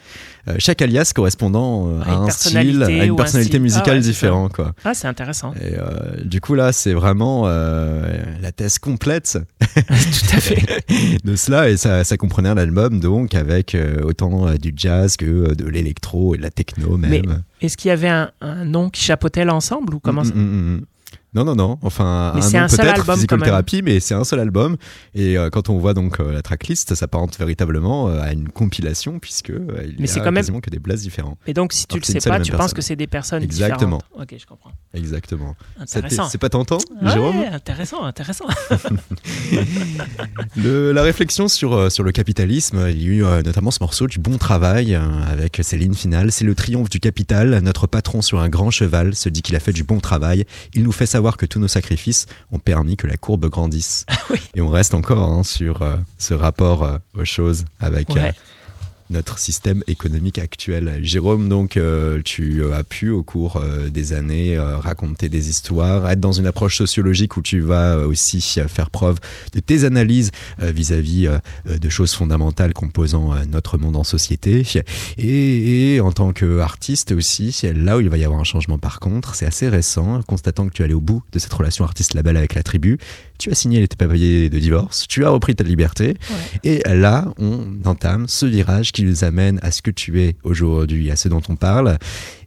Euh, 0.48 0.54
chaque 0.58 0.80
alias 0.82 1.12
correspondant 1.14 1.88
euh, 1.88 2.00
À 2.04 2.14
un 2.16 2.30
style, 2.30 2.82
à 2.82 2.90
une 2.90 3.12
un 3.12 3.16
personnalité. 3.16 3.56
Ah 3.56 3.60
musicale 3.60 3.96
ouais, 3.96 4.00
différente, 4.00 4.52
quoi. 4.52 4.74
Ah, 4.84 4.94
c'est 4.94 5.08
intéressant. 5.08 5.52
Et 5.54 5.74
euh, 5.78 6.22
du 6.24 6.40
coup 6.40 6.54
là, 6.54 6.72
c'est 6.72 6.92
vraiment 6.92 7.44
euh, 7.46 8.22
la 8.40 8.52
thèse 8.52 8.78
complète 8.78 9.38
tout 9.74 10.36
à 10.36 10.40
fait. 10.40 10.84
de 11.24 11.36
cela 11.36 11.68
et 11.68 11.76
ça, 11.76 12.04
ça 12.04 12.16
comprenait 12.16 12.48
un 12.48 12.56
album 12.56 13.00
donc 13.00 13.34
avec 13.34 13.74
euh, 13.74 14.00
autant 14.02 14.54
du 14.54 14.72
jazz 14.76 15.16
que 15.16 15.54
de 15.54 15.68
l'électro 15.68 16.34
et 16.34 16.38
de 16.38 16.42
la 16.42 16.50
techno 16.50 16.96
même. 16.96 17.10
Mais 17.10 17.66
Est-ce 17.66 17.76
qu'il 17.76 17.88
y 17.88 17.92
avait 17.92 18.08
un, 18.08 18.30
un 18.40 18.64
nom 18.64 18.90
qui 18.90 19.02
chapeautait 19.02 19.44
l'ensemble 19.44 19.94
ou 19.94 20.00
comment 20.00 20.22
Mm, 20.22 20.24
ça 20.24 20.34
mm, 20.34 20.76
mm. 20.76 20.80
Non, 21.36 21.44
non, 21.44 21.54
non. 21.54 21.78
Enfin, 21.82 22.32
Mais 22.34 22.40
un 22.40 22.42
c'est 22.48 22.56
nom 22.58 22.64
un 22.64 22.68
seul 22.68 22.78
peut-être, 22.86 23.00
album, 23.00 23.14
Physical 23.16 23.38
même. 23.38 23.46
Therapy, 23.48 23.82
mais 23.82 24.00
c'est 24.00 24.14
un 24.14 24.24
seul 24.24 24.40
album. 24.40 24.76
Et 25.14 25.36
euh, 25.36 25.50
quand 25.50 25.68
on 25.68 25.76
voit 25.78 25.92
donc 25.94 26.18
euh, 26.18 26.32
la 26.32 26.40
tracklist, 26.42 26.88
ça 26.88 26.96
s'apparente 26.96 27.38
véritablement 27.38 28.08
euh, 28.08 28.20
à 28.22 28.32
une 28.32 28.48
compilation 28.48 29.18
puisque 29.18 29.50
il 29.50 29.96
Mais 29.98 30.06
y 30.06 30.08
c'est 30.08 30.20
a 30.20 30.24
quand 30.24 30.32
même- 30.32 30.36
quasiment 30.42 30.60
que 30.60 30.70
des 30.70 30.78
blasts 30.78 31.02
différents. 31.02 31.36
Et 31.46 31.52
donc, 31.52 31.72
si 31.74 31.86
tu 31.86 31.92
Alors 31.92 31.96
le 31.96 32.00
que 32.00 32.06
c'est 32.06 32.20
sais 32.20 32.30
pas, 32.30 32.40
tu 32.40 32.50
même 32.52 32.58
penses 32.60 32.72
que 32.72 32.80
c'est 32.82 32.96
des 32.96 33.06
personnes 33.06 33.42
Exactement. 33.42 33.98
différentes. 33.98 34.32
Ok, 34.32 34.36
je 34.40 34.46
comprends. 34.46 34.70
Exactement. 34.94 35.54
C'est 35.84 36.38
pas 36.38 36.48
tentant, 36.48 36.78
Ouais, 37.02 37.10
Jérôme 37.12 37.36
intéressant, 37.52 38.02
intéressant. 38.04 38.46
Le- 40.56 40.92
la 40.92 41.02
réflexion 41.02 41.48
sur, 41.48 41.90
sur 41.92 42.02
le 42.02 42.12
capitalisme, 42.12 42.86
il 42.90 43.02
y 43.02 43.06
a 43.06 43.12
eu 43.12 43.42
notamment 43.44 43.70
ce 43.70 43.78
morceau 43.82 44.06
du 44.06 44.18
bon 44.18 44.38
travail 44.38 44.94
avec 45.30 45.58
ses 45.62 45.76
lignes 45.76 45.94
finales. 45.94 46.32
C'est 46.32 46.44
le 46.44 46.54
triomphe 46.54 46.88
du 46.88 47.00
capital. 47.00 47.60
Notre 47.62 47.86
patron 47.86 48.22
sur 48.22 48.40
un 48.40 48.48
grand 48.48 48.70
cheval 48.70 49.14
se 49.14 49.28
dit 49.28 49.42
qu'il 49.42 49.56
a 49.56 49.60
fait 49.60 49.72
du 49.72 49.84
bon 49.84 50.00
travail. 50.00 50.44
Il 50.74 50.82
nous 50.82 50.92
fait 50.92 51.06
savoir 51.06 51.25
que 51.36 51.46
tous 51.46 51.58
nos 51.58 51.66
sacrifices 51.68 52.26
ont 52.52 52.60
permis 52.60 52.96
que 52.96 53.08
la 53.08 53.16
courbe 53.16 53.46
grandisse. 53.48 54.06
oui. 54.30 54.38
Et 54.54 54.60
on 54.60 54.68
reste 54.68 54.94
encore 54.94 55.28
hein, 55.28 55.42
sur 55.42 55.82
euh, 55.82 55.96
ce 56.18 56.34
rapport 56.34 56.84
euh, 56.84 56.98
aux 57.18 57.24
choses 57.24 57.64
avec 57.80 58.10
euh, 58.10 58.14
Ouais. 58.14 58.34
Notre 59.10 59.38
système 59.38 59.82
économique 59.86 60.38
actuel. 60.38 61.00
Jérôme, 61.02 61.48
donc, 61.48 61.76
euh, 61.76 62.20
tu 62.24 62.60
euh, 62.60 62.74
as 62.74 62.84
pu 62.84 63.10
au 63.10 63.22
cours 63.22 63.56
euh, 63.56 63.88
des 63.88 64.12
années 64.12 64.58
raconter 64.58 65.28
des 65.28 65.48
histoires, 65.48 66.08
être 66.10 66.20
dans 66.20 66.32
une 66.32 66.46
approche 66.46 66.76
sociologique 66.76 67.36
où 67.36 67.42
tu 67.42 67.60
vas 67.60 67.98
aussi 67.98 68.40
faire 68.40 68.90
preuve 68.90 69.18
de 69.52 69.60
tes 69.60 69.84
analyses 69.84 70.30
vis-à-vis 70.58 71.28
de 71.66 71.88
choses 71.88 72.14
fondamentales 72.14 72.72
composant 72.72 73.34
notre 73.46 73.78
monde 73.78 73.96
en 73.96 74.04
société. 74.04 74.64
Et, 75.18 75.94
et 75.94 76.00
en 76.00 76.12
tant 76.12 76.32
qu'artiste 76.32 77.12
aussi, 77.12 77.54
là 77.74 77.96
où 77.96 78.00
il 78.00 78.08
va 78.08 78.18
y 78.18 78.24
avoir 78.24 78.40
un 78.40 78.44
changement 78.44 78.78
par 78.78 79.00
contre, 79.00 79.34
c'est 79.34 79.46
assez 79.46 79.68
récent, 79.68 80.20
constatant 80.26 80.68
que 80.68 80.72
tu 80.72 80.82
es 80.82 80.84
allé 80.84 80.94
au 80.94 81.00
bout 81.00 81.22
de 81.32 81.38
cette 81.38 81.52
relation 81.52 81.84
artiste-label 81.84 82.36
avec 82.36 82.54
la 82.54 82.62
tribu, 82.62 82.98
tu 83.38 83.50
as 83.50 83.54
signé 83.54 83.80
les 83.80 83.88
papiers 83.88 84.48
de 84.48 84.58
divorce, 84.58 85.06
tu 85.08 85.24
as 85.24 85.30
repris 85.30 85.54
ta 85.54 85.64
liberté, 85.64 86.16
et 86.64 86.82
là, 86.86 87.32
on 87.38 87.78
entame 87.84 88.28
ce 88.28 88.46
virage 88.46 88.92
qui 88.96 89.04
nous 89.04 89.24
amène 89.24 89.60
à 89.62 89.70
ce 89.70 89.82
que 89.82 89.90
tu 89.90 90.22
es 90.22 90.36
aujourd'hui, 90.42 91.10
à 91.10 91.16
ce 91.16 91.28
dont 91.28 91.42
on 91.50 91.56
parle. 91.56 91.98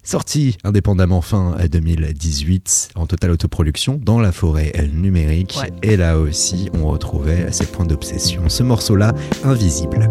Sorti 0.04 0.58
indépendamment 0.64 1.22
fin 1.22 1.56
2018 1.72 2.90
en 2.96 3.06
totale 3.06 3.30
autoproduction 3.30 4.02
dans 4.04 4.20
la 4.20 4.32
forêt 4.32 4.74
numérique. 4.92 5.60
Ouais. 5.62 5.70
Et 5.84 5.96
là 5.96 6.18
aussi, 6.18 6.72
on 6.74 6.88
retrouvait 6.88 7.52
ces 7.52 7.68
points 7.68 7.86
d'obsession. 7.86 8.50
Ce 8.50 8.64
morceau-là, 8.64 9.14
invisible. 9.44 10.10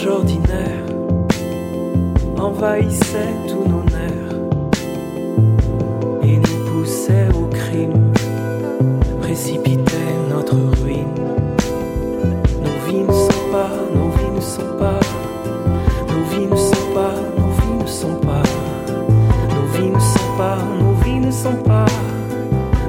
Si 0.00 0.06
la 0.06 0.12
rage 0.12 0.18
ordinaire 0.18 0.84
envahissait 2.38 3.34
tous 3.48 3.68
nos 3.68 3.82
nerfs 3.84 4.36
et 6.22 6.36
nous 6.36 6.70
poussait 6.70 7.28
au 7.34 7.46
crime, 7.46 8.12
précipitait 9.20 10.16
notre 10.28 10.56
ruine. 10.82 11.06
Nos 12.62 12.78
vies 12.86 13.02
ne 13.02 13.12
sont 13.12 13.44
pas, 13.52 13.70
nos 13.94 14.10
vies 14.10 14.34
ne 14.34 14.40
sont 14.40 14.78
pas, 14.78 15.00
nos 16.08 16.24
vies 16.30 16.46
ne 16.46 16.56
sont 16.56 16.94
pas, 16.94 17.14
nos 17.38 17.50
vies 17.60 17.82
ne 17.82 17.86
sont 17.86 18.20
pas, 18.20 18.44
nos 19.50 19.64
vies 19.74 19.90
ne 19.90 20.00
sont 20.00 20.36
pas, 20.38 20.58
nos 20.80 20.94
vies 21.04 21.20
ne 21.20 21.30
sont 21.30 21.62
pas, 21.64 21.86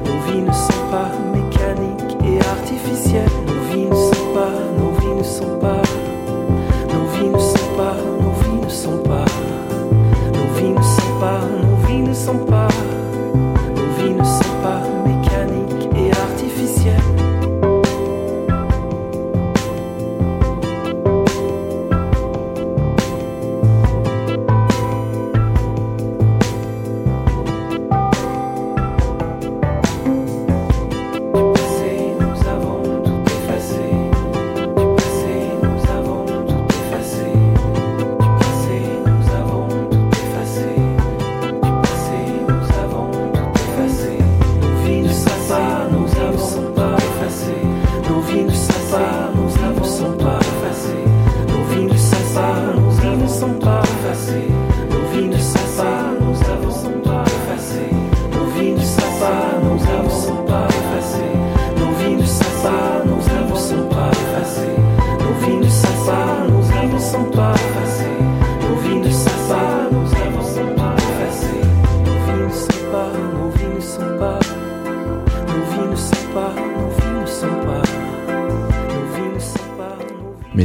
nos 0.05 0.31
vies 0.31 0.41
ne 0.41 0.53
sont 0.53 0.85
pas 0.89 1.09
mécaniques 1.33 2.17
et 2.25 2.39
artificielles. 2.39 3.31
Nos 3.47 3.75
vies 3.75 3.85
ne 3.85 3.95
sont 3.95 4.33
pas, 4.33 4.53
nos 4.77 4.91
vies 4.99 5.15
ne 5.17 5.23
sont 5.23 5.59
pas, 5.59 5.81
sont 12.21 12.45
pas, 12.45 12.60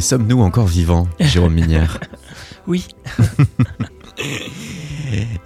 sommes-nous 0.07 0.41
encore 0.41 0.69
vivants, 0.69 1.09
Jérôme 1.21 1.55
Minière? 1.55 2.01
Oui. 2.69 2.85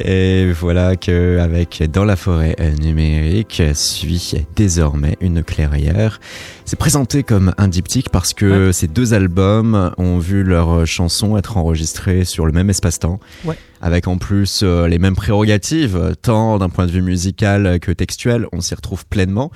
Et 0.02 0.50
voilà 0.52 0.96
que 0.96 1.38
avec 1.38 1.82
Dans 1.92 2.06
la 2.06 2.16
forêt 2.16 2.56
numérique 2.80 3.62
suit 3.74 4.46
désormais 4.56 5.18
une 5.20 5.44
clairière. 5.44 6.18
C'est 6.64 6.78
présenté 6.78 7.22
comme 7.22 7.52
un 7.58 7.68
diptyque 7.68 8.08
parce 8.08 8.32
que 8.32 8.72
ces 8.72 8.88
deux 8.88 9.12
albums 9.12 9.92
ont 9.98 10.18
vu 10.18 10.44
leurs 10.44 10.86
chansons 10.86 11.36
être 11.36 11.58
enregistrées 11.58 12.24
sur 12.24 12.46
le 12.46 12.52
même 12.52 12.70
espace-temps. 12.70 13.20
Ouais. 13.44 13.58
Avec 13.82 14.08
en 14.08 14.16
plus 14.16 14.60
euh, 14.62 14.88
les 14.88 14.98
mêmes 14.98 15.16
prérogatives, 15.16 16.14
tant 16.22 16.56
d'un 16.56 16.70
point 16.70 16.86
de 16.86 16.92
vue 16.92 17.02
musical 17.02 17.80
que 17.80 17.92
textuel, 17.92 18.46
on 18.52 18.62
s'y 18.62 18.74
retrouve 18.74 19.04
pleinement. 19.04 19.50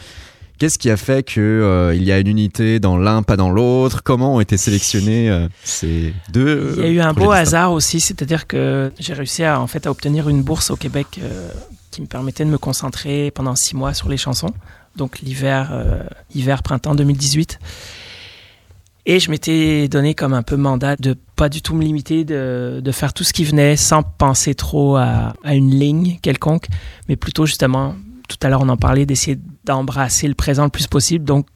Qu'est-ce 0.64 0.78
qui 0.78 0.88
a 0.88 0.96
fait 0.96 1.22
que 1.22 1.42
euh, 1.42 1.94
y 1.94 2.10
a 2.10 2.18
une 2.18 2.26
unité 2.26 2.80
dans 2.80 2.96
l'un, 2.96 3.22
pas 3.22 3.36
dans 3.36 3.50
l'autre? 3.50 4.02
Comment 4.02 4.36
ont 4.36 4.40
été 4.40 4.56
sélectionnés 4.56 5.28
euh, 5.28 5.46
ces 5.62 6.14
deux 6.32 6.76
Il 6.78 6.82
y 6.82 6.86
a 6.86 6.88
eu 6.88 7.00
un 7.00 7.12
beau 7.12 7.32
hasard 7.32 7.70
aussi, 7.72 8.00
c'est-à-dire 8.00 8.46
que 8.46 8.90
j'ai 8.98 9.12
réussi 9.12 9.44
à, 9.44 9.60
en 9.60 9.66
fait, 9.66 9.86
à 9.86 9.90
obtenir 9.90 10.26
une 10.30 10.40
bourse 10.40 10.70
au 10.70 10.76
Québec 10.76 11.20
euh, 11.22 11.50
qui 11.90 12.00
me 12.00 12.06
permettait 12.06 12.46
de 12.46 12.48
me 12.48 12.56
concentrer 12.56 13.30
pendant 13.30 13.54
six 13.54 13.76
mois 13.76 13.92
sur 13.92 14.08
les 14.08 14.16
chansons. 14.16 14.54
Donc 14.96 15.18
l'hiver, 15.18 15.68
euh, 15.70 16.02
hiver, 16.34 16.62
printemps 16.62 16.94
2018. 16.94 17.58
Et 19.04 19.20
je 19.20 19.30
m'étais 19.30 19.86
donné 19.88 20.14
comme 20.14 20.32
un 20.32 20.42
peu 20.42 20.56
mandat 20.56 20.96
de 20.96 21.14
pas 21.36 21.50
du 21.50 21.60
tout 21.60 21.74
me 21.74 21.84
limiter, 21.84 22.24
de, 22.24 22.80
de 22.82 22.92
faire 22.92 23.12
tout 23.12 23.22
ce 23.22 23.34
qui 23.34 23.44
venait 23.44 23.76
sans 23.76 24.02
penser 24.02 24.54
trop 24.54 24.96
à, 24.96 25.34
à 25.44 25.54
une 25.56 25.78
ligne 25.78 26.16
quelconque, 26.22 26.68
mais 27.10 27.16
plutôt 27.16 27.44
justement, 27.44 27.94
tout 28.30 28.38
à 28.42 28.48
l'heure 28.48 28.62
on 28.62 28.70
en 28.70 28.78
parlait, 28.78 29.04
d'essayer 29.04 29.38
d'embrasser 29.64 30.28
le 30.28 30.34
présent 30.34 30.64
le 30.64 30.70
plus 30.70 30.86
possible. 30.86 31.24
Donc 31.24 31.46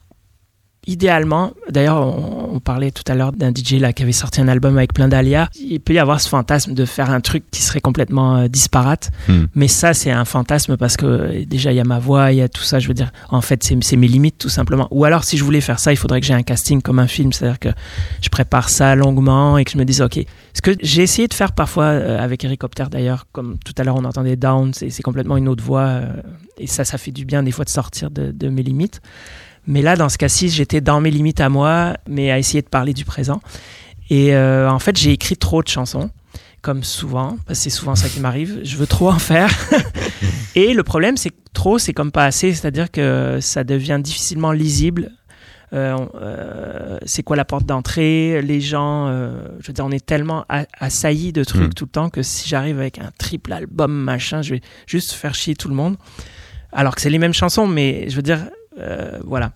idéalement, 0.88 1.52
d'ailleurs, 1.70 2.00
on, 2.00 2.54
on 2.54 2.60
parlait 2.60 2.90
tout 2.90 3.04
à 3.06 3.14
l'heure 3.14 3.32
d'un 3.32 3.50
DJ 3.50 3.74
là 3.74 3.92
qui 3.92 4.02
avait 4.02 4.12
sorti 4.12 4.40
un 4.40 4.48
album 4.48 4.76
avec 4.76 4.92
plein 4.94 5.06
d'alias. 5.08 5.48
Il 5.60 5.80
peut 5.80 5.92
y 5.92 5.98
avoir 5.98 6.20
ce 6.20 6.28
fantasme 6.28 6.74
de 6.74 6.84
faire 6.84 7.10
un 7.10 7.20
truc 7.20 7.44
qui 7.50 7.62
serait 7.62 7.80
complètement 7.80 8.36
euh, 8.36 8.48
disparate, 8.48 9.10
Hmm. 9.28 9.44
mais 9.54 9.68
ça 9.68 9.94
c'est 9.94 10.10
un 10.10 10.24
fantasme 10.24 10.76
parce 10.76 10.96
que 10.96 11.06
euh, 11.06 11.44
déjà 11.44 11.72
il 11.72 11.76
y 11.76 11.80
a 11.80 11.84
ma 11.84 11.98
voix, 11.98 12.32
il 12.32 12.38
y 12.38 12.42
a 12.42 12.48
tout 12.48 12.62
ça. 12.62 12.78
Je 12.78 12.88
veux 12.88 12.94
dire, 12.94 13.10
en 13.30 13.40
fait, 13.40 13.62
c'est 13.62 13.96
mes 13.96 14.08
limites 14.08 14.38
tout 14.38 14.48
simplement. 14.48 14.88
Ou 14.90 15.04
alors, 15.04 15.24
si 15.24 15.36
je 15.36 15.44
voulais 15.44 15.60
faire 15.60 15.78
ça, 15.78 15.92
il 15.92 15.96
faudrait 15.96 16.20
que 16.20 16.26
j'ai 16.26 16.34
un 16.34 16.42
casting 16.42 16.80
comme 16.82 16.98
un 16.98 17.06
film, 17.06 17.32
c'est-à-dire 17.32 17.58
que 17.58 17.68
je 18.22 18.28
prépare 18.28 18.68
ça 18.68 18.94
longuement 18.94 19.58
et 19.58 19.64
que 19.64 19.70
je 19.70 19.78
me 19.78 19.84
dise, 19.84 20.00
ok, 20.00 20.18
ce 20.54 20.62
que 20.62 20.72
j'ai 20.80 21.02
essayé 21.02 21.28
de 21.28 21.34
faire 21.34 21.52
parfois 21.52 21.84
euh, 21.84 22.18
avec 22.18 22.44
Helicopter 22.44 22.84
d'ailleurs, 22.90 23.26
comme 23.32 23.58
tout 23.64 23.74
à 23.76 23.84
l'heure 23.84 23.96
on 23.96 24.04
entendait 24.04 24.36
Down, 24.36 24.72
c'est 24.72 24.90
c'est 24.90 25.02
complètement 25.02 25.36
une 25.36 25.48
autre 25.48 25.62
voix 25.62 25.82
euh, 25.82 26.06
et 26.58 26.66
ça, 26.66 26.84
ça 26.84 26.96
fait 26.98 27.12
du 27.12 27.24
bien 27.24 27.42
des 27.42 27.52
fois 27.52 27.64
de 27.64 27.70
sortir 27.70 28.10
de, 28.10 28.30
de 28.32 28.48
mes 28.48 28.62
limites. 28.62 29.00
Mais 29.68 29.82
là, 29.82 29.94
dans 29.96 30.08
ce 30.08 30.18
cas-ci, 30.18 30.48
j'étais 30.48 30.80
dans 30.80 31.00
mes 31.00 31.10
limites 31.10 31.40
à 31.40 31.48
moi, 31.50 31.94
mais 32.08 32.30
à 32.32 32.38
essayer 32.38 32.62
de 32.62 32.68
parler 32.68 32.94
du 32.94 33.04
présent. 33.04 33.40
Et 34.10 34.34
euh, 34.34 34.68
en 34.70 34.78
fait, 34.78 34.96
j'ai 34.96 35.12
écrit 35.12 35.36
trop 35.36 35.62
de 35.62 35.68
chansons, 35.68 36.10
comme 36.62 36.82
souvent, 36.82 37.36
parce 37.46 37.58
que 37.58 37.62
c'est 37.64 37.70
souvent 37.70 37.94
ça 37.94 38.08
qui 38.08 38.18
m'arrive. 38.20 38.60
Je 38.64 38.76
veux 38.76 38.86
trop 38.86 39.10
en 39.10 39.18
faire. 39.18 39.50
et 40.54 40.72
le 40.72 40.82
problème, 40.82 41.16
c'est 41.18 41.28
que 41.30 41.36
trop, 41.52 41.78
c'est 41.78 41.92
comme 41.92 42.10
pas 42.10 42.24
assez, 42.24 42.52
c'est-à-dire 42.54 42.90
que 42.90 43.38
ça 43.42 43.62
devient 43.62 44.00
difficilement 44.02 44.52
lisible. 44.52 45.10
Euh, 45.74 45.98
euh, 46.14 46.98
c'est 47.04 47.22
quoi 47.22 47.36
la 47.36 47.44
porte 47.44 47.66
d'entrée? 47.66 48.40
Les 48.40 48.62
gens, 48.62 49.08
euh, 49.08 49.32
je 49.60 49.66
veux 49.66 49.74
dire, 49.74 49.84
on 49.84 49.90
est 49.90 50.04
tellement 50.04 50.46
a- 50.48 50.64
assaillis 50.80 51.34
de 51.34 51.44
trucs 51.44 51.72
Mm. 51.72 51.74
tout 51.74 51.84
le 51.84 51.90
temps 51.90 52.08
que 52.08 52.22
si 52.22 52.48
j'arrive 52.48 52.80
avec 52.80 52.98
un 52.98 53.10
triple 53.18 53.52
album, 53.52 53.92
machin, 53.92 54.40
je 54.40 54.54
vais 54.54 54.60
juste 54.86 55.12
faire 55.12 55.34
chier 55.34 55.54
tout 55.54 55.68
le 55.68 55.74
monde. 55.74 55.96
Alors 56.72 56.94
que 56.94 57.02
c'est 57.02 57.10
les 57.10 57.18
mêmes 57.18 57.34
chansons, 57.34 57.66
mais 57.66 58.08
je 58.08 58.16
veux 58.16 58.22
dire, 58.22 58.40
voilà. 59.24 59.52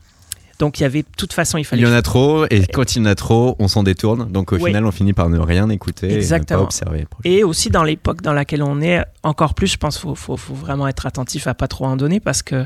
Donc 0.58 0.78
il 0.78 0.84
y 0.84 0.86
avait, 0.86 1.02
de 1.02 1.08
toute 1.16 1.32
façon, 1.32 1.58
il 1.58 1.62
Il 1.62 1.64
fallait. 1.64 1.82
y 1.82 1.86
en 1.86 1.92
a 1.92 2.02
trop, 2.02 2.44
et 2.48 2.64
quand 2.72 2.94
il 2.94 2.98
y 3.00 3.02
en 3.02 3.06
a 3.06 3.16
trop, 3.16 3.56
on 3.58 3.66
s'en 3.66 3.82
détourne. 3.82 4.30
Donc 4.30 4.52
au 4.52 4.56
Oui. 4.58 4.66
final, 4.66 4.84
on 4.86 4.92
finit 4.92 5.12
par 5.12 5.28
ne 5.28 5.40
rien 5.40 5.68
écouter 5.70 6.06
et 6.06 6.10
ne 6.12 6.16
Exactement. 6.16 6.60
pas 6.60 6.64
observer. 6.66 7.06
Et 7.24 7.42
aussi 7.42 7.68
dans 7.68 7.82
l'époque 7.82 8.22
dans 8.22 8.32
laquelle 8.32 8.62
on 8.62 8.80
est, 8.80 9.02
encore 9.24 9.54
plus, 9.54 9.66
je 9.66 9.76
pense 9.76 9.96
qu'il 9.96 10.02
faut, 10.10 10.14
faut, 10.14 10.36
faut 10.36 10.54
vraiment 10.54 10.86
être 10.86 11.04
attentif 11.06 11.48
à 11.48 11.54
pas 11.54 11.66
trop 11.66 11.86
en 11.86 11.96
donner 11.96 12.20
parce 12.20 12.42
que 12.42 12.64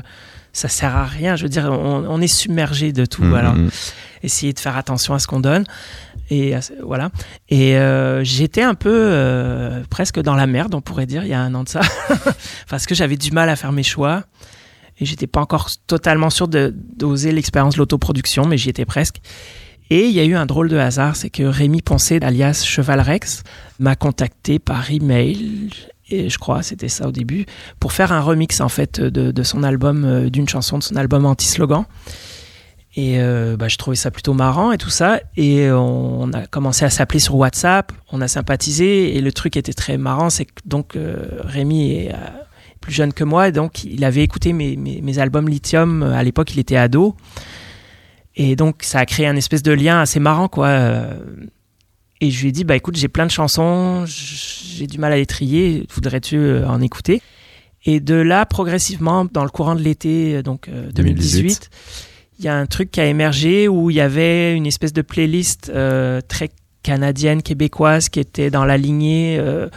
ça 0.53 0.67
sert 0.67 0.95
à 0.95 1.05
rien. 1.05 1.35
Je 1.35 1.43
veux 1.43 1.49
dire, 1.49 1.65
on, 1.71 2.05
on 2.07 2.21
est 2.21 2.27
submergé 2.27 2.91
de 2.91 3.05
tout. 3.05 3.23
Mhm. 3.23 3.33
Alors, 3.33 3.55
essayer 4.21 4.53
de 4.53 4.59
faire 4.59 4.77
attention 4.77 5.15
à 5.15 5.19
ce 5.19 5.25
qu'on 5.25 5.39
donne. 5.39 5.63
Et 6.29 6.53
voilà. 6.83 7.09
Et 7.49 7.77
euh, 7.77 8.23
j'étais 8.23 8.61
un 8.63 8.75
peu 8.75 8.91
euh, 8.93 9.81
presque 9.89 10.19
dans 10.21 10.35
la 10.35 10.45
merde, 10.45 10.75
on 10.75 10.81
pourrait 10.81 11.05
dire, 11.07 11.23
il 11.23 11.29
y 11.29 11.33
a 11.33 11.39
un 11.41 11.55
an 11.55 11.63
de 11.63 11.69
ça, 11.69 11.81
parce 12.69 12.85
que 12.85 12.93
j'avais 12.93 13.17
du 13.17 13.31
mal 13.31 13.49
à 13.49 13.55
faire 13.55 13.71
mes 13.71 13.81
choix. 13.83 14.23
Et 14.99 15.05
j'étais 15.05 15.27
pas 15.27 15.41
encore 15.41 15.69
totalement 15.85 16.29
sûr 16.29 16.47
d'oser 16.47 17.31
l'expérience 17.31 17.75
de 17.75 17.79
l'autoproduction, 17.79 18.45
mais 18.45 18.57
j'y 18.57 18.69
étais 18.69 18.85
presque. 18.85 19.17
Et 19.89 20.05
il 20.05 20.11
y 20.11 20.19
a 20.19 20.25
eu 20.25 20.35
un 20.35 20.45
drôle 20.45 20.69
de 20.69 20.77
hasard, 20.77 21.15
c'est 21.15 21.29
que 21.29 21.43
Rémi 21.43 21.81
Poncé, 21.81 22.19
alias 22.21 22.63
Cheval 22.65 22.99
Rex, 22.99 23.43
m'a 23.79 23.95
contacté 23.95 24.59
par 24.59 24.91
email, 24.91 25.69
et 26.09 26.29
je 26.29 26.37
crois 26.37 26.61
c'était 26.61 26.89
ça 26.89 27.07
au 27.07 27.11
début, 27.11 27.45
pour 27.79 27.93
faire 27.93 28.11
un 28.11 28.19
remix 28.19 28.59
en 28.59 28.69
fait 28.69 28.99
de, 28.99 29.43
son 29.43 29.63
album, 29.63 30.03
euh, 30.03 30.29
d'une 30.29 30.49
chanson 30.49 30.77
de 30.77 30.83
son 30.83 30.95
album 30.95 31.25
Anti-Slogan. 31.25 31.85
Et 32.97 33.21
euh, 33.21 33.55
bah, 33.57 33.67
je 33.67 33.77
trouvais 33.77 33.95
ça 33.95 34.09
plutôt 34.09 34.33
marrant 34.33 34.71
et 34.71 34.79
tout 34.79 34.89
ça. 34.89 35.21
Et 35.37 35.69
on 35.71 36.33
a 36.33 36.47
commencé 36.47 36.83
à 36.83 36.89
s'appeler 36.89 37.19
sur 37.19 37.35
WhatsApp, 37.35 37.91
on 38.11 38.21
a 38.21 38.27
sympathisé. 38.27 39.15
Et 39.15 39.21
le 39.21 39.31
truc 39.31 39.55
était 39.55 39.73
très 39.73 39.97
marrant, 39.97 40.31
c'est 40.31 40.45
que 40.45 40.61
donc 40.65 40.95
euh, 40.95 41.27
Rémi 41.41 42.07
euh, 42.07 42.13
plus 42.77 42.93
jeune 42.93 43.13
que 43.13 43.23
moi, 43.23 43.51
donc 43.51 43.83
il 43.83 44.03
avait 44.05 44.23
écouté 44.23 44.53
mes, 44.53 44.75
mes, 44.77 45.01
mes 45.01 45.19
albums 45.19 45.47
Lithium. 45.49 46.03
À 46.03 46.23
l'époque, 46.23 46.53
il 46.53 46.59
était 46.59 46.77
ado. 46.77 47.15
Et 48.35 48.55
donc 48.55 48.83
ça 48.83 48.99
a 48.99 49.05
créé 49.05 49.25
un 49.27 49.35
espèce 49.35 49.63
de 49.63 49.71
lien 49.71 49.99
assez 50.01 50.19
marrant, 50.19 50.47
quoi. 50.47 50.67
Euh, 50.67 51.15
Et 52.21 52.31
je 52.31 52.41
lui 52.41 52.49
ai 52.49 52.51
dit, 52.51 52.63
bah 52.63 52.75
écoute, 52.75 52.95
j'ai 52.97 53.07
plein 53.07 53.25
de 53.25 53.31
chansons, 53.31 54.05
j'ai 54.07 54.87
du 54.87 54.97
mal 54.99 55.11
à 55.13 55.17
les 55.17 55.25
trier, 55.25 55.85
voudrais-tu 55.93 56.37
euh, 56.37 56.67
en 56.67 56.81
écouter? 56.81 57.21
Et 57.85 57.99
de 57.99 58.15
là, 58.15 58.45
progressivement, 58.45 59.25
dans 59.31 59.43
le 59.43 59.49
courant 59.49 59.75
de 59.75 59.81
l'été, 59.81 60.35
euh, 60.35 60.41
donc 60.43 60.67
euh, 60.67 60.91
2018, 60.93 61.41
2018, 61.41 61.69
il 62.39 62.45
y 62.45 62.47
a 62.47 62.55
un 62.55 62.65
truc 62.67 62.91
qui 62.91 63.01
a 63.01 63.05
émergé 63.05 63.67
où 63.67 63.89
il 63.89 63.95
y 63.95 64.01
avait 64.01 64.55
une 64.55 64.67
espèce 64.67 64.93
de 64.93 65.01
playlist 65.01 65.69
euh, 65.73 66.21
très 66.27 66.49
canadienne, 66.83 67.41
québécoise, 67.41 68.09
qui 68.09 68.19
était 68.19 68.49
dans 68.51 68.65
la 68.65 68.77
lignée. 68.77 69.37
euh, 69.39 69.67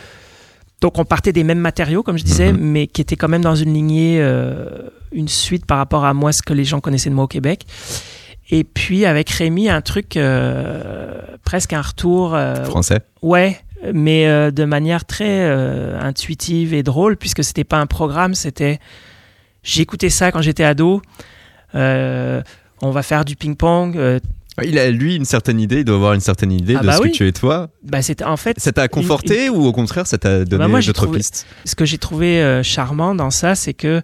donc 0.81 0.99
on 0.99 1.05
partait 1.05 1.33
des 1.33 1.45
mêmes 1.45 1.59
matériaux, 1.59 2.03
comme 2.03 2.17
je 2.19 2.25
disais, 2.25 2.53
Mhm. 2.53 2.59
mais 2.61 2.87
qui 2.87 3.01
était 3.03 3.17
quand 3.17 3.29
même 3.29 3.43
dans 3.43 3.55
une 3.55 3.75
lignée, 3.75 4.19
euh, 4.21 4.65
une 5.13 5.29
suite 5.29 5.67
par 5.67 5.79
rapport 5.79 6.05
à 6.05 6.15
moi, 6.15 6.33
ce 6.33 6.43
que 6.43 6.55
les 6.55 6.65
gens 6.65 6.81
connaissaient 6.81 7.11
de 7.11 7.15
moi 7.15 7.25
au 7.25 7.29
Québec. 7.29 7.65
Et 8.51 8.65
puis 8.65 9.05
avec 9.05 9.29
Rémi, 9.31 9.69
un 9.69 9.81
truc 9.81 10.17
euh, 10.17 11.21
presque 11.45 11.73
un 11.73 11.83
retour. 11.83 12.35
euh, 12.35 12.65
Français 12.65 13.01
Ouais, 13.23 13.59
mais 13.95 14.51
de 14.53 14.65
manière 14.65 15.05
très 15.05 15.49
intuitive 16.01 16.75
et 16.75 16.83
drôle, 16.83 17.17
puisque 17.17 17.45
c'était 17.45 17.65
pas 17.65 17.79
un 17.79 17.87
programme, 17.87 18.35
c'était. 18.35 18.79
J'écoutais 19.63 20.09
ça 20.11 20.33
quand 20.33 20.41
j'étais 20.43 20.65
ado. 20.65 21.03
On 21.75 22.91
va 22.91 23.03
faire 23.03 23.25
du 23.25 23.37
ping-pong. 23.37 23.97
Il 24.65 24.79
a, 24.79 24.91
lui, 24.91 25.17
une 25.17 25.25
certaine 25.25 25.61
idée, 25.61 25.79
il 25.81 25.85
doit 25.85 25.97
avoir 25.97 26.15
une 26.15 26.21
certaine 26.21 26.53
idée 26.53 26.75
Ah 26.77 26.83
de 26.83 26.87
bah 26.87 26.97
ce 26.97 27.03
oui. 27.03 27.11
que 27.13 27.17
tu 27.17 27.27
es 27.27 27.33
toi. 27.33 27.69
bah 27.83 28.03
c'était 28.03 28.25
en 28.25 28.37
fait 28.37 28.59
Ça 28.59 28.73
t'a 28.73 28.89
conforté 28.89 29.49
ou 29.49 29.65
au 29.65 29.73
contraire, 29.73 30.07
ça 30.07 30.19
t'a 30.19 30.45
donné 30.45 30.65
Bah 30.65 30.69
moi, 30.69 30.81
d'autres 30.81 30.93
trouvé- 31.05 31.19
pistes 31.19 31.47
ce 31.65 31.75
que 31.75 31.85
j'ai 31.85 31.99
trouvé 31.99 32.41
euh, 32.43 32.63
charmant 32.63 33.15
dans 33.15 33.31
ça, 33.31 33.55
c'est 33.55 33.75
que 33.75 34.03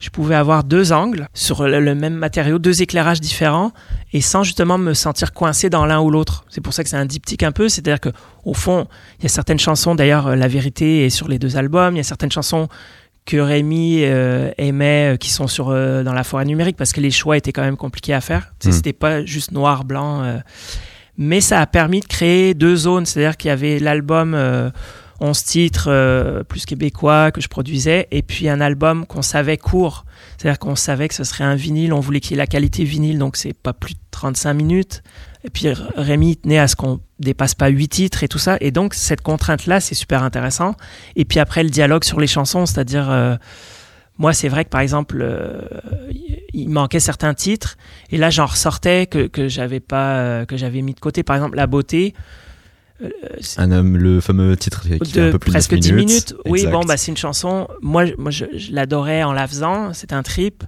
je 0.00 0.10
pouvais 0.10 0.34
avoir 0.34 0.64
deux 0.64 0.92
angles 0.92 1.28
sur 1.32 1.62
le, 1.62 1.78
le 1.78 1.94
même 1.94 2.14
matériau, 2.14 2.58
deux 2.58 2.82
éclairages 2.82 3.20
différents, 3.20 3.70
et 4.12 4.20
sans 4.20 4.42
justement 4.42 4.76
me 4.76 4.94
sentir 4.94 5.32
coincé 5.32 5.70
dans 5.70 5.86
l'un 5.86 6.00
ou 6.00 6.10
l'autre. 6.10 6.44
C'est 6.48 6.60
pour 6.60 6.72
ça 6.74 6.82
que 6.82 6.90
c'est 6.90 6.96
un 6.96 7.06
diptyque 7.06 7.44
un 7.44 7.52
peu, 7.52 7.68
c'est-à-dire 7.68 8.00
que 8.00 8.08
au 8.44 8.52
fond, 8.52 8.88
il 9.20 9.22
y 9.22 9.26
a 9.26 9.28
certaines 9.28 9.60
chansons, 9.60 9.94
d'ailleurs, 9.94 10.26
euh, 10.26 10.34
la 10.34 10.48
vérité 10.48 11.06
est 11.06 11.10
sur 11.10 11.28
les 11.28 11.38
deux 11.38 11.56
albums, 11.56 11.94
il 11.94 11.98
y 11.98 12.00
a 12.00 12.04
certaines 12.04 12.32
chansons 12.32 12.66
que 13.24 13.36
Rémi 13.36 14.00
euh, 14.02 14.50
aimait 14.58 15.14
euh, 15.14 15.16
qui 15.16 15.30
sont 15.30 15.46
sur 15.46 15.70
euh, 15.70 16.02
dans 16.02 16.12
la 16.12 16.24
forêt 16.24 16.44
numérique 16.44 16.76
parce 16.76 16.92
que 16.92 17.00
les 17.00 17.10
choix 17.10 17.36
étaient 17.36 17.52
quand 17.52 17.62
même 17.62 17.76
compliqués 17.76 18.14
à 18.14 18.20
faire. 18.20 18.52
Tu 18.58 18.66
sais, 18.66 18.68
Mm. 18.70 18.72
C'était 18.72 18.92
pas 18.92 19.24
juste 19.24 19.52
noir 19.52 19.84
blanc. 19.84 20.40
mais 21.18 21.40
ça 21.40 21.60
a 21.60 21.66
permis 21.66 22.00
de 22.00 22.06
créer 22.06 22.54
deux 22.54 22.74
zones, 22.74 23.06
c'est-à-dire 23.06 23.36
qu'il 23.36 23.48
y 23.48 23.52
avait 23.52 23.78
l'album 23.78 24.34
euh, 24.34 24.70
11 25.20 25.44
titres 25.44 26.42
plus 26.48 26.64
québécois 26.66 27.30
que 27.30 27.40
je 27.40 27.48
produisais 27.48 28.08
et 28.10 28.22
puis 28.22 28.48
un 28.48 28.60
album 28.60 29.06
qu'on 29.06 29.22
savait 29.22 29.56
court, 29.56 30.04
c'est-à-dire 30.36 30.58
qu'on 30.58 30.74
savait 30.74 31.06
que 31.06 31.14
ce 31.14 31.22
serait 31.22 31.44
un 31.44 31.54
vinyle, 31.54 31.92
on 31.92 32.00
voulait 32.00 32.18
qu'il 32.18 32.32
y 32.32 32.34
ait 32.34 32.38
la 32.38 32.48
qualité 32.48 32.82
vinyle 32.82 33.18
donc 33.18 33.36
c'est 33.36 33.52
pas 33.52 33.72
plus 33.72 33.94
de 33.94 34.00
35 34.10 34.54
minutes. 34.54 35.02
Et 35.44 35.50
puis 35.50 35.66
Rémi 35.96 36.36
tenait 36.36 36.58
à 36.58 36.68
ce 36.68 36.76
qu'on 36.76 37.00
dépasse 37.18 37.54
pas 37.54 37.68
8 37.68 37.88
titres 37.88 38.22
et 38.22 38.28
tout 38.28 38.38
ça 38.38 38.56
et 38.60 38.70
donc 38.70 38.94
cette 38.94 39.22
contrainte 39.22 39.66
là 39.66 39.80
c'est 39.80 39.94
super 39.96 40.22
intéressant. 40.22 40.74
Et 41.16 41.24
puis 41.24 41.40
après 41.40 41.62
le 41.64 41.70
dialogue 41.70 42.04
sur 42.04 42.20
les 42.20 42.26
chansons, 42.28 42.64
c'est-à-dire 42.66 43.10
euh, 43.10 43.34
moi 44.18 44.32
c'est 44.32 44.48
vrai 44.48 44.64
que 44.64 44.70
par 44.70 44.80
exemple 44.82 45.18
euh, 45.20 45.62
il 46.52 46.68
manquait 46.68 47.00
certains 47.00 47.34
titres 47.34 47.76
et 48.10 48.18
là 48.18 48.30
j'en 48.30 48.46
ressortais 48.46 49.06
que 49.06 49.26
que 49.26 49.48
j'avais 49.48 49.80
pas 49.80 50.16
euh, 50.18 50.44
que 50.44 50.56
j'avais 50.56 50.80
mis 50.82 50.94
de 50.94 51.00
côté 51.00 51.22
par 51.24 51.34
exemple 51.36 51.56
la 51.56 51.66
beauté 51.66 52.14
Un 53.56 53.72
homme, 53.72 53.96
le 53.96 54.20
fameux 54.20 54.56
titre 54.56 54.82
qui 54.82 54.90
fait 54.90 55.20
de 55.20 55.28
un 55.28 55.32
peu 55.32 55.38
plus 55.40 55.48
de 55.50 55.54
presque 55.54 55.74
10 55.74 55.80
10 55.80 55.92
minutes. 55.92 56.34
Oui, 56.46 56.60
Exact. 56.60 56.72
bon, 56.72 56.80
bah, 56.84 56.96
c'est 56.96 57.10
une 57.10 57.16
chanson. 57.16 57.66
Moi, 57.80 58.04
je- 58.06 58.14
moi 58.16 58.30
je, 58.30 58.44
je 58.56 58.70
l'adorais 58.72 59.24
en 59.24 59.32
la 59.32 59.48
faisant. 59.48 59.92
C'était 59.92 60.14
un 60.14 60.22
trip. 60.22 60.62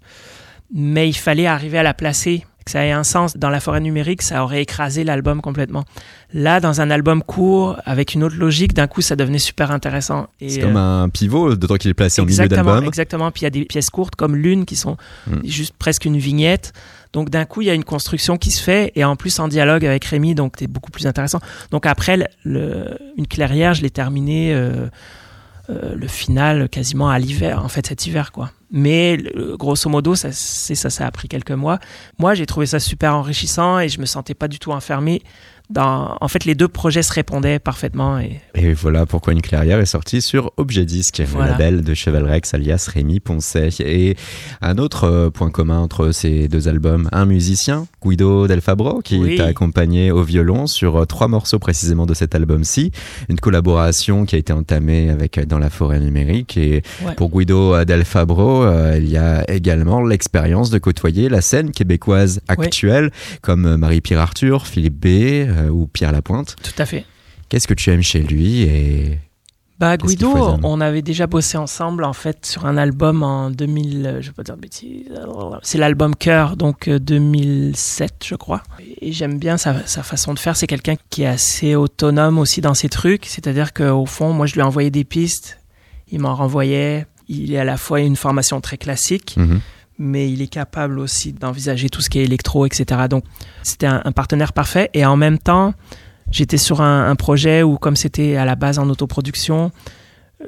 Mais 0.75 1.09
il 1.09 1.13
fallait 1.15 1.47
arriver 1.47 1.79
à 1.79 1.85
la 1.85 1.95
placer, 1.95 2.45
que 2.65 2.71
ça 2.71 2.85
ait 2.87 2.93
un 2.93 3.05
sens. 3.05 3.37
Dans 3.37 3.51
la 3.51 3.61
forêt 3.61 3.81
numérique, 3.81 4.23
ça 4.23 4.43
aurait 4.43 4.63
écrasé 4.63 5.05
l'album 5.05 5.41
complètement. 5.41 5.85
Là, 6.33 6.59
dans 6.61 6.81
un 6.81 6.91
album 6.91 7.23
court, 7.23 7.77
avec 7.85 8.15
une 8.15 8.25
autre 8.25 8.37
logique, 8.37 8.75
d'un 8.75 8.87
coup, 8.87 9.03
ça 9.03 9.15
devenait 9.17 9.39
super 9.39 9.71
intéressant. 9.71 10.27
C'est 10.41 10.61
euh, 10.63 10.67
comme 10.67 10.77
un 10.77 11.09
pivot, 11.09 11.55
d'autant 11.57 11.77
qu'il 11.77 11.91
est 11.91 11.95
placé 11.95 12.21
au 12.21 12.25
milieu 12.25 12.49
d'album. 12.49 12.85
exactement. 12.85 13.31
Puis 13.31 13.43
il 13.43 13.45
y 13.45 13.47
a 13.47 13.51
des 13.51 13.65
pièces 13.65 13.91
courtes 13.91 14.17
comme 14.17 14.35
Lune 14.37 14.65
qui 14.65 14.77
sont 14.77 14.97
Mm. 15.27 15.47
juste 15.47 15.75
presque 15.79 16.05
une 16.05 16.19
vignette. 16.19 16.73
Donc 17.13 17.31
d'un 17.31 17.45
coup, 17.45 17.61
il 17.63 17.67
y 17.67 17.71
a 17.71 17.75
une 17.75 17.85
construction 17.85 18.37
qui 18.37 18.51
se 18.51 18.61
fait 18.63 18.91
et 18.97 19.05
en 19.05 19.15
plus 19.15 19.39
en 19.39 19.47
dialogue 19.47 19.87
avec 19.87 20.05
Rémi, 20.05 20.35
donc 20.35 20.55
c'est 20.59 20.67
beaucoup 20.67 20.91
plus 20.91 21.07
intéressant. 21.07 21.39
Donc 21.71 21.87
après, 21.87 22.17
le, 22.17 22.25
le- 22.43 22.99
une 23.17 23.27
clairière, 23.29 23.75
je 23.75 23.83
l'ai 23.83 23.91
terminé 23.91 24.53
euh, 24.53 24.89
euh, 25.71 25.95
le 25.95 26.09
final 26.09 26.69
quasiment 26.69 27.09
à 27.09 27.19
l'hiver, 27.19 27.65
en 27.65 27.69
fait 27.69 27.87
cet 27.87 28.07
hiver 28.07 28.33
quoi. 28.33 28.51
Mais 28.71 29.19
grosso 29.57 29.89
modo, 29.89 30.17
ça, 30.17 30.31
c'est 30.33 30.75
ça, 30.75 30.91
ça 30.91 31.07
a 31.07 31.11
pris 31.13 31.29
quelques 31.29 31.53
mois. 31.53 31.79
Moi, 32.19 32.35
j'ai 32.35 32.45
trouvé 32.45 32.67
ça 32.67 32.81
super 32.81 33.15
enrichissant 33.15 33.79
et 33.79 33.89
je 33.89 34.01
me 34.01 34.07
sentais 34.07 34.35
pas 34.35 34.49
du 34.49 34.59
tout 34.59 34.73
enfermé. 34.73 35.23
Dans, 35.71 36.17
en 36.21 36.29
fait, 36.29 36.45
les 36.45 36.55
deux 36.55 36.69
projets 36.69 37.03
se 37.03 37.13
répondaient 37.13 37.59
parfaitement 37.59 38.19
et 38.19 38.41
Et 38.55 38.75
voilà 38.75 39.07
pourquoi 39.07 39.33
une 39.33 39.41
clairière 39.41 39.81
est 39.81 39.87
sortie 39.87 40.21
sur 40.21 40.53
Objet 40.59 40.85
Disque, 40.85 41.23
Voilà. 41.27 41.47
le 41.47 41.51
label 41.53 41.83
de 41.83 41.95
Cheval 41.95 42.25
Rex 42.25 42.53
alias 42.53 42.89
Rémi 42.93 43.19
Poncet. 43.19 43.71
Et 43.81 44.15
un 44.61 44.77
autre 44.77 45.05
euh, 45.05 45.31
point 45.31 45.51
commun 45.51 45.79
entre 45.79 46.11
ces 46.13 46.49
deux 46.49 46.69
albums, 46.69 47.09
un 47.13 47.25
musicien, 47.25 47.87
Guido 48.05 48.47
Del 48.47 48.61
Fabro, 48.61 49.01
qui 49.01 49.17
Oui. 49.19 49.37
t'a 49.37 49.47
accompagné 49.47 50.11
au 50.11 50.23
violon 50.23 50.67
sur 50.67 50.97
euh, 50.97 51.05
trois 51.07 51.29
morceaux 51.29 51.59
précisément 51.59 52.05
de 52.05 52.13
cet 52.13 52.35
album-ci. 52.35 52.93
Une 53.31 53.41
collaboration 53.41 54.27
qui 54.27 54.37
a 54.37 54.39
été 54.39 54.53
entamée 54.53 55.09
avec 55.09 55.39
euh, 55.39 55.47
Dans 55.47 55.59
la 55.59 55.71
forêt 55.71 55.99
numérique. 55.99 56.59
Et 56.59 56.83
Ouais. 57.07 57.15
pour 57.15 57.31
Guido 57.31 57.83
Del 57.87 58.05
Fabro, 58.05 58.65
euh, 58.65 58.99
il 58.99 59.09
y 59.09 59.17
a 59.17 59.51
également 59.51 60.05
l'expérience 60.05 60.69
de 60.69 60.79
côtoyer 60.79 61.31
la 61.31 61.41
scène 61.41 61.71
québécoise 61.71 62.41
Ouais. 62.51 62.65
actuelle, 62.67 63.11
comme 63.41 63.77
Marie-Pierre 63.77 64.21
Arthur, 64.21 64.67
Philippe 64.67 65.01
B 65.01 65.07
euh, 65.57 65.69
ou 65.69 65.87
Pierre 65.87 66.13
Lapointe. 66.13 66.57
tout 66.63 66.83
à 66.83 66.87
fait. 66.87 67.05
Qu'est-ce 67.49 67.69
que 67.69 67.75
tu 67.75 67.91
aimes 67.91 68.03
chez 68.03 68.23
lui 68.23 68.63
et 68.63 69.19
Bah 69.79 69.97
Guido, 69.97 70.35
on 70.63 70.81
avait 70.81 71.03
déjà 71.03 71.27
bossé 71.27 71.57
ensemble 71.59 72.05
en 72.05 72.13
fait 72.13 72.47
sur 72.47 72.65
un 72.67 72.77
album 72.77 73.23
en 73.23 73.51
2000, 73.51 74.07
euh, 74.07 74.21
je 74.23 74.29
vais 74.29 74.33
pas 74.33 74.43
dire 74.43 74.57
de 74.57 74.61
bêtises, 74.61 75.07
c'est 75.63 75.79
l'album 75.79 76.15
Cœur, 76.17 76.57
donc 76.57 76.89
euh, 76.89 76.99
2007 76.99 78.25
je 78.25 78.35
crois. 78.35 78.63
Et 79.01 79.13
j'aime 79.13 79.39
bien 79.39 79.57
sa, 79.57 79.87
sa 79.87 80.03
façon 80.03 80.35
de 80.35 80.39
faire, 80.39 80.57
c'est 80.57 80.67
quelqu'un 80.67 80.95
qui 81.11 81.23
est 81.23 81.27
assez 81.27 81.75
autonome 81.75 82.39
aussi 82.39 82.61
dans 82.61 82.75
ses 82.75 82.89
trucs, 82.89 83.27
c'est-à-dire 83.27 83.73
qu'au 83.73 84.07
fond, 84.07 84.33
moi 84.33 84.47
je 84.47 84.55
lui 84.55 84.63
envoyais 84.63 84.91
des 84.91 85.05
pistes, 85.05 85.59
il 86.11 86.21
m'en 86.21 86.35
renvoyait, 86.35 87.07
il 87.29 87.53
est 87.53 87.59
à 87.59 87.65
la 87.65 87.77
fois 87.77 88.01
une 88.01 88.17
formation 88.17 88.61
très 88.61 88.79
classique, 88.79 89.35
Mhm. 89.37 89.61
Mais 89.99 90.31
il 90.31 90.43
est 90.43 90.49
capable 90.49 90.99
aussi 90.99 91.33
d'envisager 91.33 91.89
tout 91.89 92.01
ce 92.01 92.11
qui 92.11 92.19
est 92.19 92.25
électro, 92.25 92.67
etc. 92.67 93.03
Donc 93.09 93.25
c'était 93.63 93.87
un, 93.87 94.13
partenaire 94.13 94.53
parfait. 94.53 94.91
Et 94.95 95.05
en 95.07 95.17
même 95.17 95.39
temps, 95.39 95.75
j'étais 96.31 96.57
sur 96.59 96.81
un, 96.81 97.15
projet 97.17 97.63
où, 97.63 97.77
comme 97.79 97.97
c'était 97.97 98.37
à 98.37 98.45
la 98.45 98.57
base 98.57 98.79
en 98.79 98.89
autoproduction, 98.89 99.71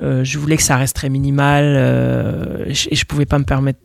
euh, 0.03 0.25
je 0.25 0.39
voulais 0.39 0.57
que 0.57 0.63
ça 0.63 0.77
reste 0.77 0.97
très 0.97 1.09
minimal 1.09 1.65
euh, 1.65 2.67
et 2.67 2.75
je- 2.75 2.89
je 2.93 3.05
pouvais 3.05 3.25
pas 3.25 3.39
me 3.39 3.45
permettre 3.45 3.81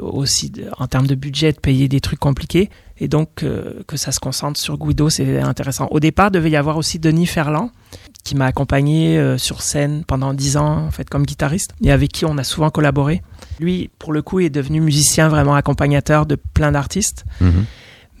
aussi, 0.00 0.52
en 0.78 0.86
termes 0.86 1.06
de 1.06 1.14
budget, 1.16 1.52
de 1.52 1.58
payer 1.58 1.88
des 1.88 2.00
trucs 2.00 2.20
compliqués. 2.20 2.70
Et 2.98 3.08
donc, 3.08 3.42
euh, 3.42 3.82
que 3.86 3.96
ça 3.96 4.12
se 4.12 4.20
concentre 4.20 4.60
sur 4.60 4.78
Guido, 4.78 5.10
c'est 5.10 5.40
intéressant. 5.40 5.88
Au 5.90 5.98
départ, 6.00 6.30
devait 6.30 6.50
y 6.50 6.56
avoir 6.56 6.76
aussi 6.76 6.98
Denis 6.98 7.26
Ferland, 7.26 7.70
qui 8.26 8.34
m'a 8.34 8.46
accompagné 8.46 9.16
euh, 9.18 9.38
sur 9.38 9.62
scène 9.62 10.02
pendant 10.06 10.34
dix 10.34 10.56
ans, 10.56 10.84
en 10.86 10.90
fait, 10.90 11.08
comme 11.08 11.24
guitariste, 11.24 11.70
et 11.82 11.92
avec 11.92 12.10
qui 12.12 12.24
on 12.24 12.36
a 12.38 12.44
souvent 12.44 12.70
collaboré. 12.70 13.22
Lui, 13.60 13.88
pour 14.00 14.12
le 14.12 14.20
coup, 14.20 14.40
est 14.40 14.50
devenu 14.50 14.80
musicien 14.80 15.28
vraiment 15.28 15.54
accompagnateur 15.54 16.26
de 16.26 16.34
plein 16.34 16.72
d'artistes. 16.72 17.24
Mhm. 17.40 17.64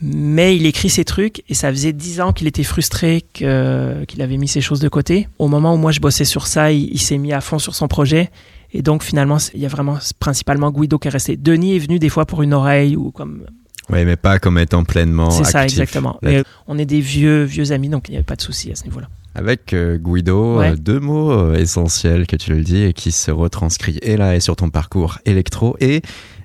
Mais 0.02 0.54
il 0.54 0.66
écrit 0.66 0.90
ses 0.90 1.04
trucs 1.06 1.42
et 1.48 1.54
ça 1.54 1.70
faisait 1.70 1.94
dix 1.94 2.20
ans 2.20 2.32
qu'il 2.34 2.46
était 2.46 2.62
frustré 2.64 3.24
que- 3.32 4.04
qu'il 4.04 4.20
avait 4.20 4.36
mis 4.36 4.46
ses 4.46 4.60
choses 4.60 4.78
de 4.80 4.88
côté. 4.90 5.26
Au 5.38 5.48
moment 5.48 5.72
où 5.74 5.78
moi 5.78 5.90
je 5.90 6.00
bossais 6.00 6.26
sur 6.26 6.46
ça, 6.46 6.70
il, 6.70 6.90
il 6.92 7.00
s'est 7.00 7.16
mis 7.16 7.32
à 7.32 7.40
fond 7.40 7.58
sur 7.58 7.74
son 7.74 7.88
projet. 7.88 8.30
Et 8.74 8.82
donc 8.82 9.02
finalement, 9.02 9.38
il 9.54 9.60
y 9.60 9.64
a 9.64 9.68
vraiment 9.68 9.96
principalement 10.20 10.70
Guido 10.70 10.98
qui 10.98 11.08
est 11.08 11.10
resté. 11.10 11.36
Denis 11.38 11.76
est 11.76 11.78
venu 11.78 11.98
des 11.98 12.10
fois 12.10 12.26
pour 12.26 12.42
une 12.42 12.52
oreille 12.52 12.94
ou 12.94 13.10
comme. 13.10 13.46
Oui, 13.88 14.04
mais 14.04 14.16
pas 14.16 14.38
comme 14.38 14.58
étant 14.58 14.84
pleinement 14.84 15.30
C'est 15.30 15.44
ça, 15.44 15.64
exactement. 15.64 16.18
Mais 16.22 16.42
on 16.66 16.76
est 16.76 16.84
des 16.86 17.00
vieux, 17.00 17.44
vieux 17.44 17.72
amis, 17.72 17.88
donc 17.88 18.08
il 18.08 18.12
n'y 18.12 18.16
avait 18.18 18.24
pas 18.24 18.36
de 18.36 18.42
souci 18.42 18.70
à 18.72 18.74
ce 18.76 18.84
niveau-là. 18.84 19.08
Avec 19.38 19.74
euh, 19.74 19.98
Guido, 19.98 20.58
Ouais. 20.60 20.70
euh, 20.72 20.76
deux 20.76 20.98
mots 20.98 21.30
euh, 21.30 21.56
essentiels 21.56 22.26
que 22.26 22.36
tu 22.36 22.54
le 22.54 22.62
dis 22.62 22.82
et 22.84 22.94
qui 22.94 23.12
se 23.12 23.30
retranscrit 23.30 23.98
et 24.00 24.16
là 24.16 24.34
et 24.34 24.40
sur 24.40 24.56
ton 24.56 24.70
parcours 24.70 25.18
électro 25.26 25.76
et 25.78 26.00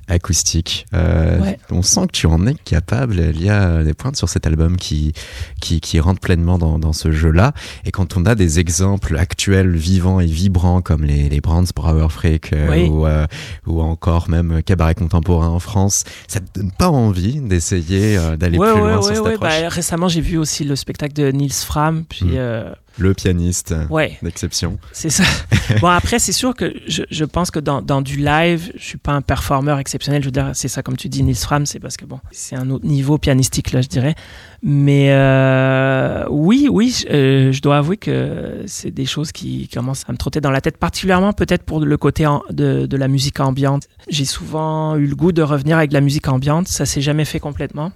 acoustique. 0.08 0.86
Euh, 0.94 1.40
Ouais. 1.42 1.58
On 1.72 1.82
sent 1.82 2.08
que 2.08 2.12
tu 2.12 2.28
en 2.28 2.46
es 2.46 2.54
capable. 2.56 3.32
Il 3.34 3.42
y 3.44 3.50
a 3.50 3.84
des 3.84 3.94
pointes 3.94 4.16
sur 4.18 4.28
cet 4.30 4.46
album 4.46 4.76
qui, 4.78 5.14
qui, 5.62 5.80
qui 5.80 6.00
rentrent 6.00 6.20
pleinement 6.20 6.58
dans, 6.58 6.78
dans 6.80 6.94
ce 6.94 7.12
jeu-là. 7.12 7.54
Et 7.86 7.92
quand 7.92 8.18
on 8.18 8.26
a 8.26 8.36
des 8.36 8.60
exemples 8.60 9.18
actuels, 9.18 9.76
vivants 9.76 10.20
et 10.20 10.26
vibrants, 10.26 10.82
comme 10.82 11.04
les, 11.04 11.30
les 11.30 11.42
Brands 11.42 11.64
Brauer 11.76 12.10
Freak 12.10 12.54
euh, 12.54 12.68
Oui. 12.70 12.90
ou, 12.90 13.06
euh, 13.06 13.26
ou 13.66 13.82
encore 13.82 14.30
même 14.30 14.62
Cabaret 14.64 14.96
Contemporain 14.96 15.48
en 15.50 15.60
France, 15.60 16.04
ça 16.28 16.40
te 16.40 16.60
donne 16.60 16.72
pas 16.72 16.90
envie 16.90 17.40
d'essayer 17.42 18.18
d'aller 18.38 18.58
ouais, 18.58 18.72
plus 18.74 18.82
ouais, 18.82 18.92
loin 18.92 19.02
sur 19.02 19.16
cette 19.16 19.24
ouais. 19.26 19.34
approche? 19.36 19.50
Bah, 19.62 19.70
récemment, 19.70 20.08
j'ai 20.10 20.22
vu 20.22 20.38
aussi 20.38 20.64
le 20.64 20.76
spectacle 20.76 21.14
de 21.14 21.32
Niels 21.32 21.52
Fram. 21.52 22.04
Puis, 22.08 22.26
Mm. 22.26 22.74
Le 22.98 23.14
pianiste 23.14 23.74
ouais, 23.90 24.18
d'exception. 24.22 24.78
c'est 24.92 25.10
ça. 25.10 25.24
bon, 25.82 25.88
après, 25.88 26.20
c'est 26.20 26.34
sûr 26.34 26.54
que 26.54 26.74
je, 26.88 27.04
je 27.10 27.26
pense 27.26 27.50
que 27.50 27.60
dans, 27.60 27.82
dans 27.82 28.02
du 28.02 28.18
live, 28.18 28.72
je 28.76 28.84
suis 28.84 28.98
pas 28.98 29.14
un 29.14 29.22
performeur 29.22 29.80
exceptionnel. 29.80 30.22
Je 30.22 30.28
veux 30.28 30.32
dire, 30.32 30.52
c'est 30.54 30.68
ça, 30.68 30.84
comme 30.84 30.98
tu 30.98 31.08
dis, 31.10 31.24
Niels 31.24 31.36
Fram, 31.38 31.66
c'est 31.66 31.80
parce 31.80 31.96
que 31.98 32.06
bon, 32.06 32.20
c'est 32.32 32.56
un 32.56 32.70
autre 32.70 32.86
niveau 32.86 33.18
pianistique, 33.18 33.72
là, 33.72 33.82
je 33.82 33.88
dirais. 33.88 34.14
Mais 34.62 35.08
euh, 35.12 36.26
oui, 36.30 36.68
oui, 36.70 36.94
je, 37.02 37.08
euh, 37.14 37.52
je 37.52 37.62
dois 37.62 37.78
avouer 37.78 37.98
que 37.98 38.62
c'est 38.68 38.92
des 38.92 39.06
choses 39.06 39.32
qui 39.32 39.68
commencent 39.74 40.04
à 40.08 40.12
me 40.12 40.18
trotter 40.18 40.42
dans 40.42 40.52
la 40.52 40.62
tête, 40.62 40.78
particulièrement 40.78 41.34
peut-être 41.34 41.64
pour 41.64 41.80
le 41.80 41.98
côté 41.98 42.28
en- 42.28 42.44
de, 42.52 42.86
de 42.86 42.98
la 42.98 43.08
musique 43.08 43.40
ambiante. 43.40 43.88
J'ai 44.10 44.26
souvent 44.26 44.96
eu 44.98 45.08
le 45.08 45.16
goût 45.16 45.32
de 45.32 45.42
revenir 45.42 45.78
avec 45.78 45.90
de 45.90 45.96
la 45.96 46.02
musique 46.02 46.28
ambiante. 46.28 46.68
Ça 46.68 46.86
s'est 46.86 47.02
jamais 47.02 47.26
fait 47.26 47.40
complètement. 47.40 47.92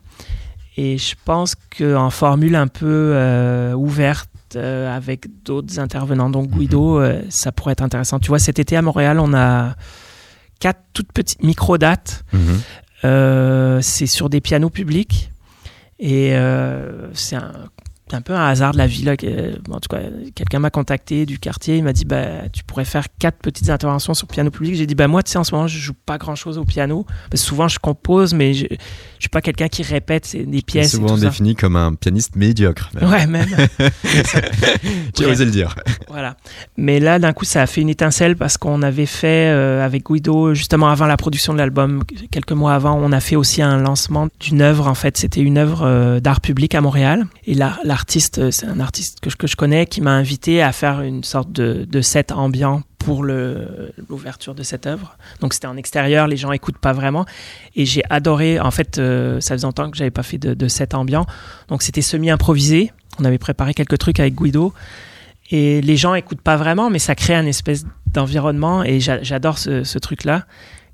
Et 0.77 0.97
je 0.97 1.15
pense 1.25 1.55
qu'en 1.77 2.09
formule 2.09 2.55
un 2.55 2.67
peu 2.67 2.85
euh, 3.13 3.73
ouverte, 3.73 4.29
euh, 4.55 4.95
avec 4.95 5.43
d'autres 5.43 5.79
intervenants, 5.79 6.29
donc 6.29 6.49
Guido, 6.49 6.99
euh, 6.99 7.21
ça 7.29 7.51
pourrait 7.51 7.73
être 7.73 7.83
intéressant. 7.83 8.19
Tu 8.19 8.29
vois, 8.29 8.39
cet 8.39 8.59
été 8.59 8.75
à 8.75 8.81
Montréal, 8.81 9.19
on 9.19 9.33
a 9.33 9.75
quatre 10.59 10.81
toutes 10.93 11.11
petites 11.11 11.43
micro-dates. 11.43 12.23
Mhm. 12.33 12.61
Euh, 13.03 13.79
c'est 13.81 14.07
sur 14.07 14.29
des 14.29 14.41
pianos 14.41 14.69
publics. 14.69 15.31
Et 15.97 16.35
c'est 17.13 17.37
un, 17.37 17.53
un 18.11 18.21
peu 18.21 18.33
un 18.33 18.45
hasard 18.47 18.71
de 18.73 18.77
la 18.77 18.87
vie. 18.87 19.03
Là, 19.03 19.17
que- 19.17 19.59
bon, 19.63 19.75
en 19.75 19.79
tout 19.79 19.89
cas, 19.89 19.99
quelqu'un 20.35 20.59
m'a 20.59 20.69
contacté 20.69 21.25
du 21.25 21.39
quartier. 21.39 21.77
Il 21.77 21.83
m'a 21.83 21.93
dit 21.93 22.05
bah, 22.05 22.47
Tu 22.53 22.63
pourrais 22.63 22.85
faire 22.85 23.05
quatre 23.19 23.37
petites 23.39 23.69
interventions 23.69 24.13
sur 24.13 24.27
piano 24.27 24.51
public. 24.51 24.75
J'ai 24.75 24.85
dit 24.85 24.95
bah, 24.95 25.07
Moi, 25.07 25.23
tu 25.23 25.31
sais, 25.31 25.37
en 25.39 25.43
ce 25.43 25.53
moment, 25.55 25.67
je 25.67 25.77
joue 25.79 25.93
pas 26.05 26.17
grand 26.17 26.35
chose 26.35 26.57
au 26.57 26.65
piano. 26.65 27.05
Parce 27.31 27.41
que 27.41 27.47
souvent, 27.47 27.67
je 27.67 27.79
compose, 27.79 28.33
mais 28.33 28.53
je, 28.53 28.65
je 28.69 28.75
suis 29.19 29.29
pas 29.29 29.41
quelqu'un 29.41 29.67
qui 29.67 29.81
répète 29.83 30.25
c'est 30.25 30.43
des 30.43 30.61
pièces. 30.61 30.93
et 30.93 30.97
souvent 30.97 31.15
tout 31.15 31.17
ça. 31.21 31.29
défini 31.29 31.55
comme 31.55 31.75
un 31.75 31.93
pianiste 31.95 32.35
médiocre. 32.35 32.89
même. 32.93 33.09
Ouais, 33.09 33.25
même. 33.27 33.47
Tu 35.15 35.23
as 35.23 35.27
Ouais. 35.27 35.31
osé 35.33 35.45
le 35.45 35.51
dire. 35.51 35.75
Voilà. 36.09 36.35
Mais 36.77 36.99
là, 36.99 37.19
d'un 37.19 37.33
coup, 37.33 37.45
ça 37.45 37.61
a 37.61 37.67
fait 37.67 37.81
une 37.81 37.89
étincelle 37.89 38.35
parce 38.35 38.57
qu'on 38.57 38.81
avait 38.81 39.05
fait 39.05 39.49
euh, 39.51 39.83
avec 39.83 40.03
Guido, 40.05 40.53
justement 40.53 40.89
avant 40.89 41.05
la 41.07 41.17
production 41.17 41.53
de 41.53 41.57
l'album, 41.57 42.03
quelques 42.31 42.51
mois 42.51 42.73
avant, 42.75 42.97
on 43.01 43.11
a 43.11 43.19
fait 43.19 43.35
aussi 43.35 43.61
un 43.61 43.77
lancement 43.77 44.27
d'une 44.39 44.61
œuvre. 44.61 44.87
En 44.87 44.95
fait, 44.95 45.17
c'était 45.17 45.41
une 45.41 45.57
œuvre 45.57 45.83
euh, 45.83 46.19
d'art 46.19 46.41
public 46.41 46.75
à 46.75 46.81
Montréal. 46.81 47.25
Et 47.47 47.53
là, 47.53 47.77
l'artiste, 47.95 48.39
euh, 48.39 48.51
c'est 48.51 48.65
un 48.65 48.81
artiste 48.81 49.21
que 49.21 49.47
je, 49.47 49.55
connais, 49.55 49.85
qui 49.85 50.01
m'a 50.01 50.11
invité 50.11 50.61
à 50.61 50.73
faire 50.73 50.99
une 50.99 51.23
sorte 51.23 51.49
de, 51.49 52.01
set 52.01 52.33
ambiant 52.33 52.83
pour 52.99 53.23
l'ouverture 53.23 54.53
de 54.53 54.63
cette 54.63 54.85
œuvre. 54.85 55.17
Donc 55.39 55.53
c'était 55.53 55.67
en 55.67 55.77
extérieur, 55.77 56.27
les 56.27 56.35
gens 56.35 56.51
écoutent 56.51 56.77
pas 56.77 56.91
vraiment. 56.91 57.25
Et 57.75 57.85
j'ai 57.85 58.03
adoré, 58.09 58.59
en 58.59 58.71
fait, 58.71 58.97
euh, 58.97 59.39
ça 59.39 59.55
faisait 59.55 59.65
longtemps 59.65 59.89
que 59.89 59.95
j'avais 59.95 60.11
pas 60.11 60.23
fait 60.23 60.37
de, 60.37 60.67
set 60.67 60.93
ambiant. 60.93 61.25
Donc 61.69 61.83
c'était 61.83 62.01
semi-improvisé. 62.01 62.91
On 63.17 63.23
avait 63.23 63.37
préparé 63.37 63.73
quelques 63.73 63.97
trucs 63.97 64.19
avec 64.19 64.35
Guido. 64.35 64.73
Et 65.51 65.79
les 65.79 65.95
gens 65.95 66.15
écoutent 66.15 66.41
pas 66.41 66.57
vraiment, 66.57 66.89
mais 66.89 66.99
ça 66.99 67.15
crée 67.15 67.35
un 67.35 67.45
espèce 67.45 67.85
d'environnement 68.07 68.83
et 68.83 68.99
j'a- 68.99 69.23
j'adore 69.23 69.57
ce, 69.57 69.85
ce 69.85 69.99
truc-là. 69.99 70.45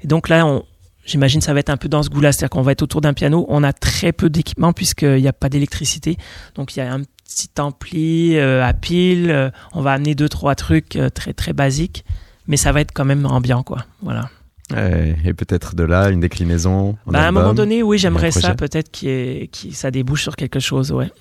Et 0.04 0.08
donc 0.08 0.30
là, 0.30 0.46
on, 0.46 0.66
j'imagine 1.06 1.42
ça 1.42 1.54
va 1.54 1.60
être 1.60 1.70
un 1.70 1.78
peu 1.78 1.90
dans 1.90 2.04
ce 2.04 2.10
goût-là, 2.10 2.32
c'est-à-dire 2.32 2.50
qu'on 2.52 2.62
va 2.62 2.72
être 2.74 2.82
autour 2.82 3.02
d'un 3.02 3.14
piano. 3.14 3.46
On 3.50 3.64
a 3.64 3.74
très 3.74 4.12
peu 4.12 4.30
d'équipement 4.30 4.74
puisqu'il 4.74 5.16
n'y 5.22 5.28
a 5.28 5.34
pas 5.34 5.50
d'électricité. 5.50 6.18
Donc 6.56 6.76
il 6.76 6.80
y 6.80 6.82
a 6.82 6.94
un 6.94 7.02
petit 7.02 7.50
ampli 7.60 8.36
euh, 8.38 8.64
à 8.64 8.74
pile. 8.74 9.32
euh, 9.32 9.50
on 9.74 9.82
va 9.82 9.94
amener 9.94 10.16
deux, 10.16 10.30
trois 10.30 10.56
trucs 10.56 10.96
euh, 10.96 11.10
très, 11.10 11.34
très 11.34 11.54
basiques. 11.54 12.04
Mais 12.48 12.58
ça 12.58 12.72
va 12.72 12.82
être 12.82 12.92
quand 12.94 13.06
même 13.06 13.26
ambiant, 13.26 13.64
quoi. 13.64 13.86
Voilà. 14.02 14.30
Ouais, 14.74 15.16
et 15.26 15.34
peut-être 15.34 15.76
de 15.76 15.84
là, 15.84 16.10
une 16.10 16.22
déclinaison. 16.22 16.98
en 17.06 17.12
Bah, 17.12 17.24
à 17.24 17.28
un 17.28 17.32
moment 17.32 17.54
donné, 17.54 17.84
oui, 17.84 17.98
j'aimerais 17.98 18.32
ça, 18.32 18.56
peut-être 18.56 19.04
ait- 19.04 19.48
qu'il- 19.52 19.76
ça 19.76 19.92
débouche 19.92 20.24
sur 20.24 20.36
quelque 20.36 20.60
chose, 20.60 20.92
ouais. 20.92 21.12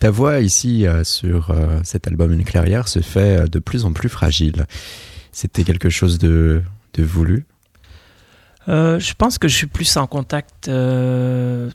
Ta 0.00 0.10
voix 0.10 0.40
ici 0.40 0.84
sur 1.02 1.54
cet 1.84 2.06
album 2.08 2.32
Une 2.32 2.44
clairière 2.44 2.88
se 2.88 3.00
fait 3.00 3.48
de 3.48 3.58
plus 3.58 3.84
en 3.84 3.92
plus 3.92 4.08
fragile. 4.08 4.66
C'était 5.32 5.64
quelque 5.64 5.90
chose 5.90 6.18
de, 6.18 6.62
de 6.94 7.02
voulu? 7.02 7.46
Euh, 8.68 8.98
je 8.98 9.14
pense 9.14 9.38
que 9.38 9.48
je 9.48 9.56
suis 9.56 9.66
plus 9.66 9.96
en 9.96 10.06
contact. 10.06 10.68
euh, 10.68 11.70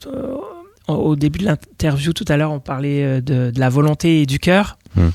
au- 0.88 1.14
début 1.16 1.38
de 1.38 1.44
l'interview 1.44 2.12
tout 2.12 2.24
à 2.28 2.36
l'heure, 2.36 2.50
on 2.50 2.58
parlait 2.60 3.04
euh, 3.04 3.20
de, 3.20 3.50
de 3.52 3.60
la 3.60 3.68
volonté 3.68 4.22
et 4.22 4.26
du 4.26 4.38
cœur. 4.40 4.76
Hmm. 4.96 5.10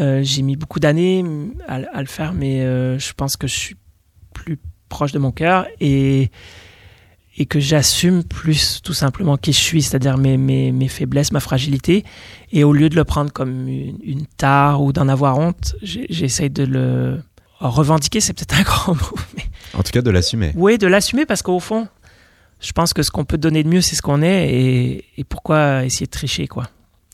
Euh, 0.00 0.20
J'ai 0.22 0.42
mis 0.42 0.56
beaucoup 0.56 0.78
d'années 0.80 1.24
à, 1.66 1.80
à 1.92 2.00
le 2.00 2.06
faire, 2.06 2.32
mais 2.32 2.60
je 2.98 3.12
pense 3.14 3.36
que 3.36 3.46
je 3.46 3.54
suis 3.56 3.76
plus 4.32 4.58
proche 4.88 5.12
de 5.12 5.18
mon 5.18 5.32
cœur 5.32 5.66
et, 5.80 6.30
et 7.36 7.46
que 7.46 7.58
j'assume 7.60 8.22
plus 8.24 8.80
tout 8.82 8.92
simplement 8.94 9.36
qui 9.36 9.52
je 9.52 9.58
suis, 9.60 9.82
c'est-à-dire 9.82 10.18
mes, 10.18 10.36
mes, 10.36 10.70
mes 10.72 10.88
faiblesses, 10.88 11.32
ma 11.32 11.40
fragilité. 11.40 12.04
Et 12.52 12.62
au 12.64 12.72
lieu 12.72 12.88
de 12.88 12.94
le 12.96 13.04
prendre 13.04 13.32
comme 13.32 13.66
une, 13.68 13.98
une 14.02 14.26
tare 14.26 14.82
ou 14.82 14.92
d'en 14.92 15.08
avoir 15.08 15.38
honte, 15.38 15.74
j'essaye 15.82 16.50
de 16.50 16.64
le 16.64 17.22
revendiquer, 17.58 18.20
c'est 18.20 18.32
peut-être 18.34 18.58
un 18.58 18.62
grand 18.62 18.94
mot, 19.02 19.18
mais 19.36 19.44
En 19.74 19.82
tout 19.82 19.92
cas, 19.92 20.02
de 20.02 20.10
l'assumer. 20.10 20.52
oui, 20.56 20.78
de 20.78 20.86
l'assumer 20.86 21.26
parce 21.26 21.42
qu'au 21.42 21.60
fond, 21.60 21.88
je 22.60 22.72
pense 22.72 22.92
que 22.92 23.02
ce 23.02 23.10
qu'on 23.10 23.24
peut 23.24 23.38
donner 23.38 23.62
de 23.64 23.68
mieux, 23.68 23.80
c'est 23.80 23.96
ce 23.96 24.02
qu'on 24.02 24.22
est 24.22 25.04
et, 25.16 25.24
pourquoi 25.28 25.84
essayer 25.84 26.06
de 26.06 26.10
tricher, 26.10 26.46
quoi. 26.46 26.68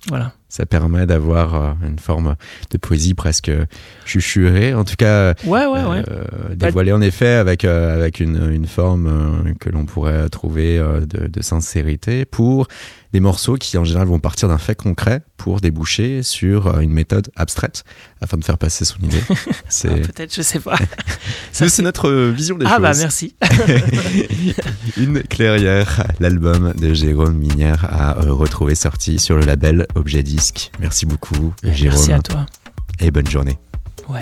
Voilà. 0.06 0.32
Ça 0.50 0.64
permet 0.64 1.04
d'avoir 1.06 1.54
euh, 1.54 1.72
une 1.86 1.98
forme 1.98 2.34
de 2.70 2.78
poésie 2.78 3.12
presque 3.14 3.50
chuchurée. 4.06 4.72
En 4.74 4.84
tout 4.84 4.96
cas, 4.96 5.34
Ouais, 5.44 5.66
ouais, 5.66 5.84
ouais. 5.84 6.02
euh, 6.08 6.54
dévoilée 6.54 6.92
en 6.92 7.02
effet 7.02 7.28
avec, 7.28 7.64
euh, 7.66 7.94
avec 7.94 8.18
une, 8.20 8.50
une 8.50 8.66
forme 8.66 9.06
euh, 9.08 9.52
que 9.60 9.68
l'on 9.68 9.84
pourrait 9.84 10.28
trouver 10.30 10.78
de, 10.78 11.26
de 11.26 11.42
sincérité 11.42 12.24
pour 12.24 12.66
des 13.14 13.20
morceaux 13.20 13.54
qui 13.54 13.78
en 13.78 13.84
général 13.84 14.06
vont 14.06 14.18
partir 14.20 14.48
d'un 14.48 14.58
fait 14.58 14.74
concret 14.74 15.22
pour 15.38 15.60
déboucher 15.62 16.22
sur 16.22 16.78
une 16.80 16.92
méthode 16.92 17.30
abstraite 17.36 17.84
afin 18.20 18.36
de 18.36 18.44
faire 18.44 18.58
passer 18.58 18.84
son 18.84 18.98
idée. 19.00 19.20
Ah, 19.84 19.94
Peut-être, 19.94 20.34
je 20.34 20.42
sais 20.42 20.60
pas. 20.60 20.76
Ça, 21.52 21.68
c'est 21.68 21.82
notre 21.82 22.10
vision 22.30 22.56
des 22.58 22.66
ah 22.66 22.74
choses. 22.74 22.82
bah 22.82 22.92
merci. 22.98 23.34
Une 24.96 25.22
clairière, 25.22 26.04
l'album 26.20 26.72
de 26.74 26.92
Jérôme 26.94 27.34
Minière 27.36 27.84
à 27.84 28.18
euh, 28.24 28.32
retrouver 28.32 28.74
sorti 28.74 29.18
sur 29.18 29.36
le 29.36 29.44
label 29.44 29.86
Objet 29.94 30.22
Disque. 30.38 30.70
Merci 30.78 31.04
beaucoup, 31.04 31.52
Jérôme, 31.64 31.98
Merci 31.98 32.12
à 32.12 32.20
toi. 32.20 32.46
et 33.00 33.10
bonne 33.10 33.26
journée. 33.26 33.58
Ouais. 34.08 34.20